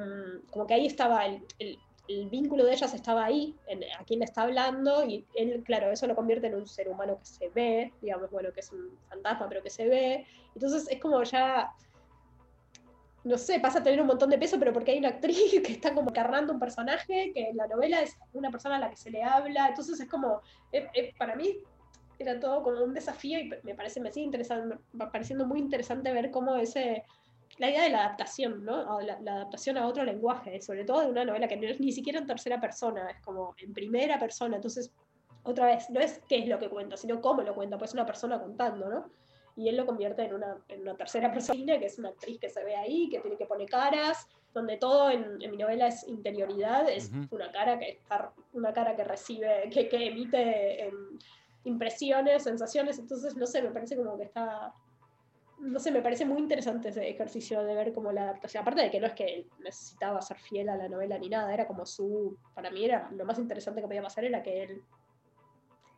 como 0.49 0.65
que 0.67 0.73
ahí 0.75 0.85
estaba 0.87 1.25
el, 1.25 1.47
el- 1.59 1.83
el 2.09 2.29
vínculo 2.29 2.63
de 2.63 2.71
ellas 2.73 2.93
estaba 2.93 3.25
ahí, 3.25 3.59
en, 3.65 3.83
a 3.99 4.05
quien 4.05 4.19
le 4.19 4.25
está 4.25 4.43
hablando, 4.43 5.03
y 5.05 5.27
él, 5.33 5.61
claro, 5.65 5.91
eso 5.91 6.07
lo 6.07 6.15
convierte 6.15 6.47
en 6.47 6.55
un 6.55 6.65
ser 6.65 6.87
humano 6.87 7.17
que 7.19 7.25
se 7.25 7.49
ve, 7.49 7.95
digamos, 7.99 8.31
bueno, 8.31 8.53
que 8.53 8.61
es 8.61 8.71
un 8.71 8.97
fantasma, 9.09 9.49
pero 9.49 9.61
que 9.61 9.69
se 9.69 9.89
ve. 9.89 10.25
Entonces 10.55 10.87
es 10.89 11.01
como 11.01 11.21
ya, 11.23 11.69
no 13.27 13.37
sé, 13.37 13.59
pasa 13.59 13.79
a 13.79 13.83
tener 13.83 14.01
un 14.01 14.07
montón 14.07 14.29
de 14.29 14.37
peso, 14.37 14.57
pero 14.57 14.73
porque 14.73 14.91
hay 14.91 14.99
una 14.99 15.09
actriz 15.09 15.37
que 15.65 15.73
está 15.73 15.93
como 15.93 16.09
encarnando 16.09 16.53
un 16.53 16.59
personaje, 16.59 17.31
que 17.33 17.49
en 17.49 17.57
la 17.57 17.67
novela 17.67 18.01
es 18.01 18.17
una 18.33 18.49
persona 18.49 18.77
a 18.77 18.79
la 18.79 18.89
que 18.89 18.95
se 18.95 19.11
le 19.11 19.23
habla, 19.23 19.67
entonces 19.67 19.99
es 19.99 20.09
como, 20.09 20.41
eh, 20.71 20.87
eh, 20.93 21.13
para 21.17 21.35
mí 21.35 21.57
era 22.19 22.39
todo 22.39 22.63
como 22.63 22.83
un 22.83 22.93
desafío 22.93 23.39
y 23.39 23.51
me 23.63 23.75
parece, 23.75 23.99
me 23.99 24.11
sigue 24.11 24.25
interesando, 24.25 24.79
pareciendo 25.11 25.45
muy 25.45 25.59
interesante 25.59 26.11
ver 26.11 26.31
cómo 26.31 26.55
ese, 26.55 27.03
la 27.57 27.69
idea 27.69 27.83
de 27.83 27.89
la 27.89 28.05
adaptación, 28.05 28.65
¿no? 28.65 28.99
La, 29.01 29.19
la 29.21 29.35
adaptación 29.35 29.77
a 29.77 29.85
otro 29.85 30.03
lenguaje, 30.03 30.59
sobre 30.61 30.83
todo 30.83 31.01
de 31.01 31.11
una 31.11 31.25
novela 31.25 31.47
que 31.47 31.57
no 31.57 31.67
es 31.67 31.79
ni 31.79 31.91
siquiera 31.91 32.19
en 32.19 32.25
tercera 32.25 32.59
persona, 32.59 33.09
es 33.11 33.21
como 33.21 33.53
en 33.59 33.73
primera 33.73 34.17
persona, 34.17 34.55
entonces, 34.55 34.91
otra 35.43 35.67
vez, 35.67 35.89
no 35.91 35.99
es 35.99 36.21
qué 36.27 36.39
es 36.39 36.47
lo 36.47 36.57
que 36.57 36.69
cuenta, 36.69 36.97
sino 36.97 37.21
cómo 37.21 37.43
lo 37.43 37.53
cuenta, 37.53 37.77
pues 37.77 37.91
es 37.91 37.93
una 37.93 38.05
persona 38.05 38.39
contando, 38.39 38.89
¿no? 38.89 39.11
Y 39.57 39.67
él 39.67 39.75
lo 39.75 39.85
convierte 39.85 40.23
en 40.23 40.35
una, 40.35 40.55
en 40.69 40.81
una 40.81 40.95
tercera 40.95 41.31
persona, 41.33 41.77
que 41.77 41.87
es 41.87 41.99
una 41.99 42.09
actriz 42.09 42.39
que 42.39 42.49
se 42.49 42.63
ve 42.63 42.75
ahí, 42.75 43.09
que 43.09 43.19
tiene 43.19 43.35
que 43.35 43.45
poner 43.45 43.67
caras, 43.67 44.27
donde 44.53 44.77
todo 44.77 45.09
en, 45.09 45.41
en 45.41 45.51
mi 45.51 45.57
novela 45.57 45.87
es 45.87 46.07
interioridad, 46.07 46.89
es 46.89 47.11
una 47.29 47.51
cara 47.51 47.77
que 47.77 47.99
una 48.53 48.73
cara 48.73 48.95
que 48.95 49.03
recibe, 49.03 49.69
que, 49.71 49.87
que 49.87 50.07
emite 50.07 50.85
em, 50.85 51.19
impresiones, 51.63 52.43
sensaciones, 52.43 52.97
entonces 52.97 53.35
no 53.35 53.45
sé, 53.45 53.61
me 53.61 53.69
parece 53.69 53.95
como 53.95 54.17
que 54.17 54.23
está, 54.23 54.73
no 55.59 55.79
sé, 55.79 55.91
me 55.91 56.01
parece 56.01 56.25
muy 56.25 56.39
interesante 56.39 56.89
ese 56.89 57.07
ejercicio 57.07 57.63
de 57.63 57.75
ver 57.75 57.93
cómo 57.93 58.11
la 58.11 58.23
adaptación, 58.23 58.61
aparte 58.61 58.81
de 58.81 58.89
que 58.89 58.99
no 58.99 59.07
es 59.07 59.13
que 59.13 59.45
necesitaba 59.59 60.21
ser 60.21 60.37
fiel 60.37 60.69
a 60.69 60.77
la 60.77 60.87
novela 60.87 61.17
ni 61.19 61.29
nada, 61.29 61.53
era 61.53 61.67
como 61.67 61.85
su, 61.85 62.37
para 62.55 62.71
mí 62.71 62.85
era 62.85 63.09
lo 63.11 63.25
más 63.25 63.37
interesante 63.37 63.81
que 63.81 63.87
podía 63.87 64.01
pasar 64.01 64.25
era 64.25 64.41
que 64.41 64.63
él 64.63 64.81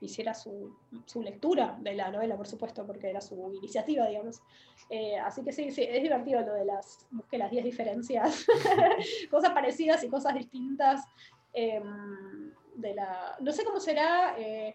hiciera 0.01 0.33
su, 0.33 0.75
su 1.05 1.21
lectura 1.21 1.77
de 1.79 1.93
la 1.93 2.11
novela, 2.11 2.37
por 2.37 2.47
supuesto, 2.47 2.85
porque 2.85 3.09
era 3.09 3.21
su 3.21 3.53
iniciativa, 3.53 4.07
digamos. 4.07 4.41
Eh, 4.89 5.17
así 5.17 5.43
que 5.43 5.51
sí, 5.51 5.71
sí, 5.71 5.83
es 5.83 6.01
divertido 6.01 6.41
lo 6.41 6.53
de 6.53 6.65
las, 6.65 7.07
busque 7.11 7.37
las 7.37 7.51
10 7.51 7.63
diferencias, 7.63 8.45
cosas 9.29 9.51
parecidas 9.51 10.03
y 10.03 10.09
cosas 10.09 10.33
distintas. 10.35 11.03
em, 11.53 12.53
de 12.75 12.93
la, 12.93 13.35
no 13.41 13.51
sé 13.51 13.65
cómo 13.65 13.79
será 13.79 14.35
eh, 14.37 14.73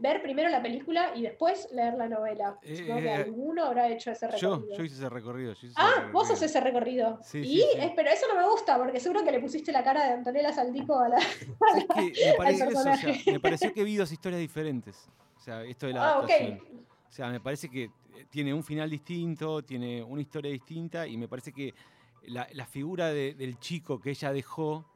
ver 0.00 0.22
primero 0.22 0.48
la 0.48 0.62
película 0.62 1.12
y 1.14 1.22
después 1.22 1.68
leer 1.72 1.94
la 1.94 2.08
novela. 2.08 2.58
Supongo 2.62 3.00
que 3.00 3.08
Eh, 3.10 3.14
alguno 3.14 3.64
habrá 3.64 3.88
hecho 3.88 4.10
ese 4.12 4.26
recorrido. 4.28 4.76
yo 4.76 4.84
hice 4.84 4.94
ese 4.96 5.08
recorrido. 5.08 5.52
yo 5.54 5.58
hice 5.58 5.66
ese 5.68 5.74
Ah, 5.76 5.88
vos 6.12 6.22
recorrido. 6.22 6.26
sos 6.26 6.42
ese 6.42 6.60
recorrido. 6.60 7.18
Sí, 7.22 7.38
y, 7.40 7.42
sí, 7.58 7.64
sí. 7.72 7.78
eh, 7.80 7.92
pero 7.96 8.10
eso 8.10 8.26
no 8.28 8.40
me 8.40 8.48
gusta, 8.48 8.78
porque 8.78 9.00
seguro 9.00 9.24
que 9.24 9.32
le 9.32 9.40
pusiste 9.40 9.72
la 9.72 9.82
cara 9.82 10.04
de 10.06 10.12
Antonella 10.14 10.52
Saldico 10.52 10.98
a 10.98 11.08
la. 11.08 11.16
Es 11.76 11.86
que 12.18 12.26
me 12.26 12.34
pareció, 12.34 12.68
eso, 12.68 12.78
o 12.78 12.82
sea, 12.82 12.92
personaje. 12.92 13.30
me 13.32 13.40
pareció 13.40 13.72
que 13.72 13.84
vi 13.84 13.96
dos 13.96 14.12
historias 14.12 14.40
diferentes. 14.40 15.08
O 15.36 15.40
sea, 15.40 15.64
esto 15.64 15.86
de 15.86 15.94
la 15.94 16.10
Ah, 16.12 16.18
ok. 16.20 16.30
adaptación. 16.30 16.60
O 17.08 17.12
sea, 17.14 17.28
me 17.28 17.40
parece 17.40 17.68
que 17.68 17.84
eh, 17.84 17.90
tiene 18.30 18.54
un 18.54 18.62
final 18.62 18.88
distinto, 18.88 19.62
tiene 19.62 20.02
una 20.02 20.22
historia 20.22 20.50
distinta 20.50 21.06
y 21.06 21.16
me 21.16 21.28
parece 21.28 21.52
que 21.52 21.74
la, 22.22 22.46
la 22.52 22.64
figura 22.66 23.08
de- 23.12 23.34
del 23.34 23.58
chico 23.58 24.00
que 24.00 24.10
ella 24.10 24.32
dejó 24.32 24.86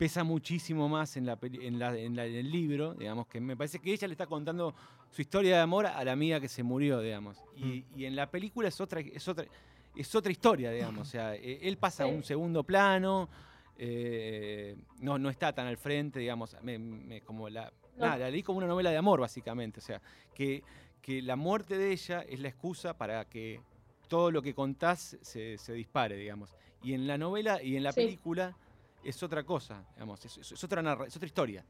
pesa 0.00 0.24
muchísimo 0.24 0.88
más 0.88 1.18
en, 1.18 1.26
la, 1.26 1.38
en, 1.42 1.78
la- 1.78 1.94
en 1.94 2.16
la- 2.16 2.24
en 2.24 2.34
el 2.36 2.50
libro, 2.50 2.94
digamos, 2.94 3.26
que 3.26 3.38
me 3.38 3.54
parece 3.54 3.78
que 3.80 3.92
ella 3.92 4.08
le 4.08 4.14
está 4.14 4.26
contando 4.26 4.74
su 5.10 5.20
historia 5.20 5.56
de 5.56 5.60
amor 5.60 5.84
a 5.84 6.02
la 6.02 6.12
amiga 6.12 6.40
que 6.40 6.48
se 6.48 6.62
murió, 6.62 7.00
digamos. 7.02 7.36
Y, 7.54 7.84
y 7.94 8.06
en 8.06 8.16
la 8.16 8.30
película 8.30 8.68
es 8.68 8.80
otra, 8.80 9.00
es 9.00 9.28
otra, 9.28 9.44
es 9.94 10.14
otra 10.14 10.32
historia, 10.32 10.70
digamos. 10.70 11.06
O 11.06 11.10
sea, 11.10 11.34
eh, 11.34 11.58
él 11.68 11.76
pasa 11.76 12.04
a 12.04 12.06
un 12.06 12.22
segundo 12.24 12.64
plano, 12.64 13.28
eh, 13.76 14.74
no, 15.00 15.18
no 15.18 15.28
está 15.28 15.52
tan 15.52 15.66
al 15.66 15.76
frente, 15.76 16.18
digamos, 16.18 16.56
me- 16.62 16.78
me- 16.78 17.20
como 17.20 17.50
la, 17.50 17.70
No. 17.98 18.06
nada, 18.06 18.16
la 18.20 18.30
leí 18.30 18.42
como 18.42 18.56
una 18.56 18.66
novela 18.66 18.90
de 18.90 18.96
amor, 18.96 19.20
básicamente. 19.20 19.80
O 19.80 19.82
sea, 19.82 20.00
que, 20.34 20.62
que 21.02 21.20
la 21.20 21.36
muerte 21.36 21.76
de 21.76 21.92
ella 21.92 22.22
es 22.26 22.40
la 22.40 22.48
excusa 22.48 22.96
para 22.96 23.26
que 23.26 23.60
todo 24.08 24.30
lo 24.30 24.40
que 24.40 24.54
contás 24.54 25.18
se, 25.20 25.58
se 25.58 25.74
dispare, 25.74 26.16
digamos. 26.16 26.54
Y 26.82 26.94
en 26.94 27.06
la 27.06 27.18
novela 27.18 27.62
y 27.62 27.76
en 27.76 27.82
la 27.82 27.92
Sí. 27.92 28.00
película 28.00 28.56
es 29.04 29.22
otra 29.22 29.44
cosa, 29.44 29.84
digamos, 29.94 30.24
es, 30.24 30.38
es- 30.38 30.52
es 30.52 30.64
otra, 30.64 30.82
narra- 30.82 31.06
es 31.06 31.16
otra 31.16 31.26
historia. 31.26 31.64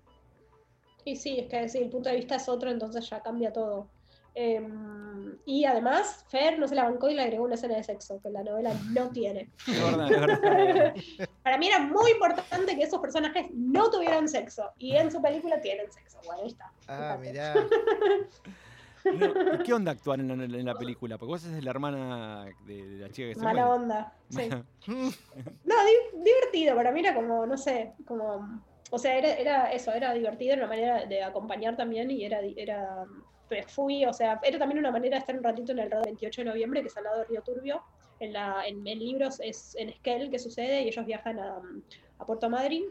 Y 1.04 1.16
sí, 1.16 1.38
es 1.38 1.48
que 1.48 1.68
sí, 1.68 1.78
el 1.78 1.88
punto 1.90 2.08
de 2.10 2.16
vista 2.16 2.36
es 2.36 2.48
otro, 2.48 2.70
entonces 2.70 3.08
ya 3.08 3.22
cambia 3.22 3.52
todo. 3.52 3.88
Em, 4.34 5.36
y 5.44 5.64
además, 5.64 6.24
Fer 6.28 6.58
no 6.58 6.68
se 6.68 6.74
la 6.76 6.84
bancó 6.84 7.08
y 7.08 7.14
le 7.14 7.22
agregó 7.22 7.44
una 7.44 7.54
escena 7.56 7.76
de 7.76 7.82
sexo, 7.82 8.20
que 8.22 8.30
la 8.30 8.42
novela 8.44 8.72
no 8.90 9.10
tiene. 9.10 9.50
Es 9.66 9.82
verdad, 9.82 10.12
es 10.12 10.20
verdad. 10.20 10.94
Para 11.42 11.56
mí 11.58 11.68
era 11.68 11.80
muy 11.80 12.10
importante 12.12 12.76
que 12.76 12.82
esos 12.84 13.00
personajes 13.00 13.46
no 13.54 13.90
tuvieran 13.90 14.28
sexo. 14.28 14.70
Y 14.78 14.94
en 14.96 15.10
su 15.10 15.20
película 15.22 15.60
tienen 15.60 15.90
sexo. 15.90 16.18
Bueno, 16.26 16.42
ahí 16.42 16.48
está. 16.48 16.70
Ah, 16.86 17.18
mirá. 17.20 17.54
No, 19.04 19.54
¿y 19.54 19.62
¿Qué 19.64 19.72
onda 19.72 19.92
actuar 19.92 20.20
en 20.20 20.28
la, 20.28 20.34
en 20.44 20.64
la 20.66 20.74
película? 20.74 21.16
Porque 21.18 21.30
vos 21.30 21.40
sos 21.42 21.62
la 21.64 21.70
hermana 21.70 22.44
de, 22.66 22.86
de 22.86 22.98
la 22.98 23.10
chica 23.10 23.28
que 23.28 23.34
se 23.34 23.40
Mala 23.42 23.66
muere. 23.66 23.82
onda. 23.82 24.12
Sí. 24.28 24.48
No, 25.64 25.74
di- 25.84 26.22
divertido, 26.24 26.74
para 26.76 26.92
mí 26.92 27.00
era 27.00 27.14
como, 27.14 27.46
no 27.46 27.56
sé, 27.56 27.92
como, 28.06 28.62
o 28.90 28.98
sea, 28.98 29.16
era, 29.16 29.34
era 29.34 29.72
eso, 29.72 29.92
era 29.92 30.12
divertido, 30.12 30.54
era 30.54 30.62
una 30.64 30.68
manera 30.74 31.06
de 31.06 31.22
acompañar 31.22 31.76
también 31.76 32.10
y 32.10 32.24
era, 32.24 32.40
era, 32.56 33.04
pues 33.48 33.66
fui, 33.66 34.04
o 34.04 34.12
sea, 34.12 34.40
era 34.42 34.58
también 34.58 34.78
una 34.78 34.90
manera 34.90 35.16
de 35.16 35.20
estar 35.20 35.36
un 35.36 35.44
ratito 35.44 35.72
en 35.72 35.78
el 35.80 35.90
radio 35.90 36.04
28 36.04 36.42
de 36.42 36.44
noviembre, 36.48 36.80
que 36.82 36.88
es 36.88 36.96
al 36.96 37.04
lado 37.04 37.18
de 37.20 37.24
Río 37.26 37.42
Turbio, 37.42 37.82
En, 38.20 38.32
la, 38.32 38.66
en, 38.66 38.86
en 38.86 38.98
libros 38.98 39.40
es 39.40 39.74
en 39.76 39.88
Esquel 39.88 40.30
que 40.30 40.38
sucede 40.38 40.82
y 40.82 40.88
ellos 40.88 41.06
viajan 41.06 41.38
a, 41.38 41.60
a 42.18 42.26
Puerto 42.26 42.50
Madryn. 42.50 42.84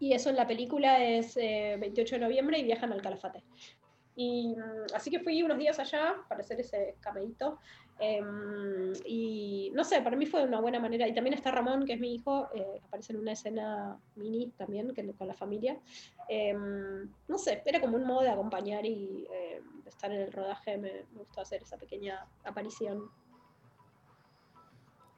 Y 0.00 0.12
eso 0.12 0.30
en 0.30 0.36
la 0.36 0.46
película 0.46 1.02
es 1.04 1.36
eh, 1.36 1.76
28 1.78 2.16
de 2.16 2.20
noviembre 2.22 2.58
y 2.58 2.64
viajan 2.64 2.92
al 2.92 3.00
Calafate. 3.00 3.42
Y 4.16 4.54
mm, 4.56 4.94
así 4.94 5.10
que 5.10 5.20
fui 5.20 5.42
unos 5.42 5.58
días 5.58 5.78
allá 5.78 6.14
para 6.28 6.40
hacer 6.40 6.60
ese 6.60 6.96
cameíto. 7.00 7.58
Em, 7.98 8.92
y 9.04 9.70
no 9.74 9.84
sé, 9.84 10.02
para 10.02 10.16
mí 10.16 10.26
fue 10.26 10.44
una 10.44 10.60
buena 10.60 10.80
manera. 10.80 11.06
Y 11.06 11.14
también 11.14 11.34
está 11.34 11.50
Ramón, 11.50 11.84
que 11.84 11.94
es 11.94 12.00
mi 12.00 12.14
hijo, 12.14 12.48
eh, 12.54 12.80
aparece 12.82 13.12
en 13.12 13.20
una 13.20 13.32
escena 13.32 13.98
mini 14.16 14.50
también 14.56 14.92
que, 14.94 15.06
con 15.14 15.28
la 15.28 15.34
familia. 15.34 15.78
Em, 16.28 17.08
no 17.28 17.38
sé, 17.38 17.62
era 17.64 17.80
como 17.80 17.96
un 17.96 18.04
modo 18.04 18.22
de 18.22 18.30
acompañar 18.30 18.84
y 18.86 19.26
de 19.28 19.90
estar 19.90 20.10
en 20.12 20.20
el 20.20 20.32
rodaje. 20.32 20.78
Me 20.78 21.04
gustó 21.14 21.40
hacer 21.40 21.62
esa 21.62 21.76
pequeña 21.76 22.26
aparición. 22.44 23.10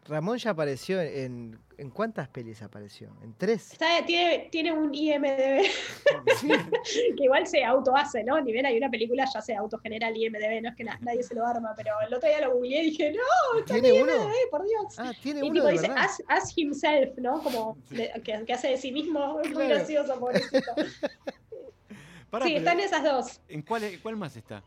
Ramón 0.09 0.39
ya 0.39 0.51
apareció 0.51 1.01
en. 1.01 1.59
¿En 1.79 1.91
cuántas 1.91 2.29
pelis 2.29 2.63
apareció? 2.63 3.15
¿En 3.23 3.35
tres? 3.35 3.73
Está- 3.73 4.05
tiene, 4.07 4.49
tiene 4.51 4.73
un 4.73 4.95
IMDB 4.95 5.63
que 7.17 7.25
igual 7.25 7.47
se 7.47 7.63
auto 7.65 7.95
hace, 7.95 8.25
¿no? 8.25 8.41
Ni 8.41 8.51
bien 8.53 8.65
hay 8.65 8.79
una 8.79 8.89
película, 8.91 9.27
ya 9.33 9.43
se 9.43 9.55
autogenera 9.55 10.09
el 10.09 10.17
IMDB, 10.17 10.63
no 10.63 10.71
es 10.71 10.75
que 10.77 10.85
na- 10.85 10.99
nadie 11.03 11.23
se 11.23 11.35
lo 11.35 11.45
arma, 11.47 11.75
pero 11.77 11.93
el 12.07 12.15
otro 12.15 12.29
día 12.29 12.41
lo 12.41 12.55
googleé 12.55 12.83
y 12.85 12.91
dije, 12.91 13.13
no, 13.13 13.59
está 13.61 13.77
en 13.77 13.83
¿Tiene 13.83 14.03
uno? 14.03 14.13
IMDB, 14.15 14.51
por 14.51 14.67
Dios. 14.67 14.95
Ah, 14.99 15.13
tiene 15.23 15.41
y 15.41 15.43
uno 15.51 15.53
tipo 15.55 15.67
de 15.67 15.73
dice, 15.73 15.87
as, 15.95 16.23
as 16.29 16.53
himself, 16.57 17.19
¿no? 17.19 17.43
Como 17.43 17.77
de- 17.91 18.11
que, 18.25 18.45
que 18.47 18.53
hace 18.55 18.69
de 18.69 18.79
sí 18.79 18.91
mismo, 18.93 19.41
es 19.41 19.49
muy 19.49 19.57
Claro. 19.67 19.75
gracioso, 19.75 20.19
pobrecito. 20.19 20.73
Pará, 22.31 22.47
sí, 22.47 22.53
pero 22.55 22.59
están 22.59 22.81
esas 22.81 23.05
dos. 23.05 23.41
¿En 23.49 23.63
cuál, 23.63 23.83
cuál 24.03 24.17
más 24.17 24.37
está? 24.37 24.63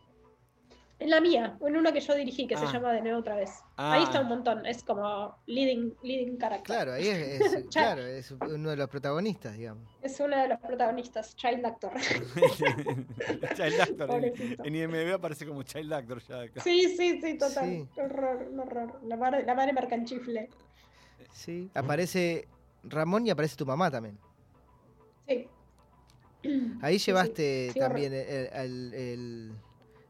En 0.99 1.09
la 1.09 1.21
mía, 1.21 1.57
en 1.65 1.77
una 1.77 1.93
que 1.93 2.01
yo 2.01 2.13
dirigí, 2.13 2.45
que 2.45 2.55
Ah. 2.55 2.57
se 2.59 2.65
llama 2.73 2.91
De 2.91 3.01
nuevo 3.01 3.19
otra 3.19 3.35
vez. 3.37 3.51
Ah. 3.77 3.93
Ahí 3.93 4.03
está 4.03 4.19
un 4.19 4.27
montón, 4.27 4.65
es 4.65 4.83
como 4.83 5.37
leading, 5.45 5.93
leading 6.03 6.37
character. 6.37 6.65
Claro, 6.65 6.91
ahí 6.93 7.07
es, 7.07 7.41
es- 7.41 7.65
claro, 7.71 8.05
es 8.05 8.31
uno 8.31 8.69
de 8.69 8.75
los 8.75 8.89
protagonistas, 8.89 9.55
digamos. 9.57 9.87
Es 10.01 10.19
uno 10.19 10.35
de 10.37 10.49
los 10.49 10.59
protagonistas, 10.59 11.35
child 11.37 11.65
actor. 11.65 11.91
Child 13.55 13.81
Actor. 13.81 14.25
En, 14.25 14.57
en 14.65 14.75
IMDb 14.75 15.13
aparece 15.13 15.45
como 15.45 15.63
Child 15.63 15.93
Actor 15.93 16.21
ya 16.27 16.41
acá. 16.41 16.61
Sí, 16.61 16.95
sí, 16.97 17.21
sí, 17.21 17.37
total. 17.37 17.65
Sí. 17.69 17.87
Horror, 17.97 18.47
un 18.51 18.59
horror. 18.59 18.99
La 19.05 19.15
madre, 19.17 19.43
la 19.45 19.55
madre 19.55 19.73
mercanchifle. 19.73 20.49
Sí. 21.31 21.69
Aparece 21.75 22.47
Ramón 22.83 23.25
y 23.27 23.29
aparece 23.29 23.55
tu 23.55 23.65
mamá 23.65 23.89
también. 23.89 24.17
Sí. 25.27 25.47
Ahí 26.81 26.99
Sí, 26.99 27.05
llevaste 27.07 27.71
sí. 27.73 27.79
También 27.79 28.13
el, 28.13 28.49
el, 28.53 28.93
el, 28.93 29.51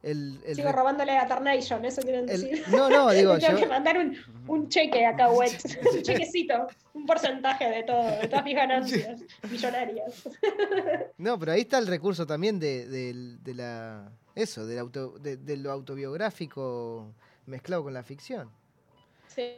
el- 0.04 0.40
el 0.46 0.56
Sigo 0.56 0.72
robándole 0.72 1.18
a 1.18 1.28
Tarnation, 1.28 1.84
eso 1.86 2.02
quieren 2.02 2.30
el- 2.30 2.42
decir. 2.42 2.64
No, 2.70 2.90
no, 2.90 3.10
digo, 3.12 3.38
Tengo 3.38 3.54
yo- 3.54 3.60
que 3.60 3.68
mandar 3.68 3.98
un, 3.98 4.16
un 4.48 4.70
cheque 4.70 5.06
acá, 5.06 5.30
wet. 5.32 5.52
Un 5.94 6.02
chequecito. 6.02 6.68
Un 6.94 7.06
porcentaje 7.06 7.70
de 7.70 7.84
todo, 7.84 8.04
de 8.04 8.28
todas 8.28 8.44
mis 8.46 8.56
ganancias 8.56 9.22
millonarias. 9.50 10.28
No, 11.18 11.38
pero 11.38 11.52
ahí 11.52 11.62
está 11.62 11.78
el 11.80 11.88
recurso 11.88 12.26
también 12.26 12.60
de, 12.60 12.88
del- 12.88 13.44
de 13.44 13.54
la. 13.54 14.12
Eso, 14.36 14.66
del 14.66 14.80
auto, 14.80 15.18
de, 15.20 15.36
de 15.38 15.58
lo 15.58 15.72
autobiográfico 15.72 17.14
mezclado 17.46 17.84
con 17.84 17.94
la 17.94 18.04
ficción. 18.04 18.50
Sí. 19.28 19.58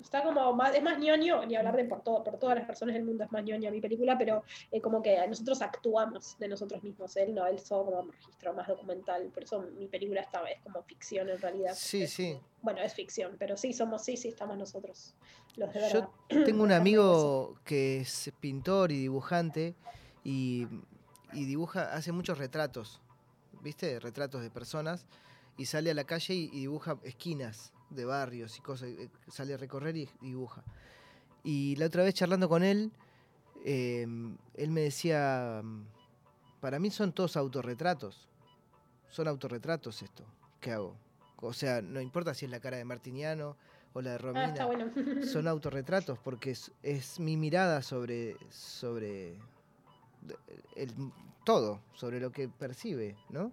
Está 0.00 0.22
como 0.22 0.52
más, 0.54 0.74
es 0.74 0.82
más 0.82 0.98
ñoño, 0.98 1.44
ni 1.44 1.56
hablar 1.56 1.76
de 1.76 1.84
por 1.84 2.02
todo, 2.02 2.22
por 2.22 2.38
todas 2.38 2.56
las 2.56 2.66
personas 2.66 2.94
del 2.94 3.04
mundo 3.04 3.24
es 3.24 3.32
más 3.32 3.42
ñoña 3.42 3.70
mi 3.70 3.80
película, 3.80 4.16
pero 4.16 4.44
eh, 4.70 4.80
como 4.80 5.02
que 5.02 5.26
nosotros 5.26 5.60
actuamos 5.60 6.36
de 6.38 6.48
nosotros 6.48 6.82
mismos. 6.82 7.16
Él 7.16 7.34
no, 7.34 7.46
él 7.46 7.58
solo 7.58 7.84
como 7.86 8.00
un 8.02 8.12
registro 8.12 8.54
más 8.54 8.68
documental, 8.68 9.24
por 9.34 9.42
eso 9.42 9.60
mi 9.76 9.88
película 9.88 10.20
esta 10.20 10.42
es 10.48 10.60
como 10.62 10.82
ficción 10.84 11.28
en 11.28 11.38
realidad. 11.38 11.72
Sí, 11.74 12.02
Es 12.04 12.12
sí. 12.12 12.38
bueno, 12.62 12.80
es 12.80 12.94
ficción, 12.94 13.36
pero 13.38 13.56
sí 13.56 13.72
somos, 13.72 14.04
sí, 14.04 14.16
sí, 14.16 14.28
estamos 14.28 14.56
nosotros, 14.56 15.14
los 15.56 15.72
de 15.74 15.80
Yo 15.80 15.86
verdad. 16.28 16.44
tengo 16.44 16.62
un 16.62 16.72
amigo 16.72 17.56
que 17.64 17.98
es 17.98 18.32
pintor 18.40 18.92
y 18.92 18.98
dibujante 19.00 19.74
y, 20.22 20.66
y 21.32 21.44
dibuja, 21.44 21.92
hace 21.92 22.12
muchos 22.12 22.38
retratos, 22.38 23.00
¿viste? 23.62 23.98
Retratos 23.98 24.42
de 24.42 24.50
personas 24.50 25.06
y 25.56 25.66
sale 25.66 25.90
a 25.90 25.94
la 25.94 26.04
calle 26.04 26.34
y, 26.34 26.44
y 26.52 26.60
dibuja 26.60 26.98
esquinas 27.02 27.72
de 27.90 28.04
barrios 28.04 28.56
y 28.58 28.60
cosas, 28.60 28.88
eh, 28.90 29.08
sale 29.28 29.54
a 29.54 29.56
recorrer 29.56 29.96
y 29.96 30.08
dibuja. 30.20 30.62
Y 31.44 31.76
la 31.76 31.86
otra 31.86 32.02
vez 32.02 32.14
charlando 32.14 32.48
con 32.48 32.62
él, 32.62 32.92
eh, 33.64 34.06
él 34.54 34.70
me 34.70 34.80
decía, 34.82 35.62
para 36.60 36.78
mí 36.78 36.90
son 36.90 37.12
todos 37.12 37.36
autorretratos, 37.36 38.28
son 39.08 39.28
autorretratos 39.28 40.02
esto 40.02 40.24
que 40.60 40.72
hago. 40.72 40.96
O 41.40 41.52
sea, 41.52 41.80
no 41.80 42.00
importa 42.00 42.34
si 42.34 42.44
es 42.46 42.50
la 42.50 42.60
cara 42.60 42.76
de 42.76 42.84
Martiniano 42.84 43.56
o 43.92 44.02
la 44.02 44.10
de 44.10 44.16
Ah, 44.16 44.18
Romina 44.18 44.66
bueno. 44.66 44.90
son 45.32 45.46
autorretratos 45.46 46.18
porque 46.18 46.50
es, 46.50 46.72
es 46.82 47.20
mi 47.20 47.36
mirada 47.36 47.82
sobre 47.82 48.36
sobre 48.50 49.38
el, 50.74 50.92
todo 51.44 51.80
sobre 51.94 52.20
lo 52.20 52.32
que 52.32 52.48
percibe 52.48 53.16
no 53.30 53.52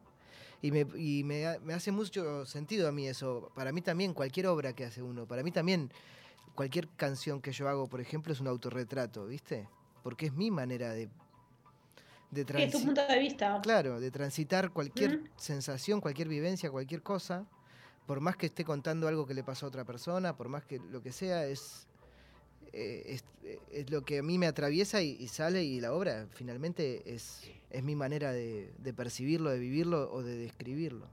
y 0.66 0.72
me, 0.72 0.86
y 0.98 1.24
me, 1.24 1.46
ha- 1.48 1.60
me 1.60 1.74
hace 1.74 1.92
mucho 1.92 2.46
sentido 2.46 2.88
a 2.88 2.92
mí 2.92 3.08
eso. 3.08 3.52
Para 3.56 3.72
mí 3.72 3.82
también 3.82 4.14
cualquier 4.14 4.48
obra 4.48 4.74
que 4.74 4.86
hace 4.86 5.02
uno 5.02 5.26
para 5.28 5.44
mí 5.44 5.52
también 5.52 5.92
cualquier 6.56 6.88
canción 6.90 7.42
que 7.42 7.52
yo 7.52 7.68
hago 7.68 7.88
por 7.88 8.00
ejemplo 8.02 8.32
es 8.34 8.40
un 8.40 8.48
autorretrato 8.48 9.26
viste 9.28 9.68
porque 10.04 10.28
es 10.28 10.34
mi 10.34 10.50
manera 10.52 10.94
de 10.94 11.10
de 12.32 12.42
Es 12.42 12.72
tu 12.72 12.82
punto 12.82 13.06
de 13.08 13.20
vista. 13.20 13.60
Claro, 13.62 14.00
de 14.00 14.12
transitar 14.12 14.72
cualquier 14.72 15.20
sensación, 15.38 16.02
cualquier 16.02 16.28
vivencia, 16.28 16.70
cualquier 16.72 17.02
cosa, 17.02 17.46
por 18.06 18.20
más 18.20 18.36
que 18.36 18.48
esté 18.48 18.66
contando 18.66 19.08
algo 19.08 19.26
que 19.26 19.34
le 19.34 19.44
pasó 19.44 19.66
a 19.66 19.70
otra 19.70 19.86
persona, 19.86 20.36
por 20.36 20.50
más 20.50 20.66
que 20.66 20.80
lo 20.80 21.02
que 21.02 21.12
sea, 21.12 21.46
es, 21.46 21.88
eh, 22.76 23.04
es, 23.16 23.24
es 23.72 23.90
lo 23.90 24.04
que 24.04 24.20
a 24.20 24.24
mí 24.24 24.38
me 24.38 24.48
atraviesa 24.48 25.02
y, 25.02 25.18
y 25.20 25.28
sale 25.30 25.64
y 25.64 25.80
la 25.80 25.94
obra 25.94 26.28
finalmente 26.34 27.02
es, 27.06 27.42
es 27.72 27.84
mi 27.84 27.96
manera 27.96 28.32
de, 28.34 28.72
de 28.78 28.94
percibirlo, 28.94 29.50
de 29.50 29.60
vivirlo 29.60 30.12
o 30.12 30.22
de 30.22 30.36
describirlo. 30.38 31.08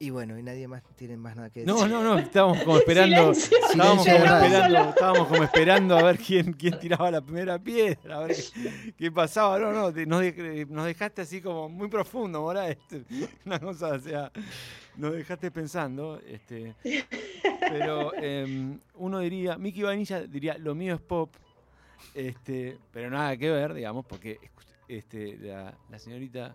Y 0.00 0.10
bueno, 0.10 0.36
y 0.38 0.42
nadie 0.42 0.66
más 0.68 0.82
tiene 0.96 1.16
más 1.16 1.36
nada 1.36 1.48
que 1.50 1.60
decir. 1.60 1.72
No, 1.74 1.86
no, 1.86 2.02
no, 2.02 2.18
estábamos 2.18 2.62
como 2.64 2.76
esperando. 2.78 3.32
Silencio. 3.34 3.58
Estábamos 3.70 4.04
Silencio 4.04 4.26
como 4.28 4.44
esperando, 4.44 4.88
estábamos 4.90 5.28
como 5.28 5.42
esperando 5.44 5.96
a 5.98 6.02
ver 6.02 6.18
quién, 6.18 6.52
quién 6.52 6.78
tiraba 6.80 7.10
la 7.12 7.20
primera 7.22 7.58
piedra, 7.58 8.16
a 8.18 8.26
ver 8.26 8.36
qué, 8.36 8.94
qué 8.98 9.12
pasaba. 9.12 9.58
No, 9.58 9.72
no, 9.72 9.92
te- 9.92 10.04
nos, 10.04 10.20
de- 10.20 10.66
nos 10.68 10.84
dejaste 10.86 11.22
así 11.22 11.40
como 11.40 11.68
muy 11.68 11.88
profundo, 11.88 12.42
Morá, 12.42 12.68
este, 12.68 13.04
una 13.46 13.58
cosa, 13.60 13.90
o 13.90 13.98
sea, 14.00 14.32
nos 14.96 15.12
dejaste 15.14 15.50
pensando. 15.50 16.20
Este, 16.26 16.74
pero 17.70 18.14
em, 18.14 18.78
uno 18.94 19.18
diría, 19.20 19.56
Miki 19.56 19.82
Vanilla 19.82 20.22
diría, 20.22 20.56
lo 20.58 20.74
mío 20.74 20.94
es 20.94 21.00
pop, 21.00 21.30
este, 22.14 22.78
pero 22.92 23.10
nada 23.10 23.36
que 23.36 23.50
ver, 23.50 23.74
digamos, 23.74 24.04
porque 24.06 24.38
este, 24.88 25.36
la, 25.38 25.74
la 25.90 25.98
señorita 25.98 26.54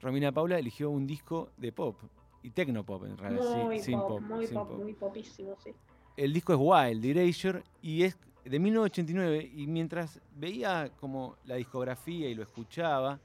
Romina 0.00 0.32
Paula 0.32 0.58
eligió 0.58 0.90
un 0.90 1.06
disco 1.06 1.50
de 1.56 1.72
pop. 1.72 1.96
Y 2.42 2.50
tecnopop 2.50 3.04
en 3.04 3.18
realidad, 3.18 3.64
Muy 3.64 3.80
sin 3.80 3.98
pop, 3.98 4.08
pop. 4.08 4.20
muy 4.22 4.46
sin 4.46 4.54
pop, 4.54 4.68
pop 4.68 4.78
muy 4.80 4.94
popísimo, 4.94 5.56
sí. 5.62 5.72
el 6.16 6.32
disco 6.32 6.54
es 6.54 6.58
Wild, 6.58 7.04
Erasure, 7.04 7.62
y 7.82 8.04
es 8.04 8.16
de 8.46 8.58
1989, 8.58 9.50
y 9.54 9.66
mientras 9.66 10.18
veía 10.36 10.90
como 11.00 11.36
la 11.44 11.56
discografía 11.56 12.30
y 12.30 12.34
lo 12.34 12.42
escuchaba, 12.42 13.20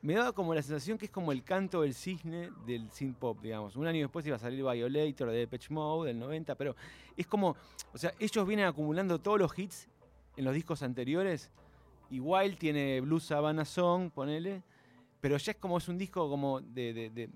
me 0.00 0.14
daba 0.14 0.32
como 0.32 0.54
la 0.54 0.62
sensación 0.62 0.96
que 0.96 1.06
es 1.06 1.10
como 1.10 1.32
el 1.32 1.42
canto 1.42 1.82
del 1.82 1.92
cisne 1.94 2.50
del 2.66 2.88
synth 2.90 3.16
pop, 3.18 3.40
digamos. 3.42 3.74
Un 3.76 3.86
año 3.86 4.00
después 4.02 4.24
iba 4.26 4.36
a 4.36 4.38
salir 4.38 4.62
Violator 4.64 5.30
de 5.30 5.38
Depeche 5.38 5.74
Mode 5.74 6.08
del 6.08 6.18
90, 6.20 6.54
pero 6.54 6.76
es 7.16 7.26
como, 7.26 7.56
o 7.92 7.98
sea, 7.98 8.12
ellos 8.18 8.46
vienen 8.46 8.66
acumulando 8.66 9.18
todos 9.20 9.38
los 9.40 9.58
hits 9.58 9.88
en 10.36 10.44
los 10.44 10.54
discos 10.54 10.82
anteriores, 10.82 11.50
Wild 12.20 12.56
tiene 12.58 13.00
Blue 13.00 13.18
Savannah 13.20 13.64
Song, 13.64 14.10
ponele, 14.10 14.62
pero 15.20 15.36
ya 15.36 15.50
es 15.50 15.58
como 15.58 15.78
es 15.78 15.88
un 15.88 15.98
disco 15.98 16.28
como 16.30 16.60
de, 16.60 16.92
de- 16.94 17.10
de- 17.10 17.30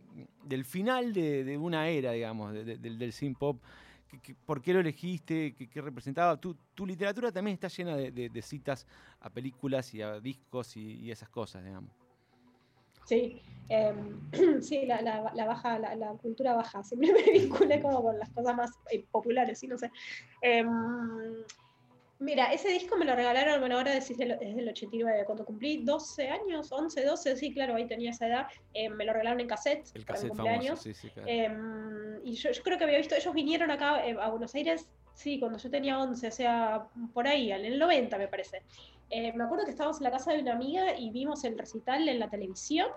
del 0.44 0.64
final 0.64 1.12
de, 1.12 1.42
una 1.58 1.88
era, 1.88 2.12
digamos, 2.12 2.52
de- 2.52 2.64
de- 2.64 2.78
del, 2.78 3.12
synth 3.12 3.38
pop. 3.38 3.60
¿Qué- 4.08 4.20
qué- 4.20 4.34
¿Por 4.34 4.62
qué 4.62 4.72
lo 4.72 4.78
elegiste? 4.80 5.52
¿Qué, 5.54 5.68
qué 5.68 5.80
representaba? 5.80 6.40
Tu, 6.40 6.54
tu 6.74 6.86
literatura 6.86 7.32
también 7.32 7.54
está 7.54 7.66
llena 7.68 7.96
de 7.96 8.42
citas 8.42 8.86
a 9.20 9.28
películas 9.30 9.92
y 9.94 10.00
a 10.02 10.20
discos 10.20 10.76
y, 10.76 11.00
y 11.00 11.10
esas 11.10 11.28
cosas, 11.28 11.64
digamos. 11.64 11.90
Sí, 13.04 13.42
em, 13.68 14.20
sí, 14.62 14.86
la, 14.86 15.00
la- 15.02 15.32
la 15.34 15.44
baja, 15.46 15.78
la, 15.78 15.94
la 15.94 16.12
cultura 16.14 16.54
baja, 16.54 16.82
siempre 16.84 17.12
me 17.12 17.22
vinculé 17.32 17.80
como 17.80 18.02
con 18.02 18.18
las 18.18 18.30
cosas 18.30 18.54
más 18.56 18.70
eh, 18.90 19.04
populares, 19.10 19.58
sí, 19.58 19.66
no 19.66 19.76
sé. 19.78 19.90
Em, 20.40 20.68
mira, 22.18 22.52
ese 22.52 22.68
disco 22.68 22.96
me 22.96 23.04
lo 23.04 23.14
regalaron, 23.16 23.60
bueno, 23.60 23.76
ahora 23.78 23.92
decís 23.92 24.10
es 24.10 24.18
del 24.18 24.68
89, 24.68 25.24
cuando 25.26 25.44
cumplí 25.44 25.82
12 25.84 26.28
años, 26.28 26.70
11, 26.70 27.04
12, 27.04 27.36
sí, 27.36 27.52
claro, 27.52 27.74
ahí 27.74 27.86
tenía 27.86 28.10
esa 28.10 28.28
edad, 28.28 28.46
eh, 28.72 28.88
me 28.88 29.04
lo 29.04 29.12
regalaron 29.12 29.40
en 29.40 29.48
cassette 29.48 29.90
El 29.94 30.04
para 30.04 30.20
mi 30.20 30.28
cassette 30.28 30.36
famoso, 30.36 30.52
cumpleaños. 30.52 30.80
sí, 30.82 30.94
sí, 30.94 31.10
claro. 31.10 31.28
Em, 31.28 32.20
y 32.24 32.34
yo, 32.34 32.50
yo 32.52 32.62
creo 32.62 32.78
que 32.78 32.84
había 32.84 32.98
visto, 32.98 33.14
ellos 33.16 33.34
vinieron 33.34 33.70
acá 33.72 34.06
eh, 34.06 34.16
a 34.20 34.30
Buenos 34.30 34.54
Aires, 34.54 34.88
sí, 35.14 35.38
cuando 35.38 35.58
yo 35.58 35.70
tenía 35.70 35.98
11, 35.98 36.28
o 36.28 36.30
sea, 36.30 36.86
por 37.12 37.26
ahí, 37.26 37.52
en 37.52 37.64
el 37.64 37.78
90 37.78 38.18
me 38.18 38.28
parece. 38.28 38.62
Eh, 39.10 39.32
me 39.34 39.44
acuerdo 39.44 39.64
que 39.64 39.70
estábamos 39.72 39.98
en 39.98 40.04
la 40.04 40.10
casa 40.10 40.32
de 40.32 40.40
una 40.40 40.52
amiga 40.54 40.96
y 40.98 41.10
vimos 41.10 41.44
el 41.44 41.58
recital 41.58 42.08
en 42.08 42.18
la 42.18 42.28
televisión 42.30 42.88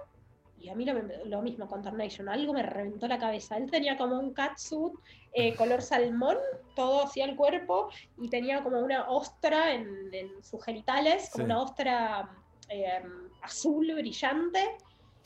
y 0.58 0.70
a 0.70 0.76
mí 0.76 0.86
lo, 0.86 0.94
lo 1.26 1.42
mismo 1.42 1.68
con 1.68 1.82
Tornation, 1.84 2.30
algo 2.30 2.54
me 2.54 2.64
reventó 2.64 3.08
la 3.08 3.20
cabeza. 3.20 3.58
Él 3.58 3.70
tenía 3.70 3.98
como 3.98 4.18
un 4.18 4.34
catsuit 4.34 4.94
eh, 5.34 5.54
color 5.56 5.82
salmón, 5.82 6.38
todo 6.76 7.04
hacia 7.04 7.26
el 7.26 7.36
cuerpo, 7.36 7.90
y 8.18 8.30
tenía 8.30 8.64
como 8.64 8.80
una 8.80 9.10
ostra 9.10 9.74
en, 9.74 9.86
en 10.14 10.42
sus 10.44 10.64
genitales, 10.64 11.30
como 11.32 11.44
Sí. 11.44 11.52
una 11.52 11.62
ostra 11.62 12.30
eh, 12.70 13.04
azul 13.42 13.94
brillante. 13.94 14.78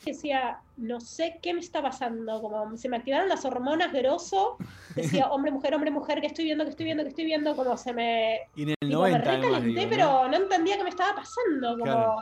Decía, 0.04 0.60
no 0.78 0.98
sé 0.98 1.38
qué 1.42 1.52
me 1.52 1.60
está 1.60 1.82
pasando, 1.82 2.40
como 2.40 2.76
se 2.76 2.88
me 2.88 2.96
activaron 2.96 3.28
las 3.28 3.44
hormonas 3.44 3.92
grosso, 3.92 4.56
decía 4.94 5.26
hombre, 5.28 5.50
mujer, 5.50 5.74
hombre, 5.74 5.90
mujer, 5.90 6.20
que 6.20 6.28
estoy 6.28 6.46
viendo, 6.46 6.64
que 6.64 6.70
estoy 6.70 6.84
viendo, 6.84 7.02
que 7.02 7.10
estoy 7.10 7.26
viendo, 7.26 7.54
como 7.54 7.76
se 7.76 7.92
me, 7.92 8.40
Y 8.56 8.62
en 8.62 8.70
el 8.70 8.76
me 8.88 8.94
90 8.94 9.18
además, 9.18 9.42
recalenté, 9.42 9.68
digo, 9.68 9.82
¿no? 9.82 9.90
pero 9.90 10.28
no 10.28 10.36
entendía 10.36 10.76
qué 10.78 10.84
me 10.84 10.90
estaba 10.90 11.16
pasando. 11.16 11.72
Como... 11.72 11.84
Claro. 11.84 12.16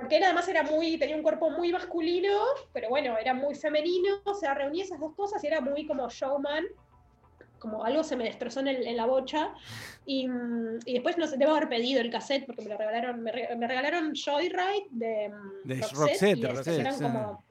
Porque 0.00 0.16
él 0.16 0.24
además 0.24 0.48
era 0.48 0.62
muy, 0.62 0.96
tenía 0.96 1.14
un 1.14 1.22
cuerpo 1.22 1.50
muy 1.50 1.70
masculino, 1.72 2.38
pero 2.72 2.88
bueno, 2.88 3.18
era 3.18 3.34
muy 3.34 3.54
femenino, 3.54 4.22
o 4.24 4.34
sea, 4.34 4.54
reunía 4.54 4.84
esas 4.84 4.98
dos 4.98 5.14
cosas 5.14 5.44
y 5.44 5.46
era 5.46 5.60
muy 5.60 5.86
como 5.86 6.08
showman. 6.08 6.64
Como 7.60 7.84
algo 7.84 8.02
se 8.02 8.16
me 8.16 8.24
destrozó 8.24 8.58
en, 8.60 8.68
el- 8.68 8.86
en 8.86 8.96
la 8.96 9.06
bocha. 9.06 9.52
Y, 10.06 10.26
mm, 10.26 10.80
y 10.86 10.94
después 10.94 11.16
no 11.18 11.26
sé, 11.28 11.36
debo 11.36 11.52
haber 11.52 11.68
pedido 11.68 12.00
el 12.00 12.10
cassette 12.10 12.44
porque 12.46 12.62
me 12.62 12.70
lo 12.70 12.76
regalaron, 12.78 13.22
me, 13.22 13.30
re- 13.30 13.54
me 13.54 13.68
regalaron 13.68 14.12
Joyride 14.14 14.86
de, 14.90 15.28
mm, 15.28 15.68
De 15.68 15.74
Roxette, 15.76 15.94
Roxette, 15.98 16.38
y 16.38 16.42
Roxette, 16.46 16.80
eran 16.80 16.94
sí. 16.96 17.02
como 17.04 17.44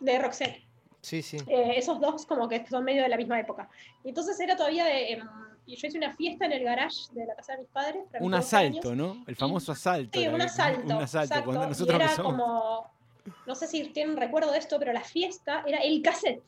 de 0.00 0.18
Roxette. 0.20 0.62
Sí, 1.00 1.20
sí. 1.22 1.38
Eh, 1.48 1.72
esos 1.76 2.00
dos 2.00 2.24
como 2.26 2.48
que 2.48 2.64
son 2.66 2.84
medio 2.84 3.02
de 3.02 3.08
la 3.08 3.16
misma 3.16 3.40
época. 3.40 3.68
Y 4.04 4.10
entonces 4.10 4.38
era 4.38 4.56
todavía 4.56 4.84
de... 4.84 5.12
em, 5.14 5.28
y 5.66 5.76
yo 5.76 5.86
hice 5.88 5.96
una 5.96 6.14
fiesta 6.14 6.44
en 6.44 6.52
el 6.52 6.62
garage 6.62 6.96
de 7.12 7.24
la 7.24 7.34
casa 7.34 7.54
de 7.54 7.60
mis 7.60 7.68
padres. 7.70 8.04
para 8.12 8.22
Un 8.22 8.30
12 8.32 8.56
años. 8.56 8.78
asalto, 8.80 8.94
¿no? 8.94 9.24
El 9.26 9.34
famoso 9.36 9.72
asalto. 9.72 10.18
Sí, 10.18 10.24
era 10.26 10.34
un 10.34 10.42
asalto. 10.42 10.80
Un 10.84 10.92
asalto. 11.02 11.26
exacto, 11.34 11.44
Cuando 11.46 11.64
y 11.64 11.68
nosotros 11.68 11.96
era 11.96 12.08
que 12.08 12.14
somos- 12.14 12.32
como... 12.32 12.90
No 13.46 13.54
sé 13.54 13.66
si 13.66 13.84
tienen 13.88 14.16
recuerdo 14.18 14.52
de 14.52 14.58
esto, 14.58 14.78
pero 14.78 14.92
la 14.92 15.00
fiesta 15.00 15.64
era 15.66 15.78
el 15.78 16.02
cassette. 16.02 16.42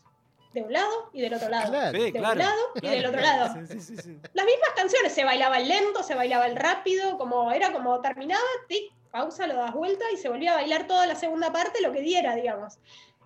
De 0.56 0.62
un 0.62 0.72
lado 0.72 1.10
y 1.12 1.20
del 1.20 1.34
otro 1.34 1.50
lado. 1.50 1.68
Claro. 1.68 2.02
De 2.02 2.12
claro. 2.12 2.32
un 2.32 2.38
lado 2.38 2.62
y 2.80 2.88
del 2.88 3.04
otro 3.04 3.20
claro. 3.20 3.44
lado. 3.44 3.66
Sí, 3.66 3.74
sí, 3.74 3.80
sí, 3.80 3.96
sí. 3.98 4.18
Las 4.32 4.46
mismas 4.46 4.70
canciones, 4.74 5.12
se 5.12 5.22
bailaba 5.22 5.58
el 5.58 5.68
lento, 5.68 6.02
se 6.02 6.14
bailaba 6.14 6.46
el 6.46 6.56
rápido, 6.56 7.18
como 7.18 7.52
era 7.52 7.74
como 7.74 8.00
terminaba, 8.00 8.40
tic, 8.66 8.90
pausa, 9.10 9.46
lo 9.46 9.54
das 9.54 9.74
vuelta 9.74 10.06
y 10.14 10.16
se 10.16 10.30
volvía 10.30 10.52
a 10.52 10.54
bailar 10.54 10.86
toda 10.86 11.06
la 11.06 11.14
segunda 11.14 11.52
parte, 11.52 11.82
lo 11.82 11.92
que 11.92 12.00
diera, 12.00 12.34
digamos. 12.34 12.78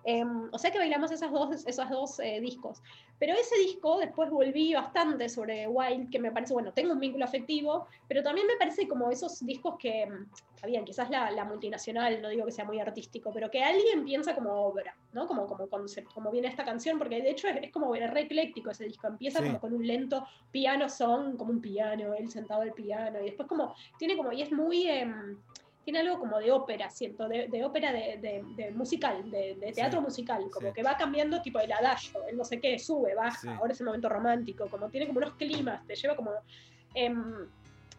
Em, 0.03 0.49
o 0.51 0.57
sea 0.57 0.71
que 0.71 0.79
bailamos 0.79 1.11
esas 1.11 1.31
dos, 1.31 1.65
esos 1.67 1.89
dos 1.89 2.19
eh, 2.19 2.39
discos. 2.41 2.81
Pero 3.19 3.33
ese 3.33 3.55
disco 3.59 3.99
después 3.99 4.31
volví 4.31 4.73
bastante 4.73 5.29
sobre 5.29 5.67
Wild, 5.67 6.09
que 6.09 6.17
me 6.19 6.31
parece, 6.31 6.53
bueno, 6.53 6.73
tengo 6.73 6.93
un 6.93 6.99
vínculo 6.99 7.23
afectivo, 7.25 7.87
pero 8.07 8.23
también 8.23 8.47
me 8.47 8.55
parece 8.55 8.87
como 8.87 9.11
esos 9.11 9.45
discos 9.45 9.75
que, 9.77 10.07
mm, 10.07 10.25
está 10.55 10.67
bien, 10.67 10.83
quizás 10.85 11.09
la, 11.11 11.29
la 11.29 11.45
multinacional, 11.45 12.19
no 12.21 12.29
digo 12.29 12.45
que 12.45 12.51
sea 12.51 12.65
muy 12.65 12.79
artístico, 12.79 13.31
pero 13.31 13.51
que 13.51 13.63
alguien 13.63 14.05
piensa 14.05 14.33
como 14.33 14.51
obra, 14.53 14.95
¿no? 15.13 15.27
Como, 15.27 15.45
como 15.45 15.67
concepto, 15.67 16.11
como 16.15 16.31
viene 16.31 16.47
esta 16.47 16.65
canción, 16.65 16.97
porque 16.97 17.21
de 17.21 17.29
hecho 17.29 17.47
es, 17.47 17.57
es 17.61 17.71
como 17.71 17.93
re 17.93 18.21
ecléctico 18.21 18.71
ese 18.71 18.85
disco, 18.85 19.07
empieza 19.07 19.39
Sí. 19.39 19.45
como 19.45 19.59
con 19.59 19.73
un 19.73 19.85
lento 19.85 20.25
piano 20.51 20.89
son, 20.89 21.37
como 21.37 21.51
un 21.51 21.61
piano, 21.61 22.15
él 22.15 22.29
sentado 22.29 22.61
al 22.61 22.73
piano, 22.73 23.19
y 23.21 23.25
después 23.25 23.47
como, 23.47 23.75
tiene 23.99 24.17
como, 24.17 24.31
y 24.31 24.41
es 24.41 24.51
muy... 24.51 24.87
em, 24.87 25.37
tiene 25.91 26.07
algo 26.09 26.19
como 26.19 26.39
de 26.39 26.51
ópera, 26.51 26.89
siento, 26.89 27.27
de, 27.27 27.47
de 27.47 27.63
ópera 27.65 27.91
de, 27.91 28.17
de- 28.19 28.43
de 28.45 28.71
musical, 28.71 29.29
de, 29.29 29.57
teatro 29.75 29.99
Sí, 29.99 30.05
musical, 30.05 30.49
como 30.51 30.67
sí. 30.69 30.73
que 30.73 30.83
va 30.83 30.95
cambiando 30.95 31.41
tipo 31.41 31.59
el 31.59 31.71
adagio, 31.71 32.21
el 32.29 32.37
no 32.37 32.43
sé 32.45 32.59
qué, 32.61 32.79
sube, 32.79 33.13
baja, 33.15 33.37
Sí. 33.41 33.47
ahora 33.49 33.73
es 33.73 33.79
el 33.81 33.85
momento 33.87 34.07
romántico, 34.09 34.69
como 34.69 34.89
tiene 34.89 35.07
como 35.07 35.17
unos 35.19 35.35
climas, 35.35 35.85
te 35.85 35.95
lleva 35.95 36.15
como... 36.15 36.31
em, 36.93 37.49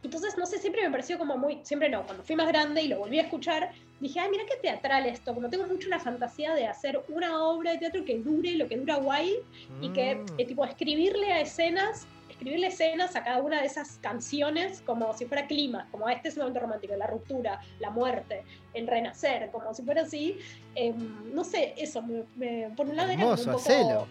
entonces, 0.04 0.36
no 0.36 0.46
sé, 0.46 0.58
siempre 0.58 0.82
me 0.82 0.90
pareció 0.90 1.16
como 1.16 1.36
muy, 1.38 1.64
siempre 1.64 1.88
no, 1.88 2.04
cuando 2.04 2.24
fui 2.24 2.34
más 2.34 2.48
grande 2.48 2.82
y 2.82 2.88
lo 2.88 2.98
volví 2.98 3.20
a 3.20 3.22
escuchar, 3.22 3.70
dije, 4.00 4.18
ay, 4.18 4.30
mira 4.30 4.42
qué 4.48 4.56
teatral 4.60 5.06
esto, 5.06 5.32
como 5.32 5.48
tengo 5.48 5.66
mucho 5.68 5.88
la 5.90 6.00
fantasía 6.00 6.54
de 6.54 6.66
hacer 6.66 7.00
una 7.08 7.44
obra 7.44 7.70
de 7.72 7.78
teatro 7.78 8.04
que 8.04 8.18
dure 8.18 8.56
lo 8.56 8.66
que 8.68 8.78
dura 8.78 8.96
Wild 8.98 9.36
y 9.80 9.92
que, 9.92 10.16
Mm. 10.16 10.18
eh, 10.38 10.46
tipo, 10.46 10.64
escribirle 10.64 11.32
a 11.32 11.40
escenas, 11.40 12.08
escribirle 12.42 12.66
escenas 12.66 13.14
a 13.14 13.22
cada 13.22 13.40
una 13.40 13.60
de 13.60 13.66
esas 13.66 13.98
canciones 14.02 14.82
como 14.84 15.16
si 15.16 15.26
fuera 15.26 15.46
clima, 15.46 15.86
como 15.92 16.08
este 16.08 16.28
es 16.28 16.34
un 16.36 16.40
momento 16.42 16.58
romántico, 16.60 16.96
la 16.96 17.06
ruptura, 17.06 17.60
la 17.78 17.90
muerte, 17.90 18.42
el 18.74 18.88
renacer, 18.88 19.48
como 19.52 19.72
si 19.72 19.82
fuera 19.84 20.02
así. 20.02 20.38
Em, 20.74 21.32
no 21.32 21.44
sé, 21.44 21.74
eso, 21.76 22.02
me, 22.02 22.24
me- 22.34 22.70
por 22.76 22.88
un 22.88 22.96
lado 22.96 23.10
era 23.10 23.20
como 23.22 23.32
Hermoso, 23.34 23.50
un 23.50 23.56
poco... 23.56 23.70
hacelo. 23.70 24.06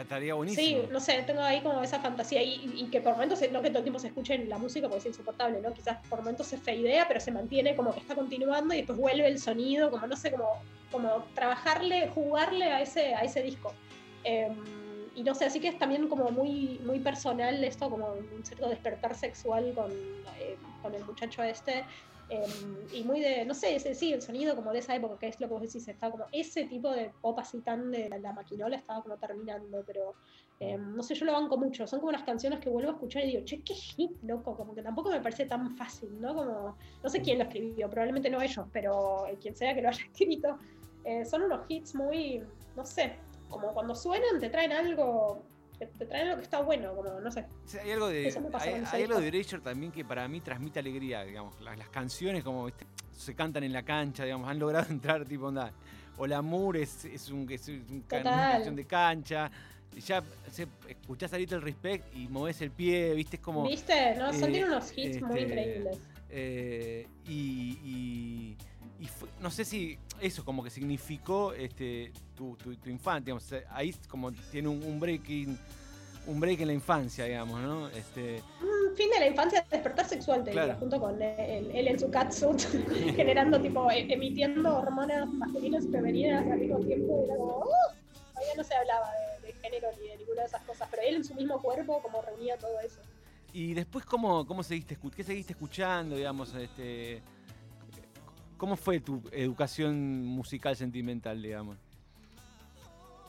Estaría 0.00 0.32
Sí, 0.32 0.36
buenísimo. 0.36 0.82
no 0.90 0.98
sé, 1.00 1.22
tengo 1.24 1.40
ahí 1.40 1.60
como 1.62 1.80
esa 1.82 1.98
fantasía 2.00 2.42
y, 2.42 2.72
y- 2.76 2.90
que 2.90 3.00
por 3.00 3.12
momentos, 3.14 3.40
no 3.52 3.60
que 3.62 3.68
todo 3.70 3.78
el 3.78 3.84
tiempo 3.84 3.98
se 4.00 4.08
escuche 4.08 4.38
la 4.46 4.58
música 4.58 4.88
porque 4.88 5.00
es 5.00 5.06
insoportable, 5.06 5.60
¿no? 5.60 5.72
Quizás 5.72 5.98
por 6.08 6.20
momentos 6.20 6.46
se 6.48 6.58
feidea, 6.58 7.06
pero 7.08 7.18
se 7.20 7.30
mantiene 7.32 7.74
como 7.76 7.92
que 7.92 8.00
está 8.00 8.14
continuando 8.14 8.72
y 8.74 8.78
después 8.78 8.98
vuelve 8.98 9.26
el 9.28 9.38
sonido, 9.40 9.90
como 9.90 10.06
no 10.08 10.16
sé, 10.16 10.30
como, 10.32 10.48
como 10.92 11.24
trabajarle, 11.34 12.08
jugarle 12.08 12.66
a 12.72 12.80
ese, 12.82 13.14
a 13.14 13.20
ese 13.22 13.42
disco. 13.42 13.72
Em, 14.24 14.54
y 15.14 15.22
no 15.22 15.34
sé, 15.34 15.44
así 15.44 15.60
que 15.60 15.68
es 15.68 15.78
también 15.78 16.08
como 16.08 16.30
muy, 16.30 16.80
muy 16.84 16.98
personal 16.98 17.62
esto, 17.62 17.88
como 17.88 18.12
un 18.12 18.44
cierto 18.44 18.68
despertar 18.68 19.14
sexual 19.14 19.72
con, 19.74 19.90
eh, 20.40 20.56
con 20.82 20.94
el 20.94 21.04
muchacho 21.04 21.42
este. 21.42 21.84
em, 22.28 22.50
y 22.92 23.04
muy 23.04 23.20
de, 23.20 23.44
no 23.44 23.54
sé, 23.54 23.76
ese, 23.76 23.94
sí, 23.94 24.12
el 24.12 24.22
sonido 24.22 24.56
como 24.56 24.72
de 24.72 24.78
esa 24.78 24.94
época, 24.96 25.18
que 25.18 25.28
es 25.28 25.40
lo 25.40 25.46
que 25.46 25.54
vos 25.54 25.62
decís, 25.62 25.86
estaba 25.86 26.12
como 26.12 26.24
ese 26.32 26.64
tipo 26.64 26.90
de 26.90 27.12
pop 27.20 27.38
así 27.38 27.60
tan 27.60 27.90
de 27.90 28.08
la, 28.08 28.18
la 28.18 28.32
maquinola 28.32 28.76
estaba 28.76 29.02
como 29.02 29.16
terminando, 29.18 29.84
pero 29.86 30.14
em, 30.58 30.96
no 30.96 31.02
sé, 31.02 31.14
yo 31.14 31.26
lo 31.26 31.32
banco 31.32 31.56
mucho. 31.58 31.86
Son 31.86 32.00
como 32.00 32.10
unas 32.10 32.24
canciones 32.24 32.58
que 32.60 32.70
vuelvo 32.70 32.90
a 32.90 32.94
escuchar 32.94 33.24
y 33.24 33.28
digo, 33.28 33.44
che, 33.44 33.62
qué 33.62 33.74
hit, 33.74 34.12
loco, 34.22 34.56
como 34.56 34.74
que 34.74 34.82
tampoco 34.82 35.10
me 35.10 35.20
parece 35.20 35.46
tan 35.46 35.76
fácil, 35.76 36.20
¿no? 36.20 36.34
Como, 36.34 36.76
no 37.02 37.08
sé 37.08 37.20
quién 37.20 37.38
lo 37.38 37.44
escribió, 37.44 37.88
probablemente 37.88 38.30
no 38.30 38.40
ellos, 38.40 38.66
pero 38.72 39.26
eh, 39.26 39.36
quien 39.40 39.54
sea 39.54 39.74
que 39.74 39.82
lo 39.82 39.90
haya 39.90 40.04
escrito, 40.12 40.58
eh, 41.04 41.24
son 41.24 41.42
unos 41.42 41.60
hits 41.68 41.94
muy, 41.94 42.42
no 42.74 42.84
sé, 42.84 43.16
como 43.54 43.72
cuando 43.72 43.94
suenan 43.94 44.40
te 44.40 44.50
traen 44.50 44.72
algo, 44.72 45.42
te, 45.78 45.86
te 45.86 46.06
traen 46.06 46.26
algo 46.28 46.38
que 46.38 46.44
está 46.44 46.60
bueno, 46.60 46.94
como, 46.94 47.20
no 47.20 47.30
sé. 47.30 47.46
Hay 47.82 47.90
algo 47.92 48.08
de, 48.08 48.34
hay, 48.92 49.02
algo 49.02 49.20
de 49.20 49.28
Erasure 49.28 49.62
también 49.62 49.92
que 49.92 50.04
para 50.04 50.26
mí 50.28 50.40
transmite 50.40 50.78
alegría, 50.80 51.24
digamos. 51.24 51.60
Las, 51.60 51.78
las 51.78 51.88
canciones 51.88 52.42
como 52.44 52.66
¿viste? 52.66 52.86
se 53.12 53.34
cantan 53.34 53.64
en 53.64 53.72
la 53.72 53.82
cancha, 53.84 54.24
digamos, 54.24 54.48
han 54.48 54.58
logrado 54.58 54.86
entrar 54.90 55.24
tipo 55.24 55.46
onda. 55.46 55.72
O 56.16 56.26
la 56.26 56.42
Moore 56.42 56.82
es, 56.82 57.04
es, 57.06 57.28
un, 57.30 57.50
es 57.50 57.66
un 57.68 58.04
una 58.10 58.50
canción 58.52 58.76
de 58.76 58.84
cancha. 58.84 59.50
Ya 60.06 60.22
se, 60.50 60.66
escuchás 60.88 61.32
a 61.32 61.38
Little 61.38 61.60
Respect 61.60 62.16
y 62.16 62.26
movés 62.28 62.60
el 62.62 62.70
pie, 62.72 63.14
viste, 63.14 63.36
es 63.36 63.42
como. 63.42 63.62
¿Viste? 63.68 64.14
No, 64.16 64.32
son 64.32 64.54
eh, 64.54 64.64
unos 64.64 64.92
hits 64.96 65.22
muy 65.22 65.38
este, 65.40 65.42
increíbles. 65.42 65.98
eh, 66.30 67.06
y, 67.28 67.78
y- 67.84 68.56
y 69.00 69.06
fue- 69.06 69.28
no 69.40 69.50
sé 69.50 69.64
si 69.64 69.98
eso 70.20 70.44
como 70.44 70.62
que 70.62 70.70
significó 70.70 71.52
este, 71.52 72.12
tu, 72.36 72.56
tu, 72.56 72.74
tu 72.76 72.88
infancia, 72.90 73.20
digamos, 73.24 73.50
eh, 73.52 73.64
ahí 73.70 73.94
como 74.08 74.32
tiene 74.32 74.68
un, 74.68 74.82
un 74.84 75.00
breaking, 75.00 75.58
un 76.26 76.40
break 76.40 76.60
en 76.60 76.68
la 76.68 76.72
infancia, 76.74 77.24
digamos, 77.24 77.60
¿no? 77.60 77.88
Este, 77.88 78.42
Mm, 78.60 78.96
fin 78.96 79.10
de 79.10 79.20
la 79.20 79.26
infancia, 79.26 79.66
despertar 79.70 80.06
sexual, 80.08 80.44
te 80.44 80.52
Claro. 80.52 80.68
diría, 80.68 80.78
junto 80.80 81.00
con 81.00 81.20
él, 81.20 81.70
él 81.74 81.88
en 81.88 81.98
su 81.98 82.08
catsuit, 82.10 82.60
generando, 83.16 83.60
tipo, 83.60 83.90
e- 83.90 84.06
emitiendo 84.12 84.76
hormonas 84.78 85.28
masculinas 85.34 85.84
y 85.84 85.88
femeninas 85.88 86.46
al 86.50 86.58
mismo 86.60 86.78
tiempo. 86.78 87.20
y 87.22 87.24
Era 87.26 87.36
como, 87.36 87.58
¡uh! 87.58 88.32
todavía 88.32 88.54
no 88.56 88.64
se 88.64 88.74
hablaba 88.74 89.10
de, 89.42 89.48
de 89.48 89.52
género 89.54 89.88
ni 90.00 90.08
de 90.08 90.16
ninguna 90.18 90.42
de 90.42 90.46
esas 90.46 90.62
cosas, 90.62 90.88
pero 90.90 91.02
él 91.02 91.16
en 91.16 91.24
su 91.24 91.34
mismo 91.34 91.60
cuerpo, 91.60 92.00
como 92.00 92.22
reunía 92.22 92.56
todo 92.56 92.78
eso. 92.80 93.00
y 93.52 93.74
después, 93.74 94.04
¿cómo, 94.04 94.46
cómo 94.46 94.62
seguiste, 94.62 94.96
qué 95.14 95.22
seguiste 95.24 95.52
escuchando, 95.52 96.16
digamos, 96.16 96.54
este, 96.54 97.22
cómo 98.56 98.76
fue 98.76 99.00
tu 99.00 99.22
educación 99.32 100.24
musical 100.24 100.76
sentimental, 100.76 101.42
digamos? 101.42 101.76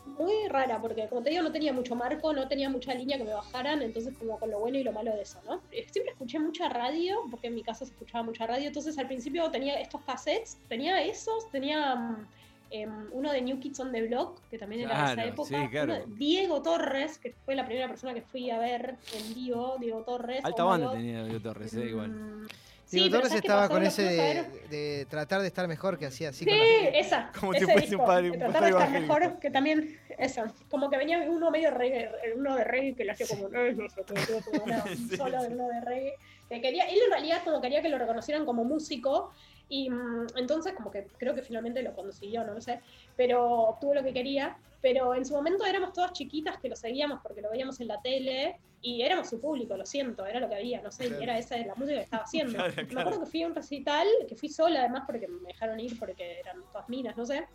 Muy 0.05 0.47
rara, 0.49 0.79
porque 0.79 1.07
como 1.07 1.23
te 1.23 1.31
digo, 1.31 1.41
no 1.41 1.51
tenía 1.51 1.73
mucho 1.73 1.95
marco, 1.95 2.31
no 2.31 2.47
tenía 2.47 2.69
mucha 2.69 2.93
línea 2.93 3.17
que 3.17 3.23
me 3.23 3.33
bajaran, 3.33 3.81
entonces 3.81 4.15
como 4.17 4.39
con 4.39 4.51
lo 4.51 4.59
bueno 4.59 4.77
y 4.77 4.83
lo 4.83 4.91
malo 4.91 5.13
de 5.15 5.23
eso, 5.23 5.39
¿no? 5.45 5.61
Eh, 5.71 5.87
Siempre 5.89 6.13
escuché 6.13 6.39
mucha 6.39 6.69
radio, 6.69 7.17
porque 7.31 7.47
en 7.47 7.55
mi 7.55 7.63
casa 7.63 7.85
se 7.85 7.91
escuchaba 7.91 8.23
mucha 8.23 8.45
radio, 8.45 8.67
entonces 8.67 8.97
al 8.99 9.07
principio 9.07 9.49
tenía 9.49 9.79
estos 9.79 10.01
cassettes, 10.01 10.57
tenía 10.69 11.03
esos, 11.03 11.49
tenía 11.49 11.95
mm, 11.95 12.27
em, 12.69 13.07
uno 13.13 13.31
de 13.31 13.41
New 13.41 13.59
Kids 13.59 13.79
on 13.79 13.91
the 13.91 14.07
Block, 14.07 14.39
que 14.51 14.59
también 14.59 14.81
era 14.81 15.07
de 15.07 15.13
esa 15.13 15.25
época, 15.25 15.49
sí, 15.49 15.69
claro. 15.69 15.95
uno 15.95 16.05
de 16.05 16.15
Diego 16.15 16.61
Torres, 16.61 17.17
que 17.17 17.33
fue 17.43 17.55
la 17.55 17.65
primera 17.65 17.87
persona 17.87 18.13
que 18.13 18.21
fui 18.21 18.51
a 18.51 18.59
ver 18.59 18.97
en 19.11 19.33
vivo, 19.33 19.75
Diego 19.79 20.03
Torres. 20.03 20.45
Alta 20.45 20.63
banda 20.65 20.91
tenía 20.91 21.23
Diego 21.23 21.41
Torres, 21.41 21.73
eh, 21.73 21.89
igual. 21.89 22.47
Diego 22.95 23.05
sí, 23.07 23.11
Torres 23.11 23.27
¿sabes 23.29 23.41
qué 23.41 23.47
estaba 23.47 23.69
con 23.69 23.81
Lo 23.81 23.87
ese 23.87 24.45
de, 24.69 25.05
tratar 25.09 25.41
de 25.41 25.47
estar 25.47 25.67
mejor 25.67 25.97
que 25.99 26.05
hacía 26.07 26.29
así 26.29 26.43
Sí, 26.45 26.49
con 26.49 26.57
la 26.59 26.65
gente. 26.65 26.99
esa. 26.99 27.31
Como 27.39 27.53
si 27.53 27.57
ese 27.63 27.71
fuese 27.71 27.95
un 27.95 28.05
padre- 28.05 28.31
un 28.31 28.39
tratar 28.39 28.53
padre 28.53 28.65
de 28.65 28.71
estar 28.71 28.89
evangélico. 28.89 29.13
mejor, 29.19 29.39
que 29.39 29.49
también, 29.51 29.99
eso, 30.17 30.43
como 30.69 30.89
que 30.89 30.97
venía 30.97 31.19
uno 31.29 31.51
medio 31.51 31.71
reggae, 31.71 32.09
uno 32.35 32.55
de 32.55 32.63
reggae 32.63 32.95
que 32.95 33.05
le 33.05 33.11
hacía 33.11 33.27
como, 33.27 33.47
"Eh, 33.53 33.73
no 33.73 33.89
sé, 33.89 34.03
todo, 34.03 34.17
todo, 34.25 34.41
todo", 34.51 34.63
una- 34.63 34.83
un 34.83 35.09
Sí, 35.09 35.17
solo 35.17 35.41
de 35.43 35.47
uno 35.49 35.67
de 35.67 35.81
reggae. 35.81 36.13
Que 36.49 36.61
quería, 36.61 36.85
él 36.87 36.97
en 37.05 37.11
realidad 37.11 37.41
como 37.43 37.61
quería 37.61 37.81
que 37.81 37.89
lo 37.89 37.97
reconocieran 37.97 38.45
como 38.45 38.63
músico, 38.63 39.31
y 39.69 39.89
mm, 39.89 40.27
entonces 40.37 40.73
como 40.73 40.91
que 40.91 41.07
creo 41.17 41.33
que 41.33 41.41
finalmente 41.41 41.81
lo 41.81 41.95
consiguió, 41.95 42.43
no 42.43 42.53
lo 42.53 42.61
sé, 42.61 42.81
pero 43.15 43.43
obtuvo 43.45 43.93
lo 43.95 44.03
que 44.03 44.13
quería, 44.13 44.57
pero 44.81 45.15
en 45.15 45.25
su 45.25 45.33
momento 45.33 45.65
éramos 45.65 45.93
todas 45.93 46.13
chiquitas 46.13 46.59
que 46.59 46.69
lo 46.69 46.75
seguíamos 46.75 47.19
porque 47.23 47.41
lo 47.41 47.49
veíamos 47.49 47.79
en 47.79 47.87
la 47.87 47.99
tele, 48.01 48.59
y 48.81 49.01
éramos 49.01 49.29
su 49.29 49.41
público, 49.41 49.75
lo 49.75 49.85
siento, 49.85 50.27
era 50.27 50.39
lo 50.39 50.47
que 50.47 50.55
había, 50.55 50.79
no 50.79 50.91
sé, 50.91 51.05
y 51.05 51.07
Claro. 51.07 51.23
era 51.23 51.37
esa 51.39 51.57
la 51.57 51.73
música 51.73 51.97
que 51.97 52.03
estaba 52.03 52.23
haciendo. 52.53 52.53
Claro, 52.53 52.73
Me 52.77 52.85
claro. 52.85 52.99
acuerdo 53.09 53.25
que 53.25 53.31
fui 53.31 53.41
a 53.41 53.47
un 53.47 53.55
recital, 53.55 54.07
que 54.29 54.35
fui 54.35 54.47
sola 54.49 54.81
además 54.81 55.03
porque 55.07 55.27
me 55.27 55.47
dejaron 55.47 55.79
ir 55.79 55.97
porque 55.97 56.39
eran 56.39 56.57
todas 56.71 56.87
minas, 56.87 57.17
no 57.17 57.25
sé. 57.25 57.47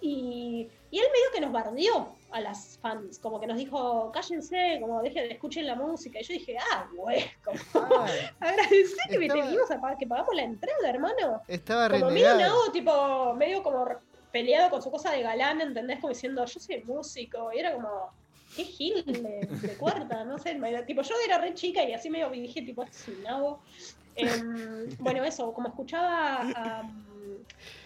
Y, 0.00 0.68
y 0.90 0.98
él 0.98 1.06
medio 1.12 1.26
que 1.32 1.40
nos 1.40 1.52
bardeó 1.52 2.08
a 2.30 2.40
las 2.40 2.78
fans, 2.82 3.18
como 3.18 3.40
que 3.40 3.46
nos 3.46 3.56
dijo, 3.56 4.10
cállense, 4.12 4.78
como 4.80 5.02
dejen, 5.02 5.30
escuchen 5.30 5.66
la 5.66 5.74
música. 5.74 6.20
Y 6.20 6.24
yo 6.24 6.34
dije, 6.34 6.56
ah, 6.72 6.88
güey, 6.94 7.24
como, 7.44 7.58
Ah, 7.96 8.06
agradecer 8.40 8.98
que, 9.08 9.18
me 9.18 9.26
Estaba- 9.26 9.42
teníamos 9.44 9.70
a 9.70 9.80
pa- 9.80 9.96
que 9.96 10.06
pagamos 10.06 10.34
la 10.34 10.42
entrada, 10.42 10.90
hermano. 10.90 11.42
estaba 11.48 11.88
Como 11.88 12.10
medio 12.10 12.28
renegado. 12.32 12.38
Nago, 12.60 12.72
tipo, 12.72 13.34
medio 13.34 13.62
como 13.62 13.86
peleado 14.32 14.70
con 14.70 14.82
su 14.82 14.90
cosa 14.90 15.10
de 15.12 15.22
galán, 15.22 15.60
¿entendés? 15.60 15.98
Como 16.00 16.12
diciendo, 16.12 16.44
yo 16.44 16.60
soy 16.60 16.82
músico. 16.84 17.50
Y 17.54 17.58
era 17.60 17.72
como, 17.72 18.10
qué 18.54 18.64
gil 18.64 19.02
de, 19.06 19.46
de 19.46 19.76
cuarta, 19.78 20.24
no 20.24 20.38
sé. 20.38 20.58
Tipo, 20.86 21.02
yo 21.02 21.14
era 21.24 21.38
re 21.38 21.54
chica 21.54 21.82
y 21.84 21.92
así 21.94 22.10
medio 22.10 22.28
dije, 22.30 22.60
tipo, 22.62 22.82
es 22.82 23.08
un 23.08 23.22
Nago. 23.22 23.60
Em, 24.16 24.88
bueno, 24.98 25.24
eso, 25.24 25.52
como 25.52 25.68
escuchaba 25.68 26.42
a, 26.54 26.90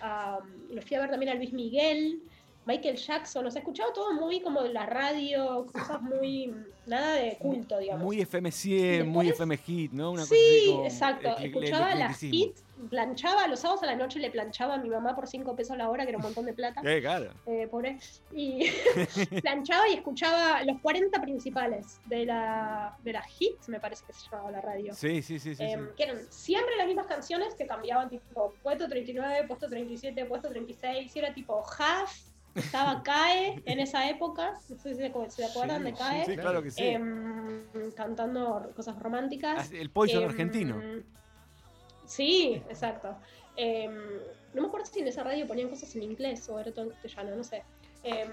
a- 0.00 0.40
Lo 0.70 0.82
fui 0.82 0.96
a 0.96 1.00
ver 1.00 1.10
también 1.10 1.32
a 1.32 1.34
Luis 1.34 1.52
Miguel. 1.52 2.22
Michael 2.66 2.96
Jackson, 2.96 3.46
o 3.46 3.50
sea, 3.50 3.60
escuchaba 3.60 3.92
todo 3.92 4.12
muy 4.12 4.40
como 4.42 4.62
de 4.62 4.68
la 4.72 4.84
radio, 4.86 5.66
cosas 5.72 6.00
muy, 6.02 6.54
nada 6.86 7.14
de 7.14 7.36
culto, 7.38 7.78
digamos. 7.78 8.04
Muy 8.04 8.20
FM 8.20 8.52
100, 8.52 9.08
muy 9.08 9.28
FM 9.30 9.56
Hit, 9.56 9.92
¿no? 9.92 10.12
Una 10.12 10.22
cosa 10.22 10.34
así 10.34 10.60
Sí, 10.60 10.66
como 10.70 10.84
exacto. 10.84 11.38
Escuchaba 11.38 11.94
las 11.94 12.22
hits, 12.22 12.62
planchaba, 12.88 13.46
los 13.48 13.60
sábados 13.60 13.82
a 13.82 13.86
la 13.86 13.96
noche 13.96 14.18
le 14.18 14.30
planchaba 14.30 14.74
a 14.74 14.78
mi 14.78 14.88
mamá 14.88 15.14
por 15.14 15.26
5 15.28 15.54
pesos 15.56 15.76
la 15.76 15.88
hora, 15.90 16.04
que 16.04 16.10
era 16.10 16.18
un 16.18 16.24
montón 16.24 16.46
de 16.46 16.54
plata. 16.54 16.80
Eh, 16.84 17.00
claro. 17.00 17.32
eh, 17.46 17.68
pobre. 17.70 17.98
Y 18.32 18.64
planchaba 19.42 19.88
y 19.88 19.94
escuchaba 19.94 20.62
los 20.64 20.80
40 20.80 21.20
principales 21.20 22.00
de 22.06 22.26
la, 22.26 22.96
de 23.02 23.12
las 23.12 23.26
hits, 23.40 23.68
me 23.68 23.80
parece 23.80 24.04
que 24.06 24.12
se 24.12 24.28
llamaba 24.30 24.50
la 24.50 24.60
radio. 24.60 24.94
Sí, 24.94 25.22
sí, 25.22 25.38
sí, 25.38 25.54
sí. 25.54 25.56
sí. 25.56 25.62
Em, 25.72 25.88
que 25.96 26.04
eran 26.04 26.18
siempre 26.30 26.76
las 26.76 26.86
mismas 26.86 27.06
canciones 27.06 27.54
que 27.54 27.66
cambiaban, 27.66 28.08
tipo 28.08 28.54
puesto 28.62 28.88
39, 28.88 29.46
puesto 29.46 29.68
37, 29.68 30.24
puesto 30.26 30.48
36, 30.48 31.14
y 31.14 31.18
era 31.18 31.32
tipo 31.34 31.62
Half, 31.78 32.12
estaba 32.54 33.02
CAE 33.04 33.62
en 33.64 33.80
esa 33.80 34.08
época, 34.08 34.52
no 34.68 34.78
sé 34.78 34.94
si 34.94 35.00
se, 35.30 35.44
acuerdan 35.44 35.84
de 35.84 35.90
Sí, 35.90 35.96
CAE, 35.98 36.24
Sí, 36.24 36.36
claro 36.36 36.62
que 36.62 36.70
sí. 36.70 36.82
em, 36.84 37.62
cantando 37.94 38.72
cosas 38.74 38.98
románticas. 38.98 39.70
Ah, 39.72 39.76
El 39.76 39.90
pollo 39.90 40.20
Em, 40.20 40.28
argentino. 40.28 40.80
Sí, 42.10 42.60
exacto. 42.68 43.16
Eh, 43.56 43.88
no 44.52 44.62
me 44.62 44.66
acuerdo 44.66 44.86
si 44.86 44.98
en 44.98 45.06
esa 45.06 45.22
radio 45.22 45.46
ponían 45.46 45.68
cosas 45.68 45.94
en 45.94 46.02
inglés 46.02 46.48
o 46.48 46.58
era 46.58 46.72
todo 46.72 46.86
en 46.86 46.90
castellano, 46.90 47.36
no 47.36 47.44
sé. 47.44 47.62
Eh, 48.02 48.28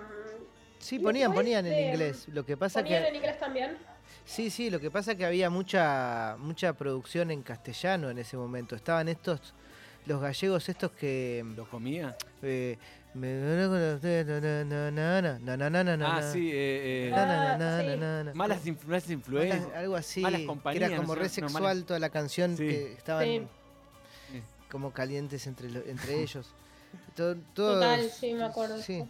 sí, 0.79 0.97
ponían, 0.97 1.31
ponían 1.31 1.63
en 1.67 1.89
inglés. 1.89 2.27
Lo 2.29 2.43
que 2.43 2.57
pasa 2.57 2.81
¿Ponían 2.81 3.03
que... 3.03 3.09
en 3.09 3.15
inglés 3.17 3.39
también? 3.39 3.77
Sí, 4.25 4.49
sí, 4.49 4.71
lo 4.71 4.79
que 4.79 4.89
pasa 4.89 5.11
es 5.11 5.17
que 5.17 5.25
había 5.25 5.51
mucha, 5.51 6.37
mucha 6.39 6.73
producción 6.73 7.29
en 7.29 7.43
castellano 7.43 8.09
en 8.09 8.17
ese 8.17 8.35
momento. 8.35 8.75
Estaban 8.75 9.09
estos, 9.09 9.53
los 10.07 10.19
gallegos 10.21 10.67
estos 10.69 10.91
que... 10.93 11.45
¿Los 11.55 11.67
comía? 11.67 12.17
Eh, 12.41 12.77
Ah, 16.05 16.21
sí, 16.21 16.49
eh, 16.51 17.09
eh. 17.09 18.31
Malas, 18.33 18.65
influencias, 18.67 19.67
algo 19.75 19.95
así, 19.95 20.21
malas 20.21 20.41
compañías, 20.41 20.79
que 20.79 20.93
era 20.93 21.01
como 21.01 21.15
no, 21.15 21.21
re 21.21 21.29
sexual 21.29 21.79
no, 21.79 21.85
toda 21.85 21.99
la 21.99 22.09
canción 22.09 22.55
sí. 22.55 22.67
que 22.67 22.93
estaban 22.93 23.25
sí. 23.25 23.47
Como 24.71 24.91
calientes 24.91 25.47
entre 25.47 25.69
lo- 25.69 25.83
entre 25.85 26.21
ellos. 26.23 26.47
Todo, 27.15 27.35
Total, 27.55 28.01
sí, 28.09 28.33
me 28.33 28.43
acuerdo. 28.45 28.77
Sí. 28.77 29.03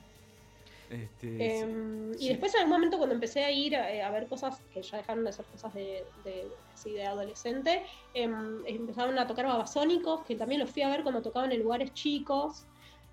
Este, 0.90 1.28
sí. 1.28 1.44
Em, 1.44 2.14
y 2.18 2.30
después 2.30 2.54
en 2.56 2.62
algún 2.62 2.74
momento 2.78 2.98
cuando 2.98 3.14
empecé 3.14 3.44
a 3.44 3.52
ir 3.52 3.74
eh, 3.74 4.02
a 4.02 4.10
ver 4.10 4.28
cosas 4.28 4.62
que 4.74 4.82
ya 4.82 4.98
dejaron 4.98 5.26
de 5.26 5.34
ser 5.34 5.46
cosas 5.46 5.74
de, 5.74 6.06
de, 6.24 6.48
así 6.74 6.94
de 6.94 7.06
adolescente, 7.06 7.84
em, 8.14 8.66
empezaron 8.66 9.20
a 9.20 9.28
tocar 9.28 9.46
babasónicos, 9.46 10.24
que 10.26 10.36
también 10.36 10.62
los 10.62 10.72
fui 10.72 10.82
a 10.84 10.90
ver 10.90 11.04
cuando 11.04 11.22
tocaban 11.22 11.52
en 11.52 11.62
lugares 11.62 11.94
chicos, 11.94 12.66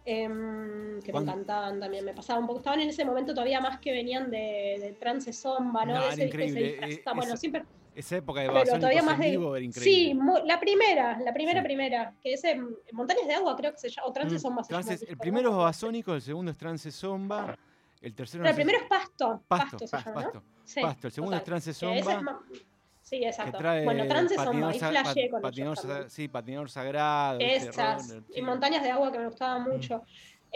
em, 0.04 1.00
que 1.02 1.12
me 1.12 1.18
encantaban 1.20 1.80
también, 1.80 2.04
me 2.04 2.14
pasaba 2.14 2.38
un 2.38 2.46
poco, 2.46 2.58
estaban 2.60 2.80
en 2.80 2.90
ese 2.90 3.04
momento 3.04 3.34
todavía 3.34 3.60
más 3.60 3.80
que 3.80 3.90
venían 3.90 4.30
de, 4.30 4.78
de 4.80 4.92
trance 4.98 5.32
zomba, 5.32 5.84
¿no? 5.84 5.94
No, 5.94 6.00
De 6.02 6.08
ese 6.10 6.24
disco 6.26 6.38
que 6.38 6.48
se 6.48 6.60
increíble, 6.60 6.70
disfraza- 6.76 6.92
eh, 7.10 7.14
bueno, 7.16 7.32
esa- 7.32 7.36
siempre, 7.36 7.64
Esa 7.94 8.16
época 8.16 8.40
de 8.40 8.48
pero 8.48 8.64
todavía 8.78 9.02
más 9.02 9.18
de... 9.18 9.30
vivo 9.30 9.54
era 9.56 9.64
increíble. 9.64 9.92
Sí, 9.92 10.46
la 10.46 10.58
primera, 10.58 11.18
la 11.20 11.32
primera, 11.32 11.60
Sí. 11.60 11.64
primera, 11.64 12.14
que 12.22 12.32
es 12.34 12.42
en 12.44 12.76
Montañas 12.92 13.26
de 13.28 13.34
Agua 13.34 13.56
creo 13.56 13.72
que 13.72 13.78
se 13.78 13.88
llama, 13.88 14.08
o 14.08 14.12
Trance 14.12 14.34
Mm, 14.34 14.38
Zomba 14.38 14.64
se 14.64 14.72
llama 14.72 14.84
Trances- 14.84 15.06
el 15.08 15.16
primero 15.16 15.48
es 15.48 15.52
¿no? 15.52 15.58
Babasónicos, 15.58 16.14
el 16.16 16.22
segundo 16.22 16.50
es 16.50 16.56
Trance 16.58 16.90
Zomba, 16.90 17.56
el 18.00 18.14
tercero 18.14 18.42
No, 18.42 18.44
no 18.44 18.50
el 18.50 18.56
primero 18.56 18.78
es 18.78 18.84
Pasto, 18.88 19.42
Pasto, 19.46 19.70
Pasto, 19.78 19.78
se 19.86 19.90
Pasto, 19.96 20.10
llama, 20.10 20.22
¿no? 20.22 20.32
Pasto, 20.32 20.42
Sí, 20.64 20.80
Pasto. 20.80 21.06
El 21.06 21.12
segundo 21.12 21.36
es 21.36 21.40
total. 21.42 21.50
Trance 21.52 21.70
es 21.70 21.76
Zomba, 21.78 22.20
ma- 22.20 22.40
Sí, 23.02 23.16
exacto. 23.22 23.58
bueno, 23.84 24.06
trance 24.06 24.34
zomba, 24.34 24.68
ahí 24.70 24.78
sa- 24.78 24.88
flashé 24.88 25.20
pat- 25.24 25.30
con 25.30 25.42
patinador. 25.42 26.10
Sí, 26.10 26.26
patinador 26.26 26.70
sagrado. 26.70 27.38
Esas, 27.38 28.08
Runner, 28.08 28.22
y 28.34 28.40
montañas 28.40 28.82
de 28.82 28.90
agua 28.90 29.12
que 29.12 29.18
me 29.18 29.26
gustaban 29.26 29.62
mucho. 29.70 30.02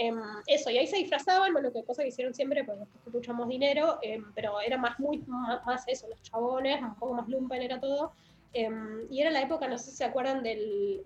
Em, 0.01 0.16
eso, 0.46 0.70
y 0.70 0.78
ahí 0.78 0.86
se 0.86 0.96
disfrazaban, 0.96 1.53
bueno, 1.53 1.72
que 1.72 1.82
cosa 1.82 2.03
que 2.03 2.09
hicieron 2.11 2.32
siempre, 2.32 2.62
pues 2.62 2.78
después 2.78 3.03
que 3.03 3.09
escuchamos 3.11 3.49
dinero, 3.49 3.99
em, 4.01 4.24
pero 4.32 4.61
era 4.61 4.78
más, 4.78 4.99
muy, 5.01 5.18
más, 5.26 5.66
más 5.66 5.82
eso, 5.88 6.07
los 6.09 6.22
chabones, 6.22 6.80
un 6.80 6.94
poco 6.94 7.14
más 7.14 7.28
lumpen 7.28 7.62
era 7.62 7.80
todo. 7.80 8.12
Em, 8.55 9.07
y 9.11 9.20
era 9.20 9.30
la 9.30 9.42
época, 9.42 9.66
no 9.68 9.76
sé 9.76 9.90
si 9.90 9.96
se 9.99 10.05
acuerdan 10.05 10.42
del, 10.42 11.03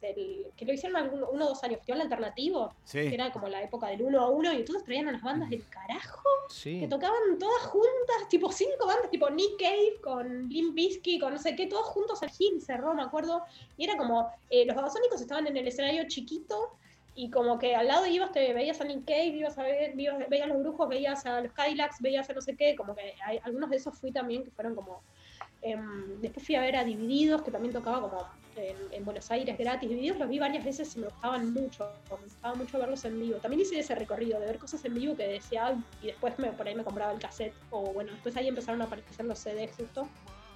del 0.00 0.46
que 0.56 0.64
lo 0.64 0.72
hicieron 0.72 0.96
algún, 0.96 1.24
uno 1.32 1.46
o 1.46 1.48
dos 1.48 1.64
años, 1.64 1.78
Festival 1.78 2.02
Alternativo, 2.02 2.72
Sí. 2.84 3.00
que 3.08 3.14
era 3.14 3.32
como 3.32 3.48
la 3.48 3.62
época 3.62 3.88
del 3.88 4.02
uno 4.02 4.20
a 4.20 4.28
uno, 4.28 4.52
y 4.52 4.56
entonces 4.58 4.84
traían 4.84 5.08
unas 5.08 5.22
bandas 5.22 5.50
del 5.50 5.66
carajo 5.68 6.28
Sí. 6.48 6.80
que 6.80 6.88
tocaban 6.88 7.38
todas 7.40 7.62
juntas, 7.62 8.28
tipo 8.28 8.52
cinco 8.52 8.86
bandas, 8.86 9.10
tipo 9.10 9.28
Nick 9.30 9.58
Cave 9.58 9.94
con 10.02 10.48
Limp 10.48 10.74
Bizkit, 10.74 11.20
con 11.20 11.32
no 11.32 11.38
sé 11.38 11.56
qué, 11.56 11.66
todos 11.66 11.86
juntos 11.86 12.22
al 12.22 12.30
Gil 12.30 12.60
cerró, 12.62 12.94
me 12.94 13.02
acuerdo. 13.02 13.42
Y 13.76 13.84
era 13.84 13.96
como, 13.96 14.30
eh, 14.50 14.64
los 14.64 14.76
babasónicos 14.76 15.20
estaban 15.20 15.46
en 15.46 15.56
el 15.56 15.66
escenario 15.66 16.04
chiquito 16.06 16.76
y 17.16 17.30
como 17.30 17.58
que 17.58 17.74
al 17.74 17.86
lado 17.88 18.06
ibas, 18.06 18.30
te 18.30 18.52
veías 18.52 18.80
a 18.80 18.84
Nick 18.84 19.04
Cave, 19.06 19.26
ibas 19.28 19.56
a 19.58 19.62
ver, 19.62 19.98
ibas- 19.98 20.28
veías 20.28 20.44
a 20.44 20.48
los 20.52 20.58
brujos, 20.60 20.88
veías 20.88 21.24
a 21.26 21.40
los 21.40 21.52
Cadillacs, 21.52 21.96
veías 22.00 22.28
a 22.28 22.34
no 22.34 22.40
sé 22.42 22.54
qué, 22.56 22.76
como 22.76 22.94
que 22.94 23.14
hay, 23.24 23.40
algunos 23.42 23.70
de 23.70 23.76
esos 23.76 23.98
fui 23.98 24.12
también 24.12 24.44
que 24.44 24.50
fueron 24.50 24.74
como... 24.74 25.02
em, 25.62 26.20
después 26.20 26.44
fui 26.46 26.54
a 26.54 26.60
ver 26.60 26.76
a 26.76 26.84
Divididos, 26.84 27.42
que 27.42 27.50
también 27.50 27.72
tocaba 27.72 28.00
como 28.02 28.22
en, 28.56 28.76
en 28.92 29.04
Buenos 29.04 29.30
Aires 29.30 29.56
gratis. 29.58 29.88
Divididos 29.88 30.18
los 30.18 30.28
vi 30.28 30.38
varias 30.38 30.64
veces 30.64 30.94
y 30.96 31.00
me 31.00 31.06
gustaban 31.06 31.52
mucho, 31.52 31.90
me 32.10 32.24
gustaba 32.24 32.54
mucho 32.54 32.78
verlos 32.78 33.04
en 33.04 33.18
vivo. 33.18 33.38
También 33.38 33.62
hice 33.62 33.78
ese 33.78 33.94
recorrido 33.94 34.38
de 34.38 34.46
ver 34.46 34.58
cosas 34.58 34.84
en 34.84 34.94
vivo 34.94 35.16
que 35.16 35.26
decía, 35.26 35.74
y 36.02 36.06
después 36.08 36.38
me, 36.38 36.52
por 36.52 36.68
ahí 36.68 36.74
me 36.74 36.84
compraba 36.84 37.12
el 37.12 37.18
cassette, 37.18 37.54
o 37.70 37.92
bueno, 37.92 38.12
después 38.12 38.36
ahí 38.36 38.48
empezaron 38.48 38.80
a 38.82 38.84
aparecer 38.84 39.24
los 39.24 39.38
CDs 39.38 39.74
justo. 39.76 40.08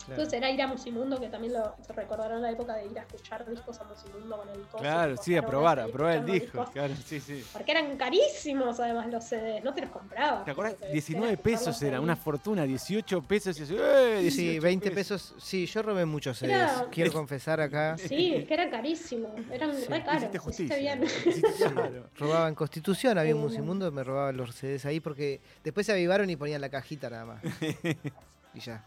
Claro. 0.07 0.13
Entonces 0.23 0.33
era 0.35 0.51
ir 0.51 0.63
a 0.63 0.67
Musimundo, 0.67 1.21
que 1.21 1.29
también 1.29 1.53
lo 1.55 1.75
se 1.87 1.93
recordarán 1.93 2.43
la 2.43 2.51
época 2.51 2.75
de 2.77 2.87
ir 2.87 2.99
a 2.99 3.03
escuchar 3.03 3.49
discos 3.49 3.81
a 3.81 3.85
Musimundo 3.85 4.37
con 4.39 4.49
el 4.49 4.61
coso. 4.63 4.79
Claro, 4.79 5.17
sí, 5.17 5.37
a 5.37 5.47
probar, 5.47 5.81
a 5.81 5.87
probar 5.89 6.17
el 6.17 6.25
disco. 6.27 6.45
discos, 6.59 6.71
Claro, 6.71 6.95
sí, 7.07 7.21
sí. 7.21 7.45
Porque 7.53 7.71
eran 7.73 7.97
carísimos 7.97 8.79
además 8.81 9.07
los 9.09 9.25
CDs, 9.25 9.63
no 9.65 9.73
te 9.75 9.83
los 9.83 9.91
comprabas. 9.91 10.45
¿Te 10.45 10.51
acuerdas? 10.51 10.75
porque 10.75 10.87
tenías 10.87 11.07
19 11.07 11.37
que 11.37 11.43
pesos 11.43 11.83
era, 11.83 12.01
una 12.01 12.17
fortuna, 12.17 12.65
18 12.65 13.23
pesos. 13.23 13.59
Y 13.59 13.63
así, 13.63 13.77
¡eh! 13.79 14.19
18 14.23 14.37
Sí, 14.37 14.59
20 14.59 14.91
pesos. 14.91 15.35
Sí, 15.39 15.67
yo 15.67 15.83
robé 15.83 16.05
muchos 16.05 16.39
CDs. 16.39 16.51
Era- 16.51 16.87
Quiero 16.91 17.13
confesar 17.13 17.61
acá. 17.61 17.97
Sí, 17.99 18.35
es 18.35 18.47
que 18.49 18.55
era 18.55 18.71
carísimo, 18.71 19.35
eran 19.51 19.75
Sí, 19.75 19.87
re 19.89 20.03
caros. 20.05 20.23
Hiciste 20.23 20.39
hiciste 20.39 20.39
justicia. 20.39 20.77
bien. 20.79 21.03
Hiciste- 21.05 21.71
claro. 21.73 22.07
Robaba 22.17 22.49
en 22.49 22.55
Constitución, 22.55 23.19
había 23.19 23.35
un 23.35 23.41
Musimundo, 23.43 23.91
me 23.93 24.03
robaban 24.05 24.37
los 24.37 24.55
CDs 24.55 24.85
ahí 24.87 25.01
porque 25.01 25.41
después 25.65 25.87
se 25.87 25.93
avivaron 25.93 26.29
y 26.31 26.37
ponían 26.37 26.61
la 26.61 26.69
cajita 26.69 27.11
nada 27.11 27.25
más. 27.25 27.43
Y 28.55 28.59
ya. 28.61 28.83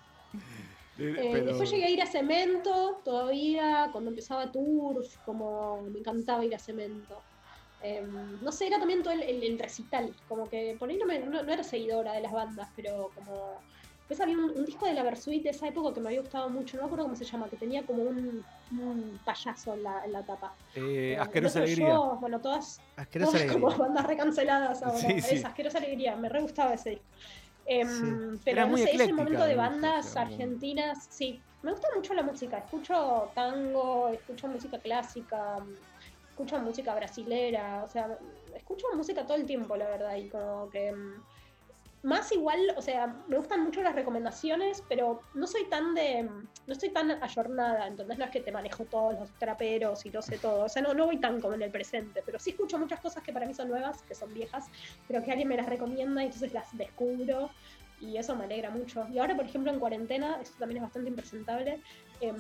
Eh, 1.00 1.30
Pero- 1.32 1.46
Después 1.46 1.72
llegué 1.72 1.86
a 1.86 1.90
ir 1.90 2.02
a 2.02 2.06
Cemento 2.06 3.02
todavía, 3.04 3.90
cuando 3.92 4.10
empezaba 4.12 4.52
Turf, 4.52 5.18
como 5.26 5.82
me 5.82 6.00
encantaba 6.00 6.46
ir 6.46 6.54
a 6.56 6.60
Cemento. 6.60 7.20
Em, 7.82 8.42
no 8.42 8.52
sé, 8.52 8.68
era 8.68 8.80
también 8.80 9.04
todo 9.04 9.14
el, 9.14 9.24
el- 9.24 9.44
el 9.44 9.60
recital, 9.60 10.14
como 10.30 10.48
que 10.50 10.76
por 10.80 10.90
ahí 10.90 10.98
no, 10.98 11.06
me- 11.06 11.20
no- 11.20 11.44
no 11.44 11.52
era 11.52 11.64
seguidora 11.64 12.14
de 12.14 12.22
las 12.22 12.32
bandas, 12.32 12.70
pero 12.76 13.10
como... 13.16 13.58
Después 14.08 14.20
había 14.20 14.38
un, 14.38 14.52
un 14.52 14.66
disco 14.66 14.86
de 14.86 14.94
la 14.94 15.02
Versuit 15.02 15.42
de 15.44 15.50
esa 15.52 15.68
época 15.68 15.94
que 15.94 16.02
me 16.02 16.10
había 16.10 16.20
gustado 16.22 16.50
mucho, 16.50 16.76
no 16.76 16.84
me 16.84 16.88
acuerdo 16.88 17.06
cómo 17.06 17.16
se 17.16 17.24
llama, 17.26 17.50
que 17.50 17.56
tenía 17.56 17.84
como 17.86 18.04
un, 18.04 18.44
un 18.72 19.20
payaso 19.26 19.74
en 19.74 19.84
la, 19.84 20.04
en 20.06 20.12
la 20.12 20.24
tapa. 20.24 20.54
Eh, 20.76 21.14
Eh, 21.14 21.18
asquerosa 21.18 21.60
alegría. 21.60 21.88
Yo, 21.88 22.18
bueno, 22.20 22.40
todas, 22.42 22.82
Asquerosa 22.98 23.32
todas 23.32 23.42
alegría. 23.46 23.62
como 23.70 23.78
bandas 23.78 24.06
recanceladas 24.06 24.84
ahora. 24.84 25.00
Sí, 25.22 25.42
asquerosa 25.44 25.78
alegría, 25.80 26.16
me 26.18 26.28
re 26.30 26.42
gustaba 26.42 26.74
ese 26.74 26.92
disco. 26.92 27.06
Em, 27.66 27.88
Sí. 27.88 28.42
Pero 28.46 28.58
Era 28.62 28.66
no 28.68 28.78
sé, 28.78 28.84
ese 28.84 28.92
ecléctica 28.92 29.16
momento 29.16 29.46
de 29.46 29.56
bandas 29.56 30.06
música, 30.06 30.22
argentinas, 30.22 31.08
sí. 31.10 31.44
Me 31.62 31.72
gusta 31.72 31.88
mucho 31.96 32.14
la 32.14 32.24
música. 32.24 32.58
Escucho 32.58 33.32
tango, 33.36 34.10
escucho 34.10 34.48
música 34.50 34.80
clásica, 34.80 35.58
escucho 36.30 36.60
música 36.60 36.94
brasilera, 36.96 37.84
o 37.84 37.88
sea, 37.88 38.18
escucho 38.56 38.88
música 38.96 39.26
todo 39.26 39.38
el 39.38 39.46
tiempo, 39.46 39.76
la 39.78 39.88
verdad, 39.88 40.16
y 40.18 40.30
como 40.30 40.70
que 40.70 40.92
mm, 40.92 41.24
más 42.04 42.32
igual, 42.34 42.60
o 42.76 42.82
sea, 42.82 43.08
me 43.28 43.38
gustan 43.38 43.64
mucho 43.64 43.82
las 43.82 43.96
recomendaciones, 43.96 44.84
pero 44.90 45.22
no 45.34 45.48
soy 45.48 45.66
tan 45.70 45.96
de, 45.96 46.24
no 46.24 46.74
estoy 46.74 46.90
tan 46.90 47.12
ayornada, 47.12 47.88
entonces 47.88 48.18
no 48.18 48.26
es 48.26 48.32
que 48.32 48.42
te 48.42 48.52
manejo 48.52 48.84
todos 48.86 49.14
los 49.18 49.32
traperos 49.40 50.06
y 50.06 50.12
lo 50.12 50.22
sé 50.22 50.38
todo, 50.38 50.66
o 50.66 50.70
sea, 50.70 50.82
no, 50.82 50.94
no 50.94 51.06
voy 51.06 51.18
tan 51.18 51.40
como 51.40 51.54
en 51.54 51.62
el 51.62 51.72
presente, 51.72 52.22
pero 52.26 52.40
sí 52.40 52.52
escucho 52.52 52.78
muchas 52.78 53.00
cosas 53.00 53.24
que 53.24 53.32
para 53.32 53.46
mí 53.46 53.54
son 53.54 53.70
nuevas, 53.70 54.02
que 54.04 54.16
son 54.16 54.34
viejas, 54.34 54.66
pero 55.08 55.24
que 55.24 55.32
alguien 55.32 55.48
me 55.48 55.56
las 55.56 55.66
recomienda 55.66 56.22
y 56.22 56.26
entonces 56.26 56.54
las 56.54 56.78
descubro 56.78 57.50
y 58.02 58.18
eso 58.18 58.36
me 58.36 58.44
alegra 58.44 58.70
mucho. 58.70 59.08
Y 59.10 59.18
ahora, 59.18 59.34
por 59.34 59.46
ejemplo, 59.46 59.72
en 59.72 59.80
cuarentena, 59.80 60.40
esto 60.42 60.58
también 60.60 60.78
es 60.78 60.84
bastante 60.84 61.10
impresentable, 61.10 61.80
em, 62.20 62.36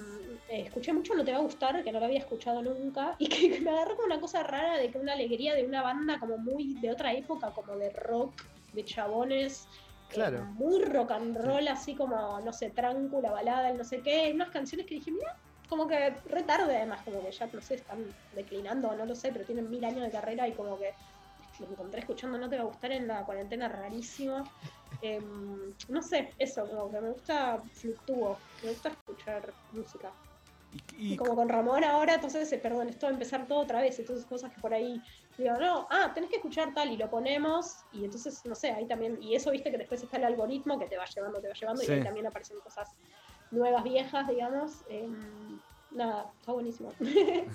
eh, 0.49 0.63
escuché 0.63 0.91
mucho 0.91 1.15
No 1.15 1.23
Te 1.23 1.31
Va 1.31 1.37
a 1.37 1.41
Gustar, 1.41 1.81
que 1.85 1.91
no 1.93 1.99
lo 1.99 2.05
había 2.05 2.19
escuchado 2.19 2.61
nunca, 2.61 3.15
y 3.17 3.27
que 3.29 3.59
me 3.61 3.71
agarró 3.71 3.95
como 3.95 4.07
una 4.07 4.19
cosa 4.19 4.43
rara 4.43 4.77
de 4.77 4.91
que 4.91 4.97
una 4.97 5.13
alegría 5.13 5.55
de 5.55 5.65
una 5.65 5.81
banda 5.81 6.19
como 6.19 6.37
muy 6.37 6.73
de 6.81 6.91
otra 6.91 7.13
época, 7.13 7.51
como 7.51 7.77
de 7.77 7.91
rock, 7.91 8.33
de 8.73 8.83
chabones. 8.85 9.69
eh, 10.09 10.13
Claro. 10.15 10.45
muy 10.45 10.83
rock 10.83 11.11
and 11.11 11.35
roll, 11.37 11.67
así 11.69 11.95
como, 11.95 12.39
no 12.41 12.53
sé, 12.53 12.71
tranco, 12.71 13.21
la 13.21 13.31
balada, 13.31 13.69
el 13.71 13.77
no 13.77 13.83
sé 13.83 14.01
qué. 14.03 14.31
Unas 14.33 14.49
canciones 14.51 14.85
que 14.87 14.95
dije, 14.95 15.11
mira, 15.11 15.31
como 15.67 15.87
que 15.87 16.21
re 16.25 16.43
tarde 16.43 16.75
además, 16.77 17.01
como 17.03 17.23
que 17.23 17.31
ya, 17.31 17.47
no 17.47 17.61
sé, 17.61 17.75
están 17.75 18.05
declinando, 18.31 18.95
no 18.95 19.05
lo 19.05 19.15
sé, 19.15 19.31
pero 19.31 19.45
tienen 19.45 19.69
mil 19.69 19.83
años 19.85 20.03
de 20.05 20.11
carrera 20.11 20.47
y 20.47 20.53
como 20.55 20.77
que 20.79 20.93
lo 21.59 21.67
encontré 21.67 22.01
escuchando 22.01 22.37
No 22.37 22.49
Te 22.49 22.57
Va 22.57 22.63
a 22.63 22.65
Gustar 22.65 22.91
en 22.91 23.07
la 23.07 23.25
cuarentena 23.25 23.69
rarísimo. 23.69 24.43
Em, 25.01 25.75
no 25.89 26.01
sé, 26.01 26.33
eso, 26.37 26.65
como 26.67 26.89
que 26.91 27.01
me 27.01 27.11
gusta, 27.11 27.61
fluctúo, 27.73 28.45
me 28.61 28.69
gusta 28.69 28.89
escuchar 28.89 29.53
música. 29.71 30.15
Y, 30.97 31.13
Y 31.13 31.17
como 31.17 31.35
con 31.35 31.49
Ramón 31.49 31.83
ahora, 31.83 32.15
entonces, 32.15 32.51
eh, 32.53 32.57
perdón, 32.57 32.89
esto 32.89 33.05
va 33.07 33.11
a 33.11 33.13
empezar 33.13 33.45
todo 33.47 33.59
otra 33.59 33.81
vez, 33.81 33.97
entonces 33.99 34.25
cosas 34.25 34.51
que 34.53 34.61
por 34.61 34.73
ahí 34.73 35.01
digo, 35.37 35.53
no, 35.59 35.87
ah, 35.89 36.11
tenés 36.13 36.29
que 36.29 36.37
escuchar 36.37 36.73
tal 36.73 36.91
y 36.91 36.97
lo 36.97 37.09
ponemos, 37.09 37.77
y 37.91 38.05
entonces, 38.05 38.41
no 38.45 38.55
sé, 38.55 38.71
ahí 38.71 38.85
también, 38.87 39.21
y 39.21 39.35
eso 39.35 39.51
viste 39.51 39.69
que 39.71 39.77
después 39.77 40.01
está 40.01 40.17
el 40.17 40.23
algoritmo 40.25 40.79
que 40.79 40.85
te 40.85 40.97
va 40.97 41.05
llevando, 41.05 41.39
te 41.41 41.47
va 41.49 41.53
llevando, 41.53 41.81
Sí. 41.81 41.91
y 41.91 41.95
ahí 41.95 42.03
también 42.03 42.27
aparecen 42.27 42.59
cosas 42.61 42.89
nuevas, 43.51 43.83
viejas, 43.83 44.27
digamos. 44.27 44.83
em, 44.89 45.59
nada, 45.91 46.31
está 46.39 46.51
buenísimo. 46.53 46.91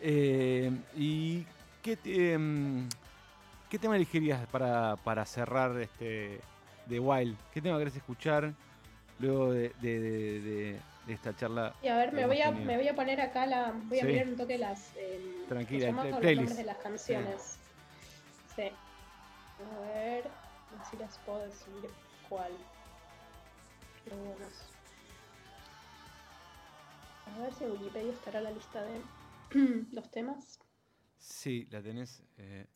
Eh, 0.00 0.70
¿Y 0.96 1.44
qué, 1.82 1.96
te- 1.96 2.32
em, 2.34 2.88
qué 3.68 3.78
tema 3.78 3.96
elegirías 3.96 4.46
para, 4.48 4.96
para 4.96 5.24
cerrar 5.26 5.76
este 5.80 6.40
The 6.88 7.00
Wild? 7.00 7.36
¿Qué 7.52 7.60
tema 7.60 7.78
querés 7.78 7.96
escuchar 7.96 8.54
luego 9.18 9.50
de, 9.52 9.72
de- 9.80 10.00
de- 10.00 10.40
de- 10.40 10.40
de 10.40 10.76
esta 11.14 11.34
charla? 11.34 11.74
y 11.82 11.88
a 11.88 11.96
ver, 11.96 12.12
me 12.12 12.26
voy 12.26 12.40
a, 12.40 12.46
tenido? 12.50 12.66
me 12.66 12.76
voy 12.76 12.88
a 12.88 12.94
poner 12.94 13.20
acá 13.20 13.46
la, 13.46 13.72
voy 13.72 13.98
a 13.98 14.02
Sí. 14.02 14.06
mirar 14.08 14.28
un 14.28 14.36
toque 14.36 14.58
las, 14.58 14.96
em, 14.96 15.46
Tranquila, 15.48 15.88
el 15.88 15.94
Con 16.10 16.20
playlist. 16.20 16.56
de 16.56 16.64
las 16.64 16.78
canciones. 16.78 17.58
Sí. 18.54 18.70
A 19.74 19.78
ver, 19.80 20.30
así 20.80 20.96
las 20.96 21.18
puedo 21.18 21.40
decir 21.40 21.90
cuál. 22.28 22.52
Buenos. 24.06 24.52
A 27.26 27.38
ver 27.42 27.52
si 27.54 27.64
en 27.64 27.72
Wikipedia 27.72 28.12
estará 28.12 28.40
la 28.40 28.50
lista 28.50 28.82
de 28.82 29.02
los 29.92 30.10
temas. 30.10 30.58
Sí, 31.18 31.66
la 31.70 31.82
tenés. 31.82 32.22
eh, 32.38 32.66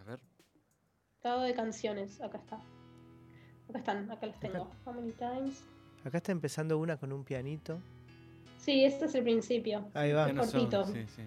a 0.00 0.04
ver. 0.04 0.20
Estado 1.16 1.42
de 1.42 1.54
canciones, 1.54 2.20
acá 2.20 2.38
está. 2.38 2.56
Acá 3.68 3.78
están, 3.78 4.10
acá 4.10 4.26
las 4.26 4.40
tengo. 4.40 4.70
How 4.84 4.92
many 4.92 5.12
times? 5.12 5.62
Acá 6.04 6.18
está 6.18 6.32
empezando 6.32 6.78
una 6.78 6.96
con 6.96 7.12
un 7.12 7.24
pianito. 7.24 7.78
Sí, 8.58 8.84
este 8.84 9.06
es 9.06 9.14
el 9.14 9.22
principio. 9.24 9.86
Ahí 9.94 10.12
va. 10.12 10.32
Cortito. 10.34 10.84
sí, 10.86 11.04
sí. 11.14 11.22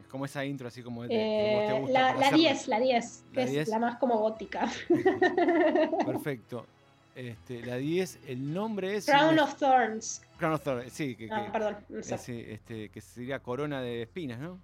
Es 0.00 0.06
como 0.08 0.24
esa 0.24 0.44
intro 0.44 0.68
así 0.68 0.82
como 0.82 1.02
de, 1.02 1.08
que 1.10 1.14
vos 1.54 1.66
te 1.66 1.76
Eh, 1.76 1.80
gusta 1.80 1.92
la 2.00 2.06
para 2.08 2.20
la 2.20 2.26
hacerla. 2.28 2.36
10, 2.48 2.68
la 2.68 2.80
10, 2.80 3.24
que 3.32 3.42
es 3.42 3.50
10. 3.50 3.68
la 3.68 3.78
más 3.78 3.96
como 3.98 4.18
gótica. 4.18 4.68
Perfecto. 6.06 6.66
Este, 7.14 7.64
la 7.66 7.76
10, 7.76 8.20
el 8.28 8.52
nombre 8.54 8.96
es. 8.96 9.06
Crown 9.06 9.38
of 9.40 9.56
Thorns. 9.56 10.22
Crown 10.38 10.54
of 10.54 10.62
Thorns, 10.62 10.92
sí, 10.92 11.16
que, 11.16 11.28
Ah, 11.32 11.46
que- 11.46 11.50
perdón, 11.50 11.76
no 11.88 12.02
sé. 12.02 12.14
ese, 12.14 12.52
este, 12.52 12.88
que 12.90 13.00
sería 13.00 13.40
corona 13.40 13.80
de 13.82 14.02
espinas, 14.02 14.38
¿no? 14.38 14.58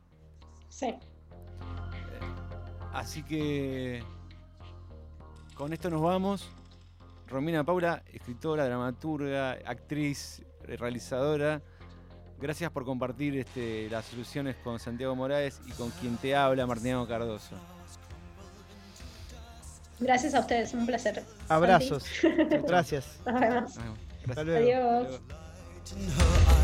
Sí. 0.69 0.95
Así 2.93 3.23
que 3.25 4.03
con 5.57 5.73
esto 5.73 5.91
nos 5.91 6.01
vamos. 6.01 6.49
Romina 7.29 7.65
Paula, 7.65 8.03
escritora, 8.13 8.67
dramaturga, 8.67 9.53
actriz, 9.65 10.43
realizadora. 10.63 11.63
Gracias 12.41 12.71
por 12.71 12.85
compartir 12.85 13.39
este, 13.39 13.89
las 13.91 14.05
soluciones 14.05 14.57
con 14.57 14.79
Santiago 14.79 15.15
Morales 15.15 15.61
y 15.67 15.73
con 15.73 15.91
quien 15.91 16.17
te 16.17 16.35
habla, 16.35 16.67
Martiniano 16.67 17.07
Cardoso. 17.07 17.57
Gracias 20.01 20.35
a 20.35 20.41
ustedes, 20.41 20.75
un 20.75 20.87
placer. 20.87 21.23
Abrazos. 21.49 22.05
Gracias. 22.67 23.21
Nos 23.25 23.41
vemos. 23.41 23.79
Hasta 24.29 24.45
luego. 24.45 24.59
Adiós. 24.59 25.21
in 25.95 26.09
her 26.09 26.55